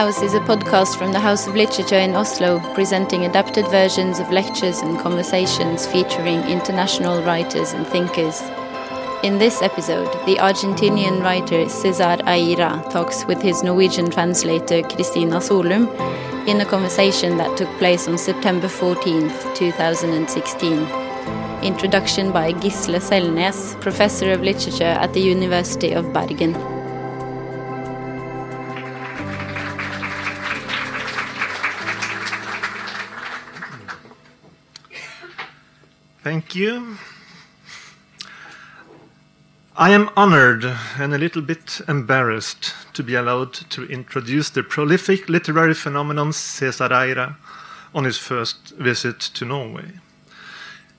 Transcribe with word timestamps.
Lithouse 0.00 0.22
is 0.22 0.32
a 0.32 0.40
podcast 0.40 0.96
from 0.96 1.12
the 1.12 1.20
House 1.20 1.46
of 1.46 1.54
Literature 1.54 1.98
in 1.98 2.14
Oslo, 2.16 2.58
presenting 2.72 3.26
adapted 3.26 3.68
versions 3.68 4.18
of 4.18 4.30
lectures 4.30 4.78
and 4.78 4.98
conversations 4.98 5.86
featuring 5.86 6.40
international 6.44 7.22
writers 7.22 7.74
and 7.74 7.86
thinkers. 7.86 8.40
In 9.22 9.36
this 9.36 9.60
episode, 9.60 10.10
the 10.24 10.36
Argentinian 10.36 11.22
writer 11.22 11.68
Cesar 11.68 12.16
Aira 12.24 12.90
talks 12.90 13.26
with 13.26 13.42
his 13.42 13.62
Norwegian 13.62 14.10
translator 14.10 14.80
Christina 14.80 15.38
Solum 15.38 15.86
in 16.48 16.62
a 16.62 16.64
conversation 16.64 17.36
that 17.36 17.58
took 17.58 17.68
place 17.76 18.08
on 18.08 18.16
September 18.16 18.68
14, 18.68 19.28
2016. 19.54 20.78
Introduction 21.62 22.32
by 22.32 22.54
Gisle 22.54 23.00
Selnes, 23.00 23.78
Professor 23.82 24.32
of 24.32 24.40
Literature 24.40 24.96
at 25.04 25.12
the 25.12 25.20
University 25.20 25.92
of 25.92 26.10
Bergen. 26.14 26.79
Thank 36.30 36.54
you. 36.54 36.96
I 39.76 39.90
am 39.90 40.10
honored 40.16 40.64
and 40.96 41.12
a 41.12 41.18
little 41.18 41.42
bit 41.42 41.80
embarrassed 41.88 42.72
to 42.92 43.02
be 43.02 43.16
allowed 43.16 43.52
to 43.52 43.84
introduce 43.86 44.48
the 44.48 44.62
prolific 44.62 45.28
literary 45.28 45.74
phenomenon 45.74 46.32
Cesar 46.32 46.88
Aira 46.90 47.34
on 47.92 48.04
his 48.04 48.16
first 48.16 48.76
visit 48.76 49.18
to 49.18 49.44
Norway. 49.44 49.94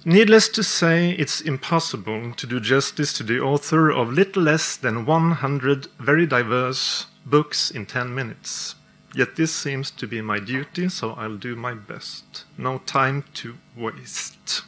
Needless 0.04 0.50
to 0.50 0.64
say, 0.64 1.12
it's 1.12 1.40
impossible 1.40 2.34
to 2.34 2.46
do 2.46 2.60
justice 2.60 3.14
to 3.14 3.24
the 3.24 3.40
author 3.40 3.90
of 3.90 4.12
little 4.12 4.44
less 4.44 4.76
than 4.76 5.06
100 5.06 5.88
very 5.98 6.26
diverse 6.26 7.06
books 7.26 7.72
in 7.72 7.86
10 7.86 8.14
minutes. 8.14 8.76
Yet 9.16 9.38
this 9.38 9.56
seems 9.56 9.92
to 9.92 10.08
be 10.08 10.20
my 10.20 10.40
duty, 10.40 10.90
so 10.90 11.14
I'll 11.14 11.38
do 11.38 11.56
my 11.56 11.74
best. 11.74 12.44
No 12.58 12.80
time 12.80 13.24
to 13.36 13.56
waste. 13.78 14.64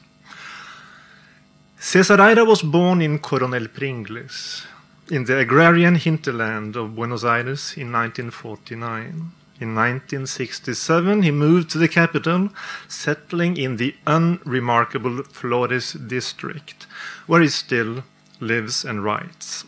Cesar 1.86 2.16
Aira 2.16 2.48
was 2.48 2.62
born 2.62 3.02
in 3.02 3.20
Coronel 3.20 3.68
Pringles, 3.68 4.66
in 5.12 5.26
the 5.26 5.38
agrarian 5.38 5.96
hinterland 5.96 6.78
of 6.78 6.96
Buenos 6.96 7.26
Aires 7.26 7.74
in 7.76 7.92
1949. 7.92 9.34
In 9.60 9.76
1967, 9.76 11.24
he 11.24 11.32
moved 11.32 11.70
to 11.72 11.78
the 11.78 11.90
capital, 11.90 12.52
settling 12.88 13.58
in 13.58 13.76
the 13.76 13.94
unremarkable 14.08 15.24
Flores 15.24 15.92
district, 15.92 16.88
where 17.28 17.42
he 17.42 17.50
still 17.50 18.06
lives 18.40 18.86
and 18.86 19.04
writes. 19.04 19.66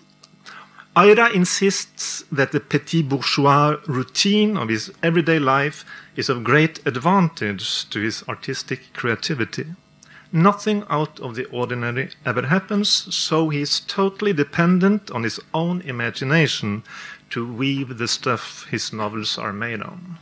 Aira 0.96 1.34
insists 1.34 2.24
that 2.32 2.54
the 2.54 2.62
petit 2.62 3.04
bourgeois 3.04 3.76
routine 3.88 4.56
of 4.56 4.70
his 4.70 4.90
everyday 5.04 5.38
life 5.38 5.84
is 6.16 6.30
of 6.30 6.46
great 6.46 6.80
advantage 6.88 7.90
to 7.90 8.00
his 8.00 8.24
artistic 8.30 8.94
creativity. 8.94 9.66
Nothing 10.36 10.84
out 10.90 11.18
of 11.22 11.36
the 11.36 11.46
ordinary 11.46 12.10
ever 12.26 12.48
happens, 12.48 12.90
so 13.16 13.48
he 13.48 13.62
is 13.62 13.80
totally 13.80 14.34
dependent 14.34 15.10
on 15.10 15.24
his 15.24 15.40
own 15.54 15.80
imagination 15.84 16.84
to 17.30 17.50
weave 17.50 17.98
the 17.98 18.10
stuff 18.10 18.68
his 18.70 18.92
novels 18.92 19.38
are 19.38 19.54
made 19.54 19.82
on. 19.82 20.18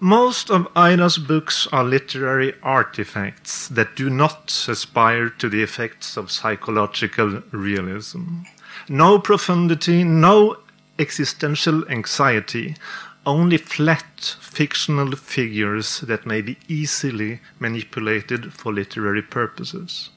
Most 0.00 0.50
of 0.50 0.68
Aira's 0.76 1.16
books 1.16 1.66
are 1.72 1.82
literary 1.82 2.52
artifacts 2.62 3.68
that 3.68 3.96
do 3.96 4.10
not 4.10 4.66
aspire 4.68 5.30
to 5.30 5.48
the 5.48 5.62
effects 5.62 6.18
of 6.18 6.30
psychological 6.30 7.42
realism. 7.52 8.42
No 8.86 9.18
profundity, 9.18 10.04
no 10.04 10.58
existential 10.98 11.88
anxiety, 11.88 12.76
only 13.24 13.56
flat 13.56 14.36
fictional 14.40 15.12
figures 15.12 16.00
that 16.00 16.26
may 16.26 16.40
be 16.40 16.56
easily 16.68 17.40
manipulated 17.58 18.52
for 18.52 18.72
literary 18.72 19.22
purposes. 19.22 20.10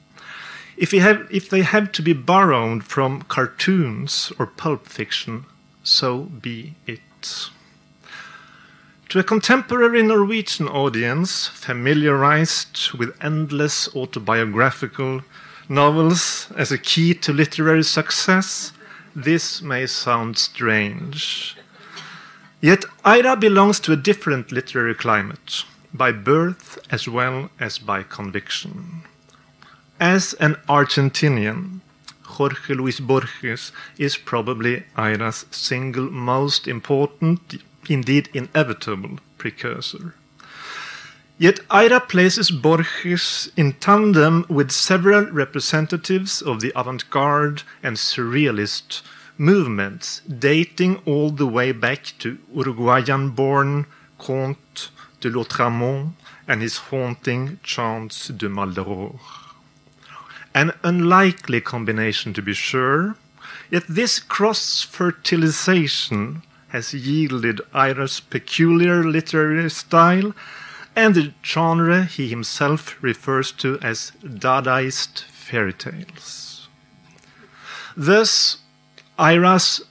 If, 0.76 0.92
have, 0.92 1.26
if, 1.30 1.48
they 1.48 1.62
have 1.62 1.92
to 1.92 2.02
be 2.02 2.12
borrowed 2.12 2.84
from 2.84 3.22
cartoons 3.22 4.32
or 4.38 4.46
pulp 4.46 4.86
fiction, 4.86 5.46
so 5.82 6.24
be 6.24 6.74
it. 6.86 7.00
To 9.10 9.20
a 9.20 9.22
contemporary 9.22 10.02
Norwegian 10.02 10.68
audience, 10.68 11.46
familiarized 11.46 12.92
with 12.92 13.16
endless 13.22 13.88
autobiographical 13.94 15.22
novels 15.68 16.48
as 16.56 16.72
a 16.72 16.78
key 16.78 17.14
to 17.14 17.32
literary 17.32 17.84
success, 17.84 18.72
this 19.14 19.62
may 19.62 19.86
sound 19.86 20.36
strange. 20.36 21.55
Yet 22.60 22.84
Aira 23.04 23.38
belongs 23.38 23.80
to 23.80 23.92
a 23.92 23.96
different 23.96 24.50
literary 24.50 24.94
climate, 24.94 25.64
by 25.92 26.12
birth 26.12 26.78
as 26.90 27.06
well 27.06 27.50
as 27.60 27.78
by 27.78 28.02
conviction. 28.02 29.02
As 30.00 30.32
an 30.34 30.56
Argentinian, 30.68 31.80
Jorge 32.22 32.74
Luis 32.74 32.98
Borges 32.98 33.72
is 33.98 34.16
probably 34.16 34.84
Aira's 34.96 35.44
single 35.50 36.10
most 36.10 36.66
important, 36.66 37.62
indeed 37.88 38.28
inevitable, 38.32 39.18
precursor. 39.38 40.14
Yet 41.38 41.60
Aira 41.68 42.00
places 42.08 42.50
Borges 42.50 43.50
in 43.56 43.74
tandem 43.74 44.46
with 44.48 44.70
several 44.70 45.26
representatives 45.26 46.40
of 46.40 46.60
the 46.60 46.72
avant 46.74 47.08
garde 47.10 47.62
and 47.82 47.96
surrealist 47.96 49.02
movements 49.38 50.20
dating 50.20 50.96
all 51.06 51.30
the 51.30 51.46
way 51.46 51.72
back 51.72 52.12
to 52.18 52.38
Uruguayan 52.54 53.30
born 53.30 53.86
Comte 54.18 54.90
de 55.20 55.30
Lautréamont 55.30 56.12
and 56.48 56.62
his 56.62 56.76
haunting 56.76 57.58
Chants 57.62 58.28
de 58.28 58.48
Maldoror. 58.48 59.18
An 60.54 60.72
unlikely 60.82 61.60
combination, 61.60 62.32
to 62.32 62.42
be 62.42 62.54
sure, 62.54 63.16
yet 63.70 63.84
this 63.88 64.18
cross 64.18 64.82
fertilization 64.82 66.42
has 66.68 66.94
yielded 66.94 67.60
Aira's 67.74 68.20
peculiar 68.20 69.04
literary 69.04 69.68
style 69.70 70.34
and 70.94 71.14
the 71.14 71.34
genre 71.44 72.04
he 72.04 72.28
himself 72.28 72.96
refers 73.02 73.52
to 73.52 73.78
as 73.82 74.12
Dadaist 74.22 75.22
fairy 75.24 75.74
tales. 75.74 76.68
Thus, 77.96 78.58
Aira's 79.18 79.82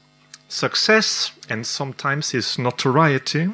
success 0.47 1.31
and 1.49 1.65
sometimes 1.65 2.31
his 2.31 2.57
notoriety 2.59 3.49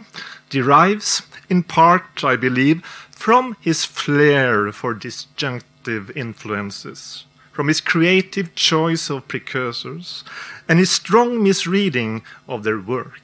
derives, 0.49 1.23
in 1.49 1.63
part, 1.63 2.23
I 2.23 2.35
believe, 2.35 2.83
from 3.11 3.55
his 3.61 3.85
flair 3.85 4.71
for 4.71 4.93
disjunctive 4.93 6.11
influences, 6.15 7.25
from 7.51 7.67
his 7.67 7.79
creative 7.79 8.53
choice 8.55 9.09
of 9.09 9.27
precursors, 9.27 10.23
and 10.67 10.79
his 10.79 10.91
strong 10.91 11.41
misreading 11.41 12.23
of 12.47 12.63
their 12.63 12.79
work. 12.79 13.21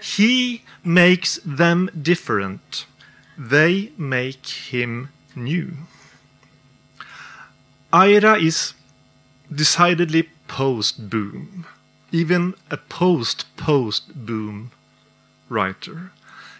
He 0.00 0.62
makes 0.84 1.38
them 1.44 1.90
different 2.00 2.86
they 3.36 3.92
make 3.96 4.46
him 4.46 5.08
new. 5.34 5.72
Aira 7.92 8.40
is 8.40 8.74
decidedly 9.54 10.28
post 10.52 11.08
boom, 11.08 11.64
even 12.10 12.52
a 12.70 12.76
post 12.76 13.46
post 13.56 14.02
boom 14.26 14.70
writer. 15.48 16.12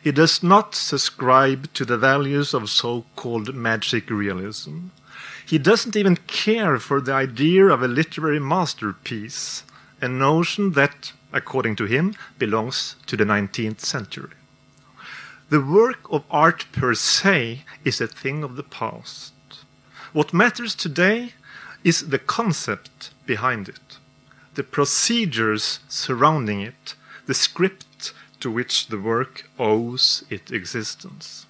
He 0.03 0.11
does 0.11 0.43
not 0.43 0.75
subscribe 0.75 1.71
to 1.75 1.85
the 1.85 1.99
values 1.99 2.55
of 2.55 2.71
so 2.71 3.05
called 3.17 3.55
magic 3.55 4.09
realism. 4.09 4.87
He 5.47 5.59
doesn't 5.59 5.95
even 5.95 6.17
care 6.27 6.79
for 6.79 7.03
the 7.03 7.13
idea 7.13 7.67
of 7.67 7.83
a 7.83 7.95
literary 8.01 8.41
masterpiece, 8.41 9.63
a 10.01 10.09
notion 10.09 10.73
that, 10.73 11.13
according 11.31 11.77
to 11.77 11.85
him, 11.85 12.15
belongs 12.39 12.97
to 13.09 13.17
the 13.19 13.25
19th 13.25 13.81
century. 13.81 14.37
The 15.51 15.61
work 15.61 16.11
of 16.11 16.25
art 16.31 16.65
per 16.73 16.95
se 16.95 17.65
is 17.85 18.01
a 18.01 18.07
thing 18.07 18.43
of 18.43 18.57
the 18.57 18.63
past. 18.63 19.35
What 20.15 20.33
matters 20.33 20.75
today 20.75 21.35
is 21.85 22.09
the 22.09 22.19
concept 22.19 23.11
behind 23.27 23.69
it, 23.69 23.99
the 24.55 24.63
procedures 24.63 25.81
surrounding 25.89 26.61
it, 26.61 26.95
the 27.27 27.35
script 27.35 28.13
to 28.41 28.51
which 28.51 28.89
the 28.89 28.99
work 28.99 29.49
owes 29.59 30.25
its 30.31 30.51
existence. 30.51 31.47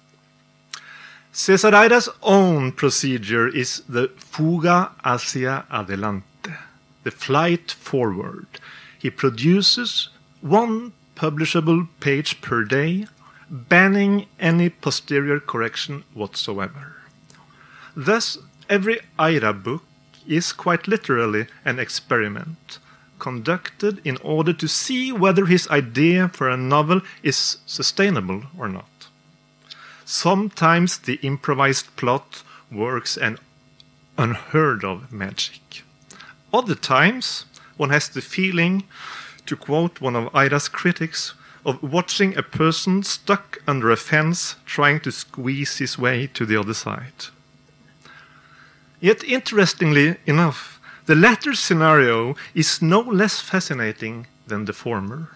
Cesar 1.31 1.71
Aira's 1.71 2.09
own 2.21 2.71
procedure 2.71 3.47
is 3.47 3.81
the 3.89 4.09
fuga 4.17 4.91
hacia 5.03 5.65
adelante, 5.71 6.53
the 7.03 7.11
flight 7.11 7.71
forward. 7.71 8.45
He 8.99 9.09
produces 9.09 10.09
one 10.41 10.93
publishable 11.15 11.87
page 11.99 12.39
per 12.41 12.63
day 12.63 13.07
banning 13.49 14.27
any 14.39 14.69
posterior 14.69 15.39
correction 15.39 16.03
whatsoever. 16.13 16.97
Thus, 17.95 18.37
every 18.69 18.99
Aira 19.19 19.53
book 19.53 19.83
is 20.27 20.53
quite 20.53 20.87
literally 20.87 21.47
an 21.65 21.79
experiment, 21.79 22.79
conducted 23.19 24.01
in 24.05 24.17
order 24.17 24.53
to 24.53 24.67
see 24.67 25.11
whether 25.11 25.45
his 25.45 25.67
idea 25.69 26.27
for 26.29 26.49
a 26.49 26.57
novel 26.57 27.01
is 27.21 27.57
sustainable 27.65 28.43
or 28.57 28.67
not. 28.67 29.07
Sometimes 30.05 30.97
the 30.97 31.19
improvised 31.21 31.95
plot 31.95 32.43
works 32.71 33.17
an 33.17 33.37
unheard 34.17 34.83
of 34.83 35.11
magic. 35.11 35.83
Other 36.53 36.75
times, 36.75 37.45
one 37.77 37.89
has 37.89 38.09
the 38.09 38.21
feeling, 38.21 38.83
to 39.45 39.55
quote 39.55 40.01
one 40.01 40.15
of 40.15 40.33
Aira's 40.35 40.67
critics, 40.67 41.33
of 41.65 41.81
watching 41.81 42.35
a 42.37 42.43
person 42.43 43.03
stuck 43.03 43.59
under 43.65 43.89
a 43.89 43.97
fence 43.97 44.55
trying 44.65 44.99
to 44.99 45.11
squeeze 45.11 45.77
his 45.77 45.97
way 45.97 46.27
to 46.27 46.45
the 46.45 46.57
other 46.57 46.73
side. 46.73 47.27
Yet, 49.03 49.21
interestingly 49.25 50.15
enough, 50.25 50.79
the 51.07 51.15
latter 51.15 51.55
scenario 51.55 52.37
is 52.55 52.81
no 52.81 53.01
less 53.01 53.41
fascinating 53.41 54.27
than 54.47 54.63
the 54.63 54.71
former. 54.71 55.27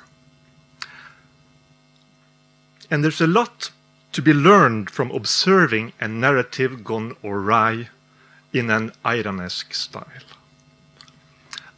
And 2.89 3.03
there's 3.03 3.19
a 3.19 3.27
lot 3.27 3.71
to 4.13 4.21
be 4.21 4.31
learned 4.31 4.89
from 4.89 5.11
observing 5.11 5.91
a 5.99 6.07
narrative 6.07 6.85
gone 6.85 7.17
awry 7.25 7.89
in 8.53 8.69
an 8.69 8.93
Airanesque 9.03 9.73
style. 9.73 10.27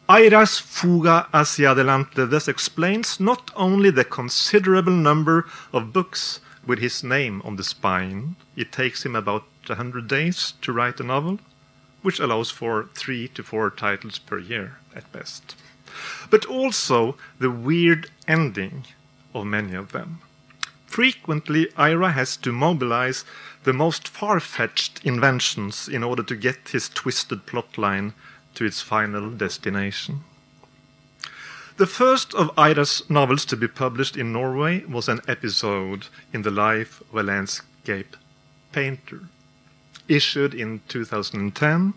Aira's 0.07 0.59
Fuga 0.59 1.27
hacia 1.33 1.71
adelante 1.71 2.27
thus 2.27 2.47
explains 2.47 3.19
not 3.19 3.50
only 3.56 3.89
the 3.89 4.06
considerable 4.06 4.94
number 4.94 5.47
of 5.74 5.91
books 5.91 6.39
with 6.68 6.77
his 6.77 7.03
name 7.03 7.41
on 7.44 7.56
the 7.56 7.63
spine, 7.63 8.36
it 8.56 8.71
takes 8.71 9.03
him 9.03 9.15
about 9.15 9.45
100 9.65 10.07
days 10.07 10.53
to 10.62 10.71
write 10.71 11.00
a 11.00 11.03
novel, 11.03 11.39
which 12.01 12.19
allows 12.19 12.51
for 12.51 12.90
three 12.94 13.28
to 13.30 13.44
four 13.44 13.69
titles 13.69 14.18
per 14.19 14.40
year 14.40 14.78
at 14.96 15.12
best, 15.12 15.56
but 16.30 16.46
also 16.46 17.18
the 17.40 17.51
weird 17.51 18.10
ending 18.28 18.86
of 19.34 19.46
many 19.46 19.75
of 19.75 19.92
them. 19.92 20.19
Frequently, 20.86 21.68
Aira 21.78 22.13
has 22.13 22.36
to 22.38 22.51
mobilize 22.51 23.24
the 23.63 23.74
most 23.74 24.07
far 24.07 24.40
fetched 24.40 25.06
inventions 25.06 25.88
in 25.88 26.04
order 26.04 26.24
to 26.24 26.36
get 26.36 26.69
his 26.69 26.90
twisted 26.90 27.46
plotline 27.46 28.13
to 28.56 28.66
its 28.66 28.81
final 28.81 29.30
destination. 29.30 30.22
The 31.78 31.86
first 31.86 32.34
of 32.34 32.54
Aira's 32.57 33.10
novels 33.10 33.46
to 33.46 33.56
be 33.56 33.68
published 33.68 34.18
in 34.18 34.34
Norway 34.34 34.84
was 34.86 35.07
an 35.07 35.22
episode 35.28 36.07
in 36.34 36.42
the 36.42 36.51
life 36.51 37.01
of 37.01 37.16
a 37.16 37.24
landscape 37.24 38.18
painter, 38.72 39.22
issued 40.09 40.53
in 40.53 40.81
2010 40.88 41.94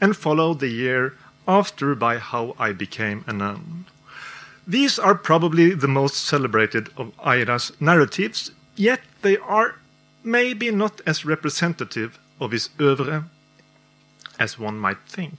and 0.00 0.16
followed 0.16 0.60
the 0.60 0.68
year 0.68 1.14
after 1.48 1.94
by 1.94 2.18
How 2.18 2.54
I 2.58 2.72
Became 2.72 3.24
a 3.26 3.32
Nun. 3.32 3.86
These 4.66 4.98
are 4.98 5.14
probably 5.14 5.74
the 5.74 5.88
most 5.88 6.16
celebrated 6.16 6.88
of 6.96 7.12
Aira's 7.18 7.72
narratives, 7.80 8.50
yet 8.76 9.00
they 9.22 9.36
are 9.38 9.76
maybe 10.22 10.70
not 10.70 11.00
as 11.06 11.24
representative 11.24 12.18
of 12.40 12.52
his 12.52 12.70
oeuvre 12.80 13.24
as 14.38 14.58
one 14.58 14.78
might 14.78 15.02
think. 15.06 15.34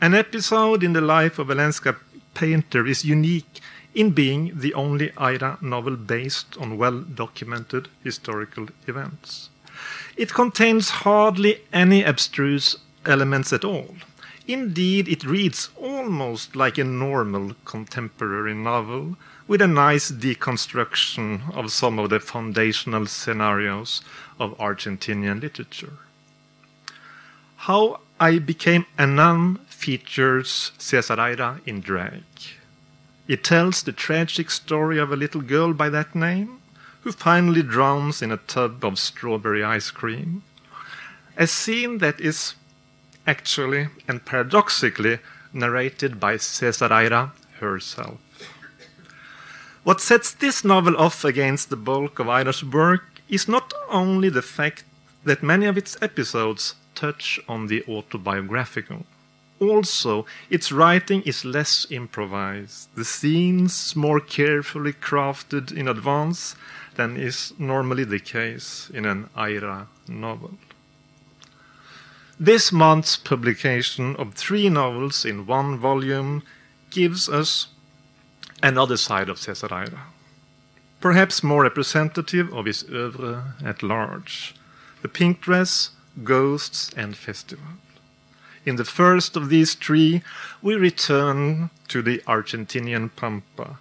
An 0.00 0.14
episode 0.14 0.82
in 0.82 0.94
the 0.94 1.02
life 1.02 1.38
of 1.38 1.50
a 1.50 1.54
landscape 1.54 1.96
painter 2.32 2.86
is 2.86 3.04
unique 3.04 3.60
in 3.94 4.10
being 4.10 4.52
the 4.54 4.72
only 4.74 5.10
Aira 5.10 5.60
novel 5.60 5.96
based 5.96 6.56
on 6.58 6.78
well 6.78 7.00
documented 7.00 7.88
historical 8.02 8.68
events. 8.86 9.50
It 10.20 10.34
contains 10.34 10.90
hardly 10.90 11.62
any 11.72 12.04
abstruse 12.04 12.76
elements 13.06 13.54
at 13.54 13.64
all. 13.64 13.94
Indeed, 14.46 15.08
it 15.08 15.24
reads 15.24 15.70
almost 15.76 16.54
like 16.54 16.76
a 16.76 16.84
normal 16.84 17.54
contemporary 17.64 18.52
novel, 18.52 19.16
with 19.48 19.62
a 19.62 19.66
nice 19.66 20.10
deconstruction 20.10 21.50
of 21.56 21.72
some 21.72 21.98
of 21.98 22.10
the 22.10 22.20
foundational 22.20 23.06
scenarios 23.06 24.02
of 24.38 24.58
Argentinian 24.58 25.40
literature. 25.40 25.96
How 27.56 28.00
I 28.20 28.40
Became 28.40 28.84
a 28.98 29.06
Nun 29.06 29.56
features 29.68 30.72
Cesar 30.76 31.16
Aira 31.16 31.66
in 31.66 31.80
drag. 31.80 32.24
It 33.26 33.42
tells 33.42 33.82
the 33.82 33.92
tragic 33.92 34.50
story 34.50 34.98
of 34.98 35.12
a 35.12 35.16
little 35.16 35.40
girl 35.40 35.72
by 35.72 35.88
that 35.88 36.14
name 36.14 36.59
who 37.02 37.12
finally 37.12 37.62
drowns 37.62 38.22
in 38.22 38.30
a 38.30 38.36
tub 38.36 38.84
of 38.84 38.98
strawberry 38.98 39.64
ice 39.64 39.90
cream. 39.90 40.42
A 41.36 41.46
scene 41.46 41.98
that 41.98 42.20
is 42.20 42.54
actually 43.26 43.88
and 44.06 44.24
paradoxically 44.24 45.18
narrated 45.52 46.20
by 46.20 46.36
Cesar 46.36 46.88
Aira 46.88 47.32
herself. 47.58 48.18
What 49.82 50.00
sets 50.00 50.32
this 50.32 50.64
novel 50.64 50.96
off 50.96 51.24
against 51.24 51.70
the 51.70 51.76
bulk 51.76 52.18
of 52.18 52.26
Aira's 52.26 52.62
work 52.62 53.22
is 53.28 53.48
not 53.48 53.72
only 53.88 54.28
the 54.28 54.42
fact 54.42 54.84
that 55.24 55.42
many 55.42 55.66
of 55.66 55.78
its 55.78 55.96
episodes 56.02 56.74
touch 56.94 57.40
on 57.48 57.66
the 57.66 57.82
autobiographical. 57.88 59.06
Also, 59.58 60.26
its 60.48 60.72
writing 60.72 61.22
is 61.22 61.44
less 61.44 61.86
improvised, 61.90 62.88
the 62.94 63.04
scenes 63.04 63.94
more 63.94 64.20
carefully 64.20 64.92
crafted 64.92 65.70
in 65.72 65.86
advance 65.86 66.56
than 67.00 67.16
is 67.16 67.54
normally 67.58 68.04
the 68.04 68.20
case 68.20 68.90
in 68.92 69.06
an 69.06 69.30
Aira 69.34 69.86
novel. 70.06 70.52
This 72.38 72.70
month's 72.72 73.16
publication 73.16 74.16
of 74.16 74.34
three 74.34 74.68
novels 74.68 75.24
in 75.24 75.46
one 75.46 75.78
volume 75.78 76.42
gives 76.90 77.26
us 77.26 77.68
another 78.62 78.98
side 78.98 79.30
of 79.30 79.38
Cesar 79.38 79.68
Aira, 79.68 80.02
perhaps 81.00 81.42
more 81.42 81.62
representative 81.62 82.52
of 82.52 82.66
his 82.66 82.84
oeuvre 82.90 83.54
at 83.64 83.82
large. 83.82 84.54
The 85.00 85.08
Pink 85.08 85.40
Dress, 85.40 85.90
Ghosts, 86.22 86.90
and 86.96 87.16
Festival. 87.16 87.72
In 88.66 88.76
the 88.76 88.84
first 88.84 89.36
of 89.36 89.48
these 89.48 89.72
three, 89.72 90.22
we 90.60 90.74
return 90.74 91.70
to 91.88 92.02
the 92.02 92.18
Argentinian 92.26 93.08
Pampa, 93.16 93.78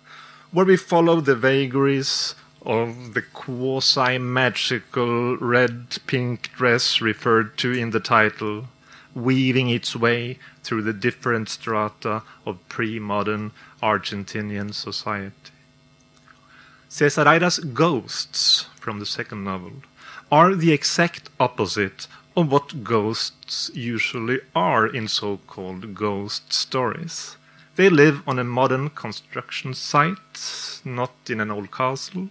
where 0.52 0.66
we 0.66 0.78
follow 0.78 1.20
the 1.20 1.36
vagaries 1.36 2.36
of 2.64 3.14
the 3.14 3.22
quasi 3.22 4.18
magical 4.18 5.38
red 5.38 5.98
pink 6.08 6.52
dress 6.54 7.02
referred 7.02 7.58
to 7.58 7.72
in 7.72 7.92
the 7.92 8.00
title, 8.00 8.68
weaving 9.16 9.70
its 9.70 9.96
way 9.96 10.38
through 10.64 10.82
the 10.82 10.94
different 10.94 11.50
strata 11.50 12.24
of 12.46 12.68
pre 12.70 13.00
modern 13.00 13.52
Argentinian 13.82 14.74
society. 14.74 15.52
Cesar 16.90 17.28
Aira's 17.28 17.60
Ghosts 17.60 18.66
from 18.80 19.00
the 19.00 19.06
second 19.06 19.44
novel 19.44 19.74
are 20.32 20.56
the 20.56 20.72
exact 20.72 21.30
opposite 21.40 22.08
of 22.36 22.52
what 22.52 22.84
ghosts 22.84 23.70
usually 23.74 24.40
are 24.56 24.88
in 24.88 25.08
so 25.08 25.38
called 25.48 25.94
ghost 25.94 26.54
stories. 26.54 27.38
They 27.76 27.90
live 27.90 28.22
on 28.28 28.40
a 28.40 28.44
modern 28.44 28.90
construction 28.90 29.74
site, 29.74 30.82
not 30.84 31.14
in 31.30 31.40
an 31.40 31.52
old 31.52 31.72
castle. 31.72 32.30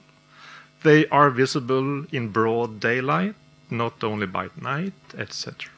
They 0.83 1.07
are 1.09 1.31
visible 1.31 2.07
in 2.13 2.29
broad 2.29 2.79
daylight, 2.79 3.35
not 3.71 4.05
only 4.05 4.27
by 4.27 4.49
night, 4.61 4.95
etc. 5.17 5.71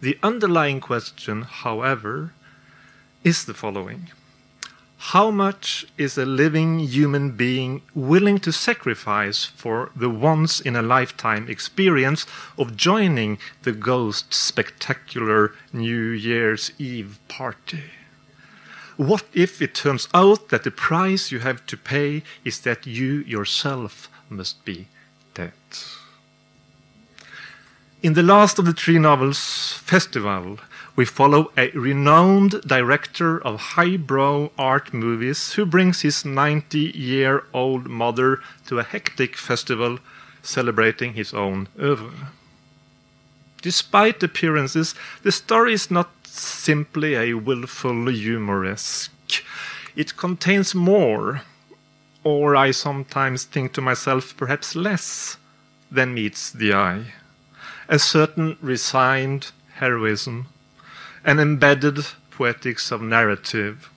The 0.00 0.18
underlying 0.22 0.80
question, 0.80 1.42
however, 1.42 2.32
is 3.24 3.44
the 3.44 3.54
following 3.54 4.10
How 5.14 5.30
much 5.30 5.86
is 5.96 6.18
a 6.18 6.26
living 6.26 6.80
human 6.80 7.30
being 7.30 7.82
willing 7.94 8.38
to 8.40 8.52
sacrifice 8.52 9.44
for 9.44 9.90
the 9.96 10.10
once 10.10 10.60
in 10.60 10.76
a 10.76 10.82
lifetime 10.82 11.48
experience 11.48 12.26
of 12.58 12.76
joining 12.76 13.38
the 13.62 13.72
ghost 13.72 14.34
spectacular 14.34 15.54
New 15.72 16.10
Year's 16.10 16.72
Eve 16.78 17.18
party? 17.28 17.84
What 19.02 19.24
if 19.32 19.60
it 19.60 19.74
turns 19.74 20.06
out 20.14 20.50
that 20.50 20.62
the 20.62 20.70
price 20.70 21.32
you 21.32 21.40
have 21.40 21.66
to 21.66 21.76
pay 21.76 22.22
is 22.44 22.60
that 22.60 22.86
you 22.86 23.24
yourself 23.26 24.08
must 24.28 24.64
be 24.64 24.86
dead? 25.34 25.52
In 28.00 28.12
the 28.12 28.22
last 28.22 28.60
of 28.60 28.64
the 28.64 28.72
three 28.72 29.00
novels, 29.00 29.72
Festival, 29.72 30.60
we 30.94 31.04
follow 31.04 31.50
a 31.56 31.70
renowned 31.70 32.60
director 32.60 33.42
of 33.44 33.74
highbrow 33.74 34.52
art 34.56 34.94
movies 34.94 35.54
who 35.54 35.66
brings 35.66 36.02
his 36.02 36.24
90 36.24 36.78
year 36.78 37.42
old 37.52 37.88
mother 37.88 38.38
to 38.68 38.78
a 38.78 38.84
hectic 38.84 39.36
festival 39.36 39.98
celebrating 40.42 41.14
his 41.14 41.34
own 41.34 41.66
oeuvre. 41.76 42.28
Despite 43.62 44.22
appearances, 44.22 44.94
the 45.24 45.32
story 45.32 45.72
is 45.72 45.90
not 45.90 46.21
simply 46.40 47.14
a 47.14 47.34
willful 47.34 48.08
humoresque. 48.08 49.10
It 49.94 50.16
contains 50.16 50.74
more, 50.74 51.42
or 52.24 52.56
I 52.56 52.70
sometimes 52.70 53.44
think 53.44 53.72
to 53.74 53.80
myself, 53.80 54.36
perhaps 54.36 54.74
less, 54.74 55.36
than 55.90 56.14
meets 56.14 56.50
the 56.50 56.72
eye. 56.72 57.12
A 57.88 57.98
certain 57.98 58.56
resigned 58.62 59.50
heroism, 59.74 60.46
an 61.24 61.38
embedded 61.38 62.06
poetics 62.30 62.90
of 62.90 63.02
narrative. 63.02 63.90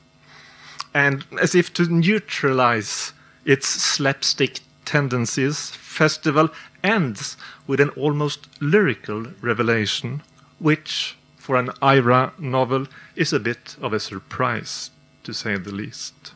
And 0.94 1.26
as 1.40 1.56
if 1.56 1.74
to 1.76 1.86
neutralize 1.86 3.14
its 3.46 3.68
slapstick 3.68 4.60
tendencies, 4.84 5.72
Festival 5.72 6.50
ends 6.84 7.38
with 7.68 7.80
an 7.80 7.90
almost 7.90 8.50
lyrical 8.60 9.28
revelation, 9.42 10.22
which, 10.60 11.16
for 11.46 11.58
an 11.58 11.68
Aira 11.80 12.32
novel, 12.40 12.88
is 13.16 13.32
a 13.32 13.40
bit 13.40 13.76
of 13.80 13.94
a 13.94 14.00
surprise, 14.00 14.90
to 15.24 15.32
say 15.32 15.56
the 15.58 15.72
least. 15.72 16.34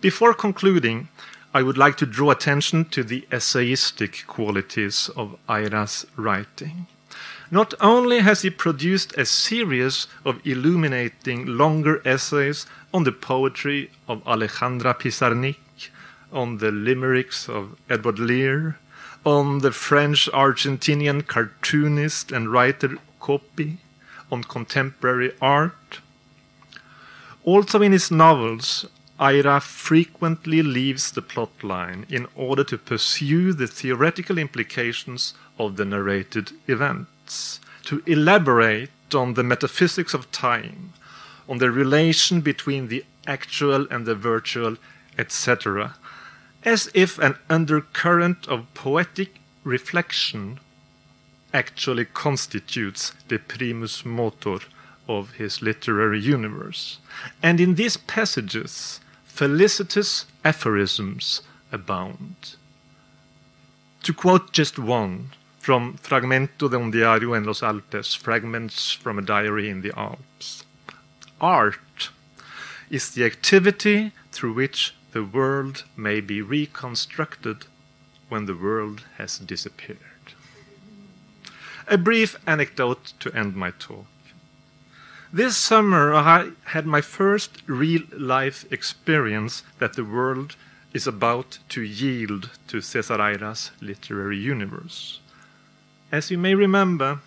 Before 0.00 0.34
concluding, 0.34 1.08
I 1.54 1.62
would 1.62 1.78
like 1.78 1.96
to 1.98 2.06
draw 2.06 2.32
attention 2.32 2.86
to 2.86 3.04
the 3.04 3.24
essayistic 3.30 4.26
qualities 4.26 5.10
of 5.16 5.38
Aira's 5.48 6.04
writing. 6.16 6.88
Not 7.52 7.72
only 7.80 8.18
has 8.18 8.42
he 8.42 8.50
produced 8.50 9.16
a 9.16 9.24
series 9.24 10.08
of 10.24 10.44
illuminating 10.44 11.46
longer 11.46 12.02
essays 12.04 12.66
on 12.92 13.04
the 13.04 13.12
poetry 13.12 13.92
of 14.08 14.24
Alejandra 14.24 14.94
Pizarnik, 14.98 15.90
on 16.32 16.58
the 16.58 16.72
limericks 16.72 17.48
of 17.48 17.76
Edward 17.88 18.18
Lear, 18.18 18.76
on 19.24 19.60
the 19.60 19.70
French 19.70 20.28
Argentinian 20.32 21.24
cartoonist 21.24 22.32
and 22.32 22.50
writer 22.50 22.98
Copi, 23.20 23.78
on 24.34 24.42
contemporary 24.42 25.32
art. 25.40 26.00
Also 27.44 27.80
in 27.80 27.92
his 27.92 28.10
novels, 28.10 28.86
Aira 29.20 29.62
frequently 29.62 30.60
leaves 30.60 31.12
the 31.12 31.22
plot 31.22 31.62
line 31.62 32.04
in 32.08 32.26
order 32.34 32.64
to 32.64 32.76
pursue 32.76 33.52
the 33.52 33.68
theoretical 33.68 34.36
implications 34.38 35.34
of 35.56 35.76
the 35.76 35.84
narrated 35.84 36.50
events, 36.66 37.60
to 37.84 38.02
elaborate 38.06 39.14
on 39.14 39.34
the 39.34 39.44
metaphysics 39.44 40.14
of 40.14 40.32
time, 40.32 40.92
on 41.48 41.58
the 41.58 41.70
relation 41.70 42.40
between 42.40 42.88
the 42.88 43.04
actual 43.26 43.86
and 43.88 44.04
the 44.04 44.16
virtual, 44.16 44.76
etc., 45.16 45.94
as 46.64 46.90
if 46.92 47.18
an 47.20 47.36
undercurrent 47.48 48.48
of 48.48 48.66
poetic 48.74 49.38
reflection 49.62 50.58
actually 51.54 52.04
constitutes 52.04 53.12
the 53.28 53.38
primus 53.38 54.04
motor 54.04 54.58
of 55.08 55.34
his 55.34 55.62
literary 55.62 56.20
universe. 56.20 56.98
And 57.42 57.60
in 57.60 57.76
these 57.76 57.96
passages, 57.96 59.00
felicitous 59.24 60.26
aphorisms 60.44 61.42
abound. 61.72 62.56
To 64.02 64.12
quote 64.12 64.52
just 64.52 64.78
one 64.78 65.30
from 65.58 65.96
Fragmento 65.96 66.68
de 66.68 66.76
un 66.76 66.90
diario 66.90 67.32
en 67.32 67.44
los 67.44 67.62
Alpes, 67.62 68.14
fragments 68.14 68.92
from 68.92 69.18
a 69.18 69.22
diary 69.22 69.70
in 69.70 69.80
the 69.80 69.98
Alps. 69.98 70.64
Art 71.40 72.10
is 72.90 73.10
the 73.10 73.24
activity 73.24 74.12
through 74.30 74.52
which 74.52 74.94
the 75.12 75.24
world 75.24 75.84
may 75.96 76.20
be 76.20 76.42
reconstructed 76.42 77.64
when 78.28 78.46
the 78.46 78.54
world 78.54 79.04
has 79.16 79.38
disappeared. 79.38 80.13
A 81.86 81.98
brief 81.98 82.36
anecdote 82.46 83.12
to 83.20 83.32
end 83.34 83.56
my 83.56 83.70
talk. 83.70 84.06
This 85.30 85.56
summer, 85.56 86.14
I 86.14 86.52
had 86.64 86.86
my 86.86 87.02
first 87.02 87.62
real 87.66 88.02
life 88.16 88.64
experience 88.72 89.62
that 89.80 89.92
the 89.92 90.04
world 90.04 90.56
is 90.94 91.06
about 91.06 91.58
to 91.70 91.82
yield 91.82 92.50
to 92.68 92.80
Cesar 92.80 93.20
Aira's 93.20 93.70
literary 93.82 94.38
universe. 94.38 95.20
As 96.10 96.30
you 96.30 96.38
may 96.38 96.54
remember, 96.54 97.20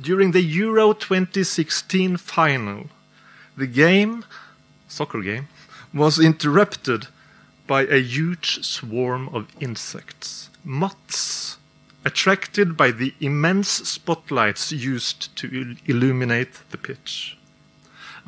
during 0.00 0.30
the 0.30 0.42
Euro 0.42 0.92
2016 0.92 2.18
final, 2.18 2.86
the 3.56 3.66
game, 3.66 4.24
soccer 4.86 5.22
game, 5.22 5.48
was 5.92 6.20
interrupted 6.20 7.08
by 7.66 7.82
a 7.82 8.00
huge 8.00 8.64
swarm 8.64 9.28
of 9.30 9.48
insects, 9.60 10.50
moths, 10.62 11.57
attracted 12.08 12.76
by 12.82 12.90
the 13.00 13.12
immense 13.20 13.70
spotlights 13.96 14.64
used 14.72 15.20
to 15.40 15.76
illuminate 15.86 16.54
the 16.70 16.80
pitch 16.86 17.38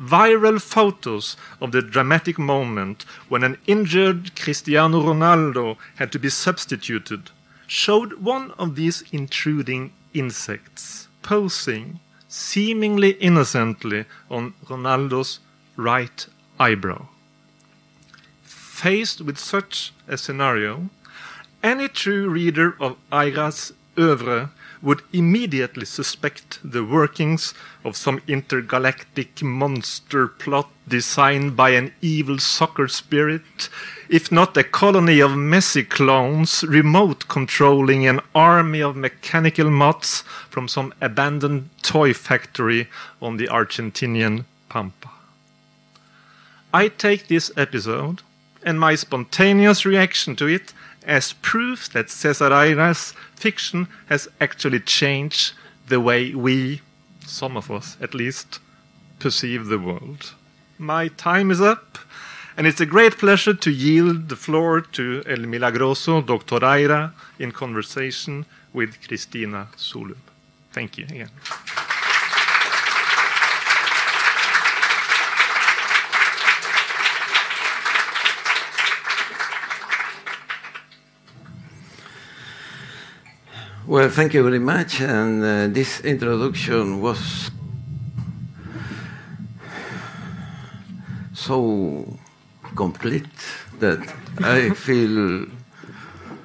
viral 0.01 0.59
photos 0.59 1.37
of 1.61 1.71
the 1.71 1.81
dramatic 1.81 2.39
moment 2.39 3.03
when 3.29 3.43
an 3.43 3.57
injured 3.67 4.35
Cristiano 4.35 4.99
Ronaldo 5.01 5.77
had 5.97 6.11
to 6.11 6.19
be 6.19 6.29
substituted 6.29 7.29
showed 7.67 8.13
one 8.13 8.51
of 8.57 8.75
these 8.75 9.03
intruding 9.11 9.93
insects 10.13 11.07
posing 11.21 11.99
seemingly 12.27 13.11
innocently 13.29 14.05
on 14.29 14.53
Ronaldo's 14.65 15.39
right 15.75 16.25
eyebrow. 16.59 17.07
Faced 18.41 19.21
with 19.21 19.37
such 19.37 19.93
a 20.07 20.17
scenario, 20.17 20.89
any 21.63 21.87
true 21.87 22.29
reader 22.29 22.75
of 22.79 22.97
Aira's 23.11 23.73
oeuvre 23.97 24.51
would 24.81 25.01
immediately 25.13 25.85
suspect 25.85 26.59
the 26.63 26.83
workings 26.83 27.53
of 27.83 27.95
some 27.95 28.21
intergalactic 28.27 29.43
monster 29.43 30.27
plot 30.27 30.69
designed 30.87 31.55
by 31.55 31.69
an 31.69 31.93
evil 32.01 32.39
soccer 32.39 32.87
spirit, 32.87 33.69
if 34.09 34.31
not 34.31 34.57
a 34.57 34.63
colony 34.63 35.19
of 35.19 35.37
messy 35.37 35.83
clones 35.83 36.63
remote 36.63 37.27
controlling 37.27 38.07
an 38.07 38.19
army 38.33 38.81
of 38.81 38.95
mechanical 38.95 39.69
moths 39.69 40.23
from 40.49 40.67
some 40.67 40.93
abandoned 40.99 41.69
toy 41.83 42.13
factory 42.13 42.87
on 43.21 43.37
the 43.37 43.47
Argentinian 43.47 44.45
Pampa. 44.67 45.11
I 46.73 46.87
take 46.87 47.27
this 47.27 47.51
episode 47.55 48.21
and 48.63 48.79
my 48.79 48.95
spontaneous 48.95 49.85
reaction 49.85 50.35
to 50.37 50.47
it 50.47 50.73
as 51.03 51.33
proof 51.33 51.89
that 51.93 52.09
Cesar 52.09 52.49
Aira's 52.49 53.13
fiction 53.35 53.87
has 54.07 54.27
actually 54.39 54.79
changed 54.79 55.53
the 55.87 55.99
way 55.99 56.33
we, 56.33 56.81
some 57.25 57.57
of 57.57 57.69
us 57.71 57.97
at 58.01 58.13
least, 58.13 58.59
perceive 59.19 59.65
the 59.67 59.79
world. 59.79 60.33
My 60.77 61.09
time 61.09 61.51
is 61.51 61.61
up, 61.61 61.97
and 62.57 62.67
it's 62.67 62.81
a 62.81 62.85
great 62.85 63.17
pleasure 63.17 63.53
to 63.53 63.71
yield 63.71 64.29
the 64.29 64.35
floor 64.35 64.81
to 64.81 65.23
El 65.25 65.45
Milagroso 65.45 66.25
Dr. 66.25 66.59
Aira 66.59 67.13
in 67.39 67.51
conversation 67.51 68.45
with 68.73 68.95
Cristina 69.07 69.67
Solum. 69.75 70.21
Thank 70.71 70.97
you 70.97 71.05
again. 71.05 71.29
Well, 83.87 84.09
thank 84.09 84.33
you 84.33 84.43
very 84.43 84.59
much. 84.59 85.01
And 85.01 85.43
uh, 85.43 85.67
this 85.67 86.01
introduction 86.01 87.01
was 87.01 87.49
so 91.33 92.05
complete 92.75 93.25
that 93.79 93.99
I 94.39 94.69
feel. 94.85 95.47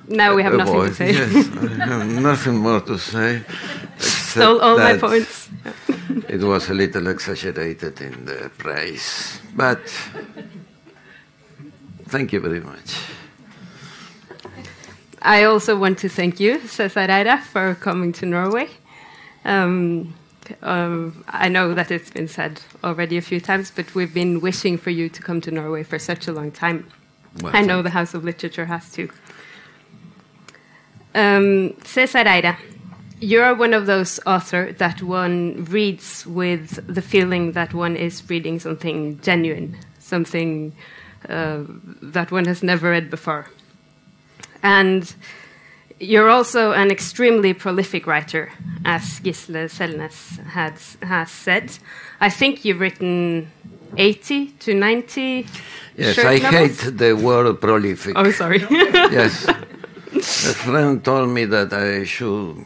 Now 0.09 0.35
we 0.35 0.43
have 0.43 0.55
nothing 0.55 0.81
to 0.87 0.95
say. 0.95 1.13
yes, 1.13 1.35
I 1.57 1.85
have 1.85 2.09
nothing 2.31 2.57
more 2.57 2.81
to 2.81 2.97
say. 2.99 3.43
Stole 3.99 4.61
all 4.61 4.79
my 4.79 4.97
points. 4.97 5.51
it 6.29 6.41
was 6.41 6.71
a 6.71 6.75
little 6.75 7.07
exaggerated 7.09 8.01
in 8.01 8.25
the 8.25 8.51
praise, 8.57 9.41
but 9.55 9.81
thank 12.09 12.33
you 12.33 12.41
very 12.41 12.61
much. 12.61 12.97
I 15.27 15.43
also 15.43 15.77
want 15.77 15.99
to 15.99 16.09
thank 16.09 16.39
you, 16.39 16.61
Cesar 16.61 17.09
Aira, 17.09 17.43
for 17.43 17.75
coming 17.75 18.13
to 18.13 18.27
Norway. 18.27 18.69
Um, 19.45 20.15
um, 20.63 21.25
I 21.27 21.49
know 21.49 21.75
that 21.75 21.91
it's 21.91 22.11
been 22.11 22.29
said 22.29 22.61
already 22.85 23.17
a 23.17 23.21
few 23.21 23.41
times, 23.41 23.73
but 23.75 23.93
we've 23.93 24.15
been 24.15 24.41
wishing 24.41 24.79
for 24.79 24.91
you 24.91 25.09
to 25.09 25.21
come 25.21 25.41
to 25.41 25.51
Norway 25.51 25.83
for 25.83 25.99
such 25.99 26.29
a 26.29 26.33
long 26.33 26.53
time. 26.53 26.87
Well, 27.41 27.51
I 27.57 27.63
know 27.63 27.83
the 27.83 27.91
House 27.91 28.15
of 28.15 28.23
Literature 28.23 28.67
has 28.67 28.89
too. 28.93 29.11
Um, 31.13 31.75
Cesar 31.83 32.23
Aira, 32.23 32.57
you're 33.19 33.53
one 33.53 33.75
of 33.75 33.87
those 33.87 34.21
authors 34.27 34.77
that 34.79 35.03
one 35.03 35.65
reads 35.65 36.25
with 36.25 36.87
the 36.87 37.03
feeling 37.03 37.51
that 37.53 37.75
one 37.75 37.97
is 37.97 38.23
reading 38.31 38.61
something 38.61 39.21
genuine, 39.23 39.77
something 39.99 40.73
uh, 41.29 41.65
that 42.01 42.31
one 42.31 42.45
has 42.45 42.63
never 42.63 42.91
read 42.91 43.11
before. 43.11 43.49
And 44.67 45.15
you're 46.01 46.29
also 46.29 46.73
an 46.73 46.91
extremely 46.91 47.55
prolific 47.55 48.05
writer, 48.09 48.51
as 48.85 49.21
Gisle 49.21 49.71
Selnes 49.71 50.45
has, 50.57 50.99
has 51.03 51.31
said. 51.31 51.79
I 52.21 52.31
think 52.31 52.65
you've 52.65 52.81
written 52.81 53.49
80 53.97 54.47
to 54.65 54.75
90. 54.75 55.47
Yes, 55.97 56.19
I 56.19 56.39
novels? 56.39 56.81
hate 56.81 56.99
the 56.99 57.13
word 57.15 57.61
prolific. 57.61 58.15
Oh, 58.17 58.31
sorry. 58.33 58.59
yes. 58.71 59.47
A 60.17 60.55
friend 60.67 61.05
told 61.05 61.29
me 61.29 61.45
that 61.45 61.73
I 61.73 62.03
should 62.05 62.57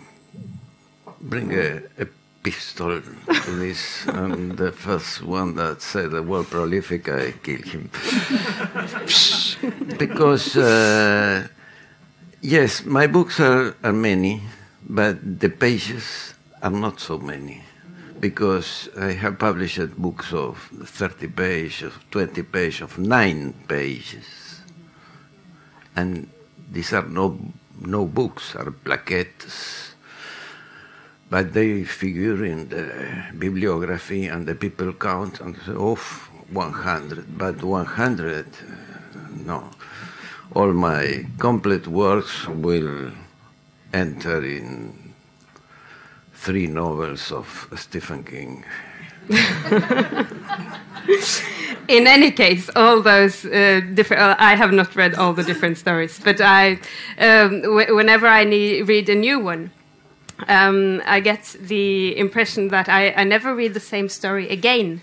bring 1.21 1.52
a, 1.52 1.83
a 1.99 2.07
pistol 2.42 3.02
to 3.02 3.50
this, 3.59 4.07
and 4.07 4.57
the 4.57 4.73
first 4.73 5.23
one 5.23 5.54
that 5.57 5.83
said 5.83 6.12
the 6.12 6.23
word 6.23 6.47
prolific, 6.47 7.09
I 7.11 7.33
kill 7.33 7.61
him. 7.61 7.90
because, 9.99 10.57
uh, 10.57 11.49
yes, 12.40 12.85
my 12.85 13.06
books 13.06 13.40
are, 13.40 13.76
are 13.82 13.92
many, 13.92 14.42
but 14.88 15.40
the 15.40 15.49
pages 15.49 16.35
are 16.62 16.70
not 16.70 17.00
so 17.00 17.18
many. 17.18 17.62
Because 18.18 18.88
I 18.99 19.12
have 19.12 19.38
published 19.38 19.97
books 19.97 20.32
of 20.32 20.59
30 20.85 21.28
pages, 21.28 21.92
20 22.11 22.42
pages, 22.42 22.82
of 22.82 22.99
9 22.99 23.54
pages. 23.66 24.61
And 25.97 26.28
these 26.70 26.92
are 26.92 27.06
no, 27.06 27.38
no 27.80 28.04
books, 28.04 28.54
are 28.56 28.70
plaquettes 28.70 29.90
but 31.30 31.52
they 31.52 31.85
figure 31.85 32.44
in 32.44 32.68
the 32.68 32.90
bibliography 33.38 34.26
and 34.26 34.47
the 34.47 34.54
people 34.54 34.92
count 34.92 35.40
and 35.40 35.56
oh, 35.68 35.94
100, 35.94 37.38
but 37.38 37.62
100, 37.62 38.47
no. 39.47 39.70
All 40.54 40.73
my 40.73 41.26
complete 41.38 41.87
works 41.87 42.47
will 42.49 43.12
enter 43.92 44.45
in 44.45 45.14
three 46.35 46.66
novels 46.66 47.30
of 47.30 47.69
Stephen 47.76 48.25
King. 48.25 48.64
in 51.88 52.07
any 52.07 52.30
case, 52.30 52.71
all 52.75 53.00
those 53.00 53.45
uh, 53.45 53.80
different. 53.95 54.23
Uh, 54.23 54.37
I 54.38 54.57
have 54.57 54.73
not 54.73 54.97
read 54.97 55.14
all 55.14 55.33
the 55.33 55.45
different 55.45 55.78
stories, 55.78 56.19
but 56.19 56.40
I, 56.40 56.78
um, 57.19 57.62
whenever 57.95 58.26
I 58.26 58.42
read 58.42 59.09
a 59.09 59.14
new 59.14 59.38
one, 59.38 59.71
um, 60.49 61.02
I 61.07 61.21
get 61.21 61.57
the 61.61 62.16
impression 62.16 62.69
that 62.69 62.88
I, 62.88 63.11
I 63.12 63.25
never 63.25 63.54
read 63.54 63.75
the 63.75 63.80
same 63.80 64.09
story 64.09 64.49
again. 64.49 65.00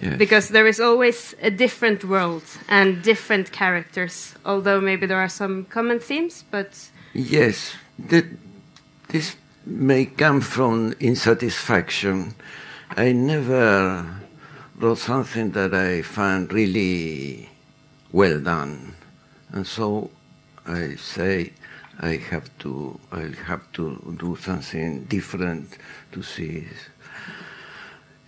Yes. 0.00 0.16
Because 0.16 0.48
there 0.48 0.66
is 0.68 0.80
always 0.80 1.34
a 1.42 1.50
different 1.50 2.04
world 2.04 2.44
and 2.68 3.02
different 3.02 3.50
characters, 3.50 4.34
although 4.44 4.80
maybe 4.80 5.06
there 5.06 5.18
are 5.18 5.28
some 5.28 5.64
common 5.64 5.98
themes, 5.98 6.44
but. 6.50 6.90
Yes, 7.14 7.74
that, 7.98 8.24
this 9.08 9.36
may 9.66 10.06
come 10.06 10.40
from 10.40 10.92
insatisfaction. 11.00 12.34
I 12.96 13.12
never 13.12 14.06
wrote 14.78 14.98
something 14.98 15.50
that 15.50 15.74
I 15.74 16.02
found 16.02 16.52
really 16.52 17.48
well 18.12 18.40
done. 18.40 18.94
And 19.52 19.66
so 19.66 20.10
I 20.66 20.94
say, 20.94 21.52
I 22.00 22.16
have 22.30 22.56
to 22.60 22.98
I 23.10 23.32
have 23.46 23.72
to 23.72 24.14
do 24.18 24.36
something 24.36 25.04
different 25.04 25.78
to 26.12 26.22
see 26.22 26.68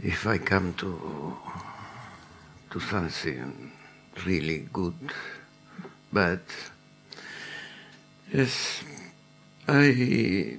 if 0.03 0.27
I 0.27 0.39
come 0.39 0.75
to 0.75 1.37
to 2.71 2.81
something 2.81 3.73
really 4.27 4.69
good. 4.73 4.95
But 6.13 6.43
yes, 8.33 8.83
I 9.69 10.59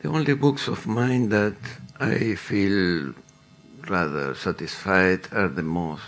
the 0.00 0.08
only 0.08 0.34
books 0.34 0.68
of 0.68 0.86
mine 0.86 1.28
that 1.28 1.56
I 2.00 2.34
feel 2.34 3.14
rather 3.88 4.34
satisfied 4.34 5.28
are 5.32 5.48
the 5.48 5.62
most 5.62 6.02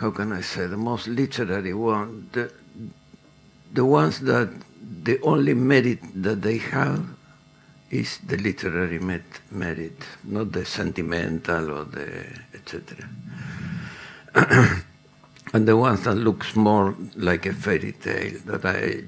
how 0.00 0.10
can 0.10 0.32
I 0.32 0.40
say, 0.40 0.66
the 0.66 0.78
most 0.78 1.08
literary 1.08 1.74
one, 1.74 2.30
the, 2.32 2.50
the 3.74 3.84
ones 3.84 4.20
that 4.20 4.48
the 4.80 5.20
only 5.20 5.52
merit 5.52 6.00
that 6.22 6.40
they 6.40 6.56
have 6.56 7.06
is 7.90 8.18
the 8.26 8.36
literary 8.36 8.98
met- 8.98 9.40
merit, 9.50 10.02
not 10.24 10.52
the 10.52 10.64
sentimental 10.64 11.70
or 11.70 11.84
the 11.84 12.24
etc. 12.54 13.08
and 15.52 15.66
the 15.66 15.76
ones 15.76 16.04
that 16.04 16.14
looks 16.14 16.54
more 16.54 16.94
like 17.16 17.46
a 17.46 17.52
fairy 17.52 17.92
tale, 17.92 18.38
that 18.46 18.64
I 18.64 19.04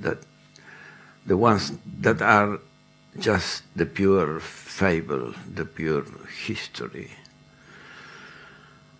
that 0.00 0.18
the 1.26 1.36
ones 1.36 1.72
that 2.00 2.20
are 2.20 2.58
just 3.18 3.62
the 3.76 3.86
pure 3.86 4.40
fable, 4.40 5.34
the 5.54 5.64
pure 5.64 6.04
history. 6.46 7.10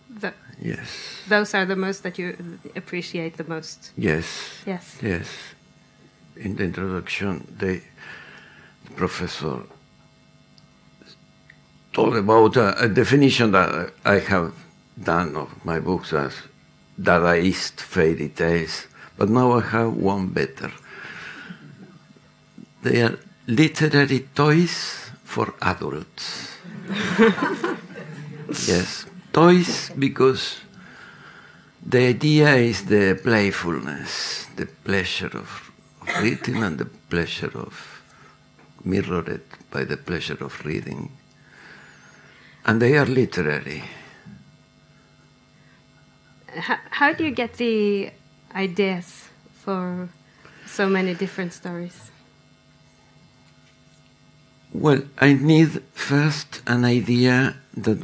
The, 0.09 0.33
yes. 0.61 1.21
Those 1.27 1.53
are 1.53 1.65
the 1.65 1.75
most 1.75 2.03
that 2.03 2.17
you 2.17 2.59
appreciate 2.75 3.35
the 3.35 3.43
most. 3.43 3.91
Yes. 3.97 4.61
Yes. 4.65 4.97
Yes. 5.01 5.27
In 6.37 6.55
the 6.55 6.63
introduction, 6.63 7.53
the 7.57 7.81
professor 8.95 9.61
told 11.95 12.15
about 12.17 12.57
a, 12.57 12.83
a 12.83 12.89
definition 12.89 13.51
that 13.51 13.93
I 14.03 14.19
have 14.19 14.53
done 15.01 15.35
of 15.37 15.65
my 15.65 15.79
books 15.79 16.11
as 16.13 16.33
Dadaist 16.99 17.79
fairy 17.79 18.29
tales, 18.29 18.87
but 19.17 19.29
now 19.29 19.53
I 19.53 19.61
have 19.61 19.93
one 19.93 20.27
better. 20.27 20.71
They 22.83 23.01
are 23.01 23.17
literary 23.47 24.27
toys 24.35 25.09
for 25.23 25.53
adults. 25.61 26.57
yes, 28.67 29.05
toys 29.33 29.91
because 29.97 30.61
the 31.85 32.07
idea 32.07 32.55
is 32.55 32.85
the 32.85 33.19
playfulness, 33.21 34.47
the 34.55 34.65
pleasure 34.65 35.31
of, 35.33 35.71
of 36.01 36.21
reading 36.21 36.63
and 36.63 36.77
the 36.77 36.85
pleasure 36.85 37.51
of 37.53 37.94
mirrored 38.85 39.41
by 39.71 39.83
the 39.83 39.97
pleasure 39.97 40.37
of 40.39 40.65
reading. 40.65 41.11
And 42.65 42.81
they 42.81 42.97
are 42.97 43.05
literary. 43.05 43.83
How, 46.47 46.77
how 46.89 47.13
do 47.13 47.25
you 47.25 47.31
get 47.31 47.55
the 47.55 48.11
ideas 48.55 49.29
for 49.63 50.09
so 50.65 50.87
many 50.87 51.13
different 51.13 51.53
stories? 51.53 52.11
Well, 54.73 55.03
I 55.17 55.33
need 55.33 55.81
first 55.93 56.61
an 56.67 56.85
idea 56.85 57.55
that 57.77 57.97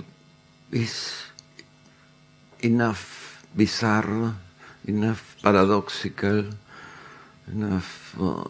is 0.71 1.23
enough 2.61 3.43
bizarre, 3.55 4.35
enough 4.87 5.35
paradoxical, 5.43 6.45
enough, 7.51 8.15
uh, 8.19 8.43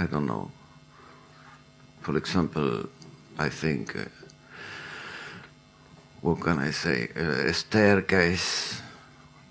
I 0.00 0.06
don't 0.06 0.24
know. 0.24 0.50
For 2.00 2.16
example, 2.16 2.88
I 3.38 3.50
think, 3.50 3.94
uh, 3.94 4.04
what 6.22 6.40
can 6.40 6.58
I 6.58 6.70
say, 6.70 7.08
uh, 7.14 7.50
a 7.50 7.52
staircase 7.52 8.80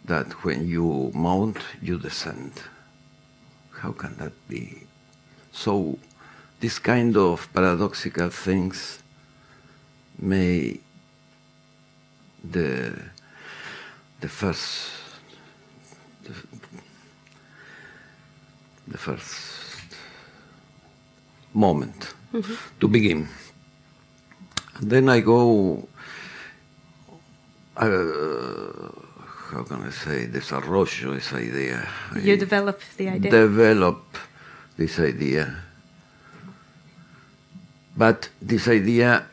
that 0.06 0.44
when 0.44 0.68
you 0.68 1.12
mount, 1.14 1.60
you 1.84 2.00
descend. 2.00 2.54
How 3.82 3.92
can 3.92 4.18
that 4.18 4.34
be? 4.48 4.88
So, 5.52 6.00
this 6.60 6.80
kind 6.80 7.16
of 7.16 7.48
paradoxical 7.54 8.30
things 8.30 9.04
may 10.18 10.80
the 12.44 13.00
the 14.20 14.28
first 14.28 14.92
the, 16.24 16.34
the 18.88 18.98
first 18.98 19.69
moment 21.54 22.14
mm-hmm. 22.34 22.54
to 22.80 22.88
begin. 22.88 23.28
And 24.78 24.90
then 24.90 25.10
I 25.10 25.20
go. 25.20 25.88
Uh, 27.76 28.92
how 29.52 29.64
can 29.64 29.84
I 29.84 29.90
say 29.90 30.28
desarrollo 30.28 31.16
esa 31.16 31.38
idea? 31.38 31.88
You 32.22 32.34
I 32.34 32.38
develop 32.38 32.82
the 32.98 33.10
idea. 33.10 33.32
Develop 33.32 34.04
this 34.78 35.00
idea. 35.00 35.64
But 37.98 38.30
this 38.42 38.68
idea 38.68 39.26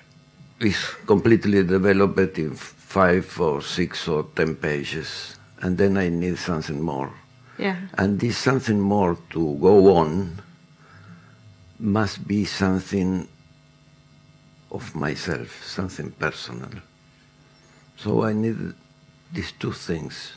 is 0.61 0.79
completely 1.07 1.63
developed 1.63 2.39
in 2.39 2.55
five 2.55 3.29
or 3.39 3.63
six 3.63 4.09
or 4.09 4.25
ten 4.35 4.55
pages, 4.57 5.37
and 5.61 5.77
then 5.77 5.97
I 5.97 6.09
need 6.09 6.39
something 6.39 6.81
more. 6.81 7.13
Yeah. 7.59 7.77
And 7.99 8.19
this 8.19 8.39
something 8.39 8.81
more 8.81 9.17
to 9.31 9.59
go 9.61 9.97
on 9.97 10.41
must 11.79 12.27
be 12.27 12.45
something 12.45 13.29
of 14.71 14.95
myself, 14.95 15.65
something 15.65 16.11
personal. 16.13 16.71
So 17.97 18.25
I 18.25 18.33
need 18.33 18.75
these 19.33 19.53
two 19.53 19.73
things 19.73 20.33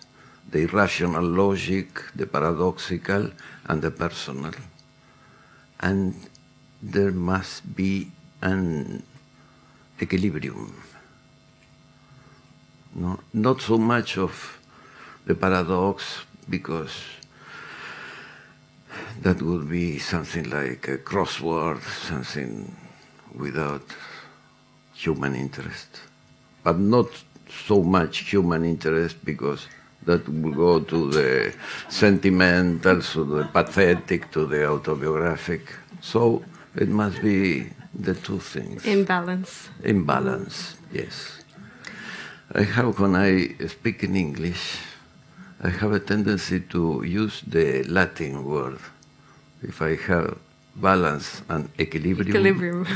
the 0.52 0.62
irrational 0.62 1.24
logic, 1.24 2.02
the 2.16 2.26
paradoxical, 2.26 3.30
and 3.66 3.82
the 3.82 3.92
personal. 3.92 4.52
And 5.80 6.16
there 6.82 7.12
must 7.12 7.76
be 7.76 8.12
an 8.42 9.04
equilibrium. 10.02 10.74
No, 12.96 13.20
not 13.34 13.62
so 13.62 13.78
much 13.78 14.18
of 14.18 14.60
the 15.26 15.36
paradox 15.36 16.26
because 16.50 17.19
that 19.22 19.42
would 19.42 19.70
be 19.70 20.00
something 20.00 20.50
like 20.50 20.88
a 20.88 20.98
crossword, 20.98 21.82
something 21.82 22.76
without 23.36 23.84
human 24.94 25.36
interest, 25.36 26.02
but 26.64 26.78
not 26.78 27.08
so 27.68 27.82
much 27.82 28.30
human 28.30 28.66
interest 28.66 29.24
because 29.24 29.68
that 30.06 30.28
will 30.28 30.54
go 30.54 30.80
to 30.80 31.10
the 31.12 31.54
sentimental, 31.90 33.02
to 33.02 33.24
the 33.24 33.44
pathetic, 33.46 34.32
to 34.32 34.46
the 34.46 34.68
autobiographic. 34.68 35.62
So 36.02 36.44
it 36.76 36.90
must 36.90 37.22
be 37.22 37.70
the 37.94 38.16
two 38.16 38.40
things. 38.40 38.86
In 38.86 39.04
balance. 39.04 39.70
In 39.84 40.06
balance, 40.06 40.76
yes. 40.92 41.44
I 42.54 42.64
have, 42.64 43.00
when 43.00 43.16
I 43.16 43.56
speak 43.68 44.04
in 44.04 44.16
English, 44.16 44.80
I 45.62 45.70
have 45.70 45.92
a 45.92 46.00
tendency 46.00 46.62
to 46.62 47.04
use 47.06 47.42
the 47.46 47.84
Latin 47.84 48.46
word. 48.46 48.80
If 49.62 49.82
I 49.82 49.96
have 49.96 50.38
balance 50.76 51.42
and 51.50 51.70
equilibrium. 51.78 52.30
Equilibrium. 52.30 52.88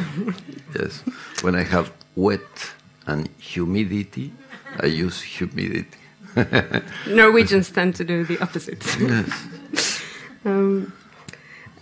yes. 0.80 1.04
When 1.42 1.56
I 1.56 1.64
have 1.64 1.92
wet 2.16 2.74
and 3.06 3.28
humidity, 3.38 4.32
I 4.80 4.88
use 4.88 5.22
humidity. 5.22 5.98
Norwegians 7.08 7.70
tend 7.70 7.96
to 7.96 8.04
do 8.04 8.24
the 8.24 8.40
opposite. 8.40 8.84
Yes. 9.00 10.02
um, 10.46 10.94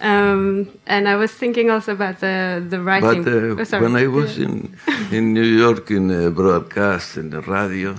um, 0.01 0.67
and 0.87 1.07
I 1.07 1.15
was 1.15 1.31
thinking 1.31 1.69
also 1.69 1.93
about 1.93 2.19
the 2.19 2.65
the 2.67 2.81
writing. 2.81 3.23
But 3.23 3.73
uh, 3.73 3.77
oh, 3.77 3.81
when 3.81 3.95
I 3.95 4.07
was 4.07 4.37
in 4.37 4.75
in 5.11 5.33
New 5.33 5.45
York 5.45 5.91
in 5.91 6.09
a 6.11 6.31
broadcast 6.31 7.17
in 7.17 7.29
the 7.29 7.41
radio, 7.41 7.95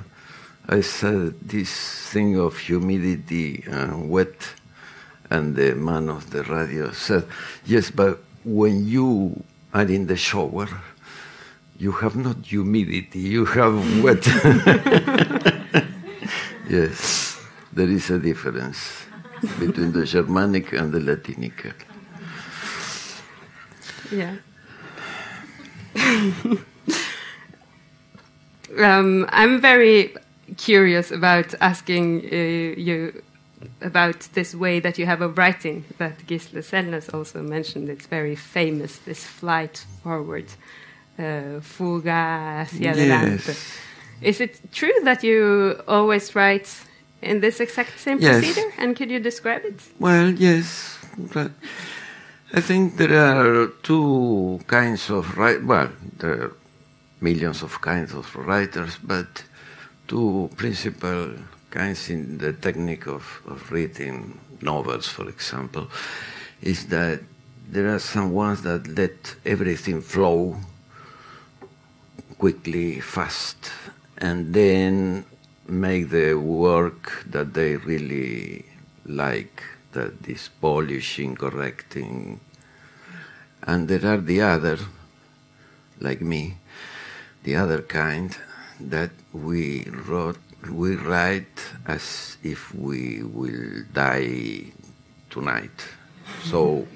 I 0.69 0.81
said 0.81 1.41
this 1.41 1.71
thing 2.11 2.39
of 2.39 2.57
humidity 2.57 3.65
and 3.67 4.09
wet, 4.09 4.55
and 5.31 5.57
the 5.57 5.75
man 5.75 6.09
of 6.09 6.31
the 6.31 6.45
radio 6.45 6.93
said, 6.93 7.27
"Yes, 7.67 7.91
but 7.91 8.23
when 8.45 8.87
you 8.87 9.43
are 9.75 9.83
in 9.83 10.07
the 10.07 10.17
shower, 10.17 10.69
you 11.79 11.93
have 11.93 12.15
not 12.15 12.47
humidity, 12.47 13.19
you 13.19 13.45
have 13.45 13.75
wet." 14.03 14.25
yes, 16.71 17.41
there 17.73 17.89
is 17.89 18.11
a 18.11 18.19
difference 18.19 19.05
between 19.59 19.93
the 19.93 20.07
Germanic 20.07 20.73
and 20.73 20.93
the 20.93 21.01
Latinic. 21.01 21.75
Yeah. 24.13 24.37
um, 28.79 29.27
I'm 29.31 29.61
very 29.61 30.15
curious 30.57 31.11
about 31.11 31.55
asking 31.61 32.25
uh, 32.33 32.81
you 32.81 33.23
about 33.81 34.21
this 34.33 34.55
way 34.55 34.81
that 34.81 34.99
you 34.99 35.07
have 35.07 35.23
of 35.23 35.39
writing 35.39 35.85
that 35.99 36.19
Gisle 36.27 36.63
Selnes 36.63 37.13
also 37.15 37.43
mentioned. 37.43 37.89
It's 37.89 38.07
very 38.07 38.35
famous, 38.35 38.99
this 38.99 39.25
flight 39.25 39.85
forward, 40.03 40.47
uh, 41.19 41.61
fuga 41.61 42.65
hacia 42.65 42.91
adelante. 42.91 43.53
Yes. 43.53 43.79
Is 44.21 44.41
it 44.41 44.61
true 44.73 44.93
that 45.05 45.23
you 45.23 45.81
always 45.87 46.35
write 46.35 46.69
in 47.23 47.41
this 47.41 47.61
exact 47.61 47.99
same 47.99 48.19
Yes. 48.21 48.39
procedure? 48.39 48.73
And 48.79 48.97
could 48.97 49.11
you 49.11 49.21
describe 49.21 49.65
it? 49.65 49.81
Well, 49.99 50.31
yes, 50.31 50.99
but 51.33 51.51
I 52.55 52.61
think 52.61 52.97
there 52.97 53.15
are 53.15 53.69
two 53.83 54.61
kinds 54.67 55.11
of 55.11 55.37
write. 55.37 55.65
Well, 55.65 55.89
there 56.19 56.43
are 56.43 56.53
millions 57.21 57.63
of 57.63 57.81
kinds 57.81 58.13
of 58.15 58.35
writers, 58.37 58.99
but 59.03 59.45
two 60.13 60.51
principal 60.57 61.33
kinds 61.71 62.11
in 62.11 62.37
the 62.37 62.53
technique 62.53 63.07
of, 63.07 63.25
of 63.47 63.73
reading 63.73 64.39
novels, 64.61 65.09
for 65.09 65.27
example, 65.27 65.89
is 66.61 66.85
that 66.89 67.19
there 67.71 67.89
are 67.95 67.99
some 67.99 68.31
ones 68.31 68.61
that 68.61 68.87
let 68.89 69.35
everything 69.47 70.03
flow 70.03 70.55
quickly, 72.37 73.01
fast, 73.01 73.71
and 74.19 74.53
then 74.53 75.25
make 75.67 76.11
the 76.11 76.35
work 76.35 77.25
that 77.31 77.55
they 77.55 77.77
really 77.77 78.67
like, 79.07 79.63
that 79.93 80.13
is 80.29 80.51
polishing, 80.61 81.35
correcting. 81.35 82.39
And 83.63 83.89
there 83.89 84.05
are 84.13 84.19
the 84.21 84.43
other, 84.43 84.79
like 86.01 86.21
me, 86.21 86.59
the 87.45 87.57
other 87.57 87.81
kind 87.81 88.37
that 88.91 89.11
we 89.33 89.85
wrote, 90.07 90.39
we 90.71 90.97
write 90.97 91.59
as 91.87 92.37
if 92.43 92.75
we 92.75 93.23
will 93.23 93.85
die 93.93 94.73
tonight. 95.31 95.79
So 96.45 96.87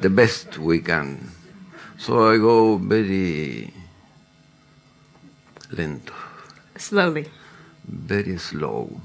the 0.00 0.10
best 0.10 0.58
we 0.58 0.80
can. 0.80 1.30
So 1.98 2.30
I 2.32 2.36
go 2.38 2.76
very 2.76 3.72
lento, 5.70 6.12
Slowly. 6.76 7.26
very 7.88 8.36
slow, 8.38 9.00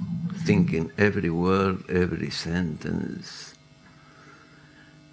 thinking 0.46 0.92
every 0.98 1.30
word, 1.30 1.84
every 1.90 2.30
sentence. 2.32 3.54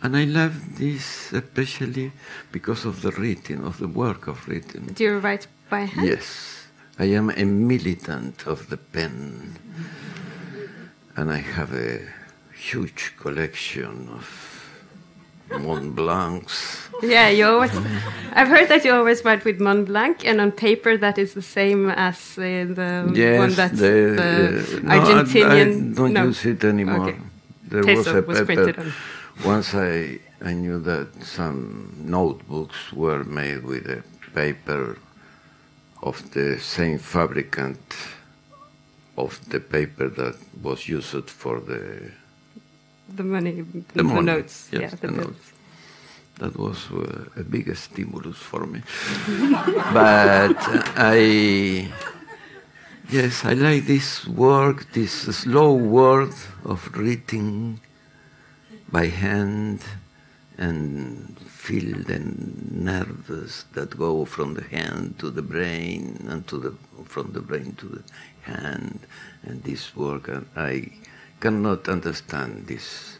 And 0.03 0.17
I 0.17 0.25
love 0.25 0.79
this 0.79 1.33
especially 1.33 2.13
because 2.53 2.85
of 2.85 3.03
the 3.03 3.11
reading, 3.13 3.65
of 3.65 3.79
the 3.79 3.89
work 3.89 4.27
of 4.27 4.47
reading. 4.49 4.87
Do 4.95 5.05
you 5.05 5.19
write 5.19 5.47
by 5.71 5.81
hand? 5.81 6.07
Yes, 6.07 6.56
I 6.99 7.05
am 7.05 7.31
a 7.31 7.45
militant 7.45 8.47
of 8.47 8.71
the 8.71 8.79
pen, 8.79 9.59
and 11.17 11.31
I 11.31 11.39
have 11.39 11.75
a 11.75 12.01
huge 12.55 13.13
collection 13.19 14.09
of 14.13 14.27
Mont 15.51 15.95
Blancs. 15.95 16.89
Yeah, 17.03 17.29
you 17.29 17.45
always. 17.47 17.71
I've 18.33 18.49
heard 18.49 18.69
that 18.69 18.83
you 18.85 18.93
always 18.95 19.23
write 19.25 19.45
with 19.45 19.61
Mont 19.61 19.87
Blanc, 19.87 20.25
and 20.25 20.41
on 20.41 20.53
paper 20.53 20.97
that 20.97 21.19
is 21.19 21.35
the 21.35 21.43
same 21.43 21.91
as 21.91 22.39
uh, 22.39 22.41
the 22.41 23.13
yes, 23.15 23.39
one 23.39 23.53
that's 23.53 23.79
the, 23.79 24.17
the 24.17 24.79
uh, 24.79 24.81
no, 24.81 24.95
I- 24.95 24.99
Argentinian. 24.99 25.93
I, 25.93 25.95
don't 25.95 26.13
no. 26.15 26.25
use 26.25 26.47
it 26.47 26.65
anymore. 26.65 27.09
Okay. 27.09 27.19
There 27.69 27.83
Teso 27.83 28.27
was 28.27 28.41
a 28.41 28.45
was 28.45 28.47
paper. 28.47 28.81
on. 28.81 28.93
Once 29.45 29.75
I, 29.75 30.19
I 30.41 30.55
knew 30.55 30.81
that 30.81 31.09
some 31.23 31.93
notebooks 31.99 32.91
were 32.93 33.23
made 33.25 33.65
with 33.65 33.87
a 33.87 34.03
paper 34.35 34.99
of 36.03 36.31
the 36.33 36.59
same 36.59 36.99
fabricant 36.99 37.81
of 39.17 39.41
the 39.49 39.61
paper 39.61 40.09
that 40.09 40.37
was 40.63 40.89
used 40.89 41.31
for 41.31 41.61
the 41.61 42.11
The 43.17 43.23
money, 43.25 43.65
the, 43.95 44.03
money. 44.03 44.27
notes. 44.27 44.69
Yes, 44.73 44.81
yeah, 44.83 44.89
the 45.01 45.07
the 45.07 45.13
notes. 45.23 45.53
That 46.39 46.55
was 46.59 46.79
uh, 46.93 47.41
a 47.41 47.45
big 47.45 47.75
stimulus 47.77 48.37
for 48.37 48.67
me. 48.67 48.83
but 49.95 50.57
I, 50.99 51.89
yes, 53.11 53.45
I 53.45 53.55
like 53.55 53.87
this 53.87 54.27
work, 54.27 54.93
this 54.93 55.13
slow 55.13 55.73
work 55.75 56.35
of 56.65 56.81
reading 56.97 57.81
by 58.93 59.07
hand 59.07 59.81
and 60.59 61.39
feel 61.41 61.99
the 62.05 62.19
nerves 62.19 63.65
that 63.75 63.99
go 63.99 64.25
from 64.25 64.55
the 64.55 64.65
hand 64.65 65.19
to 65.19 65.31
the 65.31 65.43
brain 65.43 66.27
and 66.29 66.47
to 66.49 66.59
the 66.59 66.75
from 67.05 67.33
the 67.33 67.41
brain 67.41 67.75
to 67.75 67.87
the 67.87 68.03
hand. 68.43 69.01
And 69.43 69.63
this 69.63 69.95
work 69.95 70.29
and 70.29 70.47
I 70.57 70.93
cannot 71.41 71.89
understand 71.89 72.67
this. 72.67 73.19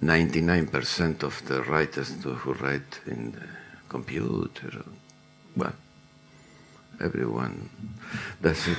99% 0.00 1.22
of 1.22 1.46
the 1.46 1.62
writers 1.62 2.10
who 2.22 2.52
write 2.54 3.00
in 3.06 3.32
the 3.32 3.46
computer 3.88 4.82
well 5.54 5.74
everyone 7.00 7.68
does 8.40 8.66
it. 8.68 8.78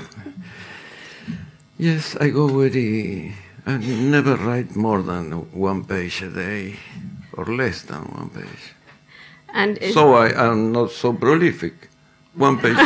Yes 1.78 2.15
I 2.19 2.30
go 2.30 2.48
very 2.48 3.36
I 3.65 3.78
never 3.78 4.36
write 4.36 4.76
more 4.76 5.02
than 5.02 5.32
one 5.54 5.86
page 5.86 6.22
a 6.24 6.30
day 6.30 6.76
or 7.34 7.46
less 7.46 7.84
than 7.84 8.02
one 8.19 8.30
page 8.30 8.74
And 9.54 9.78
so 9.93 10.15
I 10.15 10.30
am 10.50 10.72
not 10.72 10.89
so 10.91 11.13
prolific. 11.13 11.89
One 12.34 12.58
page 12.58 12.76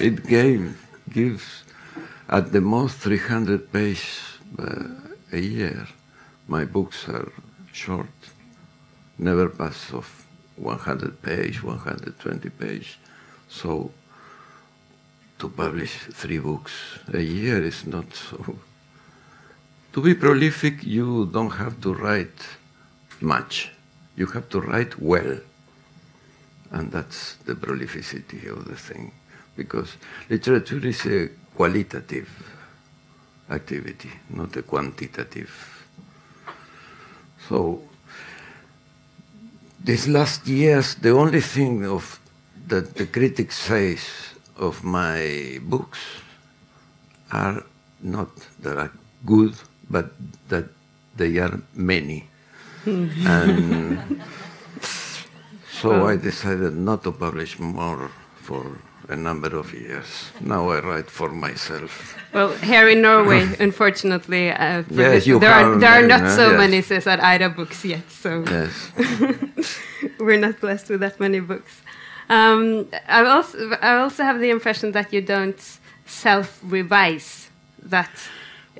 it 0.00 0.24
gave, 0.26 0.78
gives 1.10 1.64
at 2.28 2.52
the 2.52 2.60
most 2.60 2.98
300 2.98 3.72
pages 3.72 4.20
uh, 4.58 4.84
a 5.32 5.38
year. 5.40 5.88
My 6.46 6.64
books 6.64 7.08
are 7.08 7.32
short, 7.72 8.06
never 9.18 9.48
pass 9.48 9.92
of 9.92 10.24
100 10.56 11.20
page, 11.22 11.62
120 11.64 12.48
page. 12.50 12.98
So 13.48 13.90
to 15.38 15.48
publish 15.48 15.94
three 16.12 16.38
books 16.38 16.72
a 17.12 17.20
year 17.20 17.62
is 17.64 17.86
not 17.86 18.14
so. 18.14 18.56
To 19.92 20.02
be 20.02 20.14
prolific, 20.14 20.84
you 20.84 21.26
don't 21.32 21.50
have 21.50 21.80
to 21.80 21.94
write 21.94 22.40
much. 23.20 23.72
You 24.16 24.26
have 24.26 24.48
to 24.50 24.60
write 24.60 25.00
well. 25.00 25.38
And 26.70 26.92
that's 26.92 27.36
the 27.46 27.54
prolificity 27.54 28.46
of 28.46 28.66
the 28.66 28.76
thing. 28.76 29.12
Because 29.56 29.96
literature 30.28 30.86
is 30.86 31.06
a 31.06 31.28
qualitative 31.54 32.28
activity, 33.50 34.10
not 34.30 34.54
a 34.56 34.62
quantitative 34.62 35.78
So 37.48 37.80
these 39.82 40.06
last 40.06 40.46
years, 40.46 40.94
the 40.96 41.10
only 41.10 41.40
thing 41.40 41.86
of 41.86 42.20
that 42.66 42.94
the 42.94 43.06
critics 43.06 43.56
say 43.56 43.96
of 44.56 44.84
my 44.84 45.58
books 45.62 45.98
are 47.32 47.64
not 48.02 48.28
that 48.60 48.90
good, 49.24 49.54
but 49.90 50.10
that 50.48 50.64
they 51.16 51.38
are 51.38 51.58
many. 51.74 52.24
and 52.86 54.22
so 55.80 56.06
I 56.06 56.16
decided 56.16 56.74
not 56.76 57.02
to 57.04 57.12
publish 57.12 57.58
more 57.58 58.10
for 58.42 58.78
a 59.08 59.16
number 59.16 59.56
of 59.56 59.72
years. 59.72 60.30
Now 60.40 60.68
I 60.70 60.80
write 60.80 61.10
for 61.10 61.30
myself. 61.30 62.14
Well, 62.32 62.52
here 62.58 62.88
in 62.88 63.00
Norway, 63.02 63.48
unfortunately, 63.60 64.50
uh, 64.50 64.82
Yes, 64.90 65.24
this- 65.24 65.40
there 65.40 65.52
are 65.52 65.78
there 65.78 65.90
are 65.90 66.06
not 66.06 66.22
uh, 66.22 66.36
so 66.36 66.50
yes. 66.50 66.58
many 66.58 66.82
Cesar 66.82 67.16
Aira 67.18 67.48
books 67.54 67.84
yet, 67.84 68.10
so 68.10 68.44
Yes. 68.46 68.72
we're 70.20 70.38
not 70.40 70.60
blessed 70.60 70.90
with 70.90 71.00
that 71.00 71.18
many 71.20 71.40
books. 71.40 71.80
Um, 72.28 72.88
I 73.08 73.24
also 73.24 73.56
I 73.80 73.96
also 74.04 74.22
have 74.24 74.40
the 74.40 74.50
impression 74.50 74.92
that 74.92 75.12
you 75.12 75.22
don't 75.22 75.60
self-revise 76.06 77.48
that. 77.90 78.10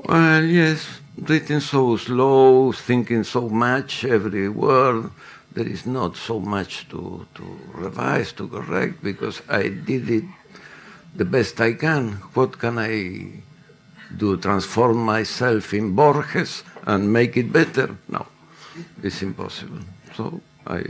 Well, 0.05 0.45
yes, 0.45 0.87
written 1.17 1.61
so 1.61 1.97
slow, 1.97 2.73
thinking 2.73 3.25
so 3.25 3.49
much 3.49 4.05
every 4.05 4.49
word. 4.49 5.11
There 5.53 5.67
is 5.67 5.87
not 5.87 6.17
so 6.17 6.39
much 6.39 6.89
to, 6.91 7.27
to 7.35 7.59
revise, 7.75 8.33
to 8.33 8.47
correct, 8.47 9.03
because 9.03 9.43
I 9.49 9.69
did 9.69 10.09
it 10.09 10.25
the 11.17 11.25
best 11.25 11.61
I 11.61 11.73
can. 11.73 12.13
What 12.35 12.59
can 12.59 12.79
I 12.79 13.43
do? 14.17 14.37
Transform 14.37 14.99
myself 14.99 15.75
in 15.75 15.95
Borges 15.97 16.63
and 16.87 17.13
make 17.13 17.37
it 17.37 17.53
better? 17.53 17.97
No, 18.09 18.27
it's 19.03 19.21
impossible. 19.23 19.81
So 20.15 20.41
I, 20.65 20.85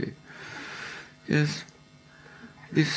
yes, 1.27 1.63
this 2.71 2.91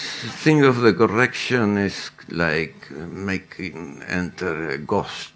thing 0.44 0.62
of 0.64 0.82
the 0.82 0.92
correction 0.92 1.78
is 1.78 2.10
like 2.28 2.90
making 2.90 4.02
enter 4.06 4.68
a 4.68 4.78
ghost 4.78 5.32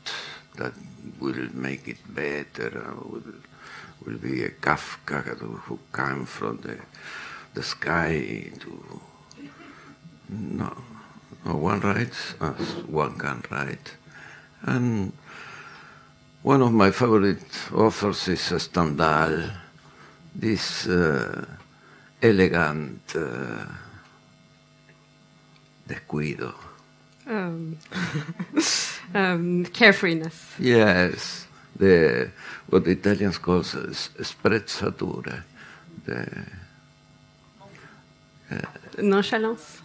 that 0.56 0.72
will 1.20 1.48
make 1.54 1.88
it 1.88 1.98
better, 2.08 2.70
uh, 2.86 3.08
will, 3.08 3.22
will 4.04 4.18
be 4.18 4.44
a 4.44 4.50
Kafka 4.50 5.22
who- 5.38 5.78
came 5.94 6.26
from 6.26 6.58
the, 6.58 6.78
the 7.54 7.62
sky 7.62 8.50
to. 8.60 9.00
No, 10.28 10.76
no 11.44 11.56
one 11.56 11.80
writes 11.80 12.34
as 12.40 12.74
one 12.86 13.16
can 13.18 13.42
write. 13.50 13.94
And 14.62 15.12
one 16.42 16.62
of 16.62 16.72
my 16.72 16.90
favorite 16.90 17.46
authors 17.72 18.28
is 18.28 18.40
Stendhal, 18.40 19.50
this 20.34 20.86
uh, 20.88 21.46
elegant. 22.22 23.14
Uh, 23.14 23.66
descuido. 25.86 26.65
Um, 27.26 27.78
um, 29.14 29.64
carefreeness. 29.72 30.34
Yes, 30.58 31.46
the 31.76 32.30
what 32.68 32.84
the 32.84 32.92
Italians 32.92 33.38
call 33.38 33.60
sprezzatura, 33.62 35.42
the 36.04 36.46
Nonchalance. 38.98 39.82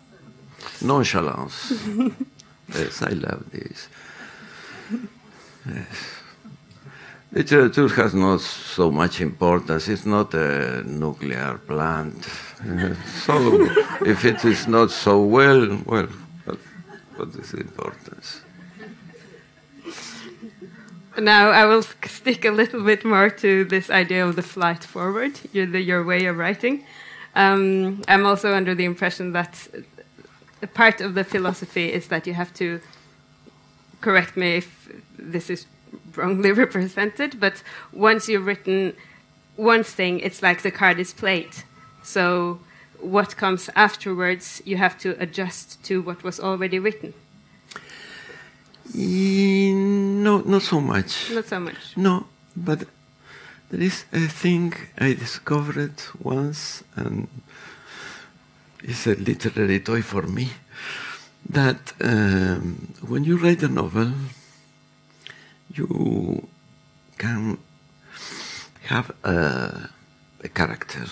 nonchalance. 0.81 1.73
yes, 2.73 3.01
I 3.01 3.09
love 3.09 3.43
this. 3.51 3.89
Yes. 5.65 6.21
Literature 7.33 7.87
has 7.87 8.13
not 8.13 8.41
so 8.41 8.91
much 8.91 9.21
importance. 9.21 9.87
It's 9.87 10.05
not 10.05 10.33
a 10.33 10.83
nuclear 10.85 11.59
plant. 11.65 12.23
so 13.25 13.65
if 14.05 14.25
it 14.25 14.43
is 14.43 14.67
not 14.67 14.91
so 14.91 15.21
well, 15.21 15.79
well, 15.85 16.07
what, 17.21 17.35
is 17.35 17.53
importance? 17.53 18.41
Now 21.17 21.49
I 21.49 21.65
will 21.65 21.83
stick 21.83 22.45
a 22.45 22.51
little 22.51 22.83
bit 22.83 23.03
more 23.03 23.29
to 23.29 23.65
this 23.65 23.89
idea 23.89 24.25
of 24.25 24.35
the 24.35 24.41
flight 24.41 24.83
forward, 24.83 25.39
your, 25.51 25.65
the, 25.65 25.81
your 25.81 26.03
way 26.03 26.25
of 26.25 26.37
writing. 26.37 26.85
Um, 27.35 28.01
I'm 28.07 28.25
also 28.25 28.53
under 28.53 28.73
the 28.75 28.85
impression 28.85 29.33
that 29.33 29.67
a 30.61 30.67
part 30.67 31.01
of 31.01 31.13
the 31.13 31.23
philosophy 31.23 31.91
is 31.91 32.07
that 32.07 32.27
you 32.27 32.33
have 32.33 32.53
to 32.55 32.79
correct 34.01 34.35
me 34.35 34.57
if 34.57 34.89
this 35.17 35.49
is 35.49 35.65
wrongly 36.15 36.51
represented, 36.65 37.39
but 37.39 37.61
once 37.93 38.27
you've 38.27 38.45
written 38.45 38.93
one 39.57 39.83
thing, 39.83 40.19
it's 40.19 40.41
like 40.41 40.61
the 40.61 40.71
card 40.71 40.99
is 40.99 41.13
played. 41.13 41.53
So 42.03 42.59
what 43.01 43.35
comes 43.37 43.69
afterwards, 43.75 44.61
you 44.65 44.77
have 44.77 44.97
to 44.99 45.15
adjust 45.19 45.83
to 45.85 46.01
what 46.01 46.23
was 46.23 46.39
already 46.39 46.79
written. 46.79 47.13
Eh, 48.95 49.71
No, 49.73 50.41
not 50.41 50.61
so 50.61 50.79
much. 50.81 51.31
Not 51.31 51.45
so 51.45 51.59
much. 51.59 51.97
No, 51.97 52.25
but 52.55 52.87
there 53.69 53.81
is 53.81 54.05
a 54.11 54.27
thing 54.27 54.73
I 54.97 55.13
discovered 55.13 55.93
once, 56.21 56.83
and 56.95 57.27
it's 58.83 59.07
a 59.07 59.15
literary 59.15 59.79
toy 59.79 60.01
for 60.01 60.23
me. 60.23 60.49
That 61.49 61.93
um, 62.01 62.93
when 63.07 63.23
you 63.23 63.37
write 63.37 63.63
a 63.63 63.67
novel, 63.67 64.11
you 65.73 66.47
can 67.17 67.57
have 68.87 69.11
a, 69.23 69.89
a 70.43 70.49
character 70.49 71.05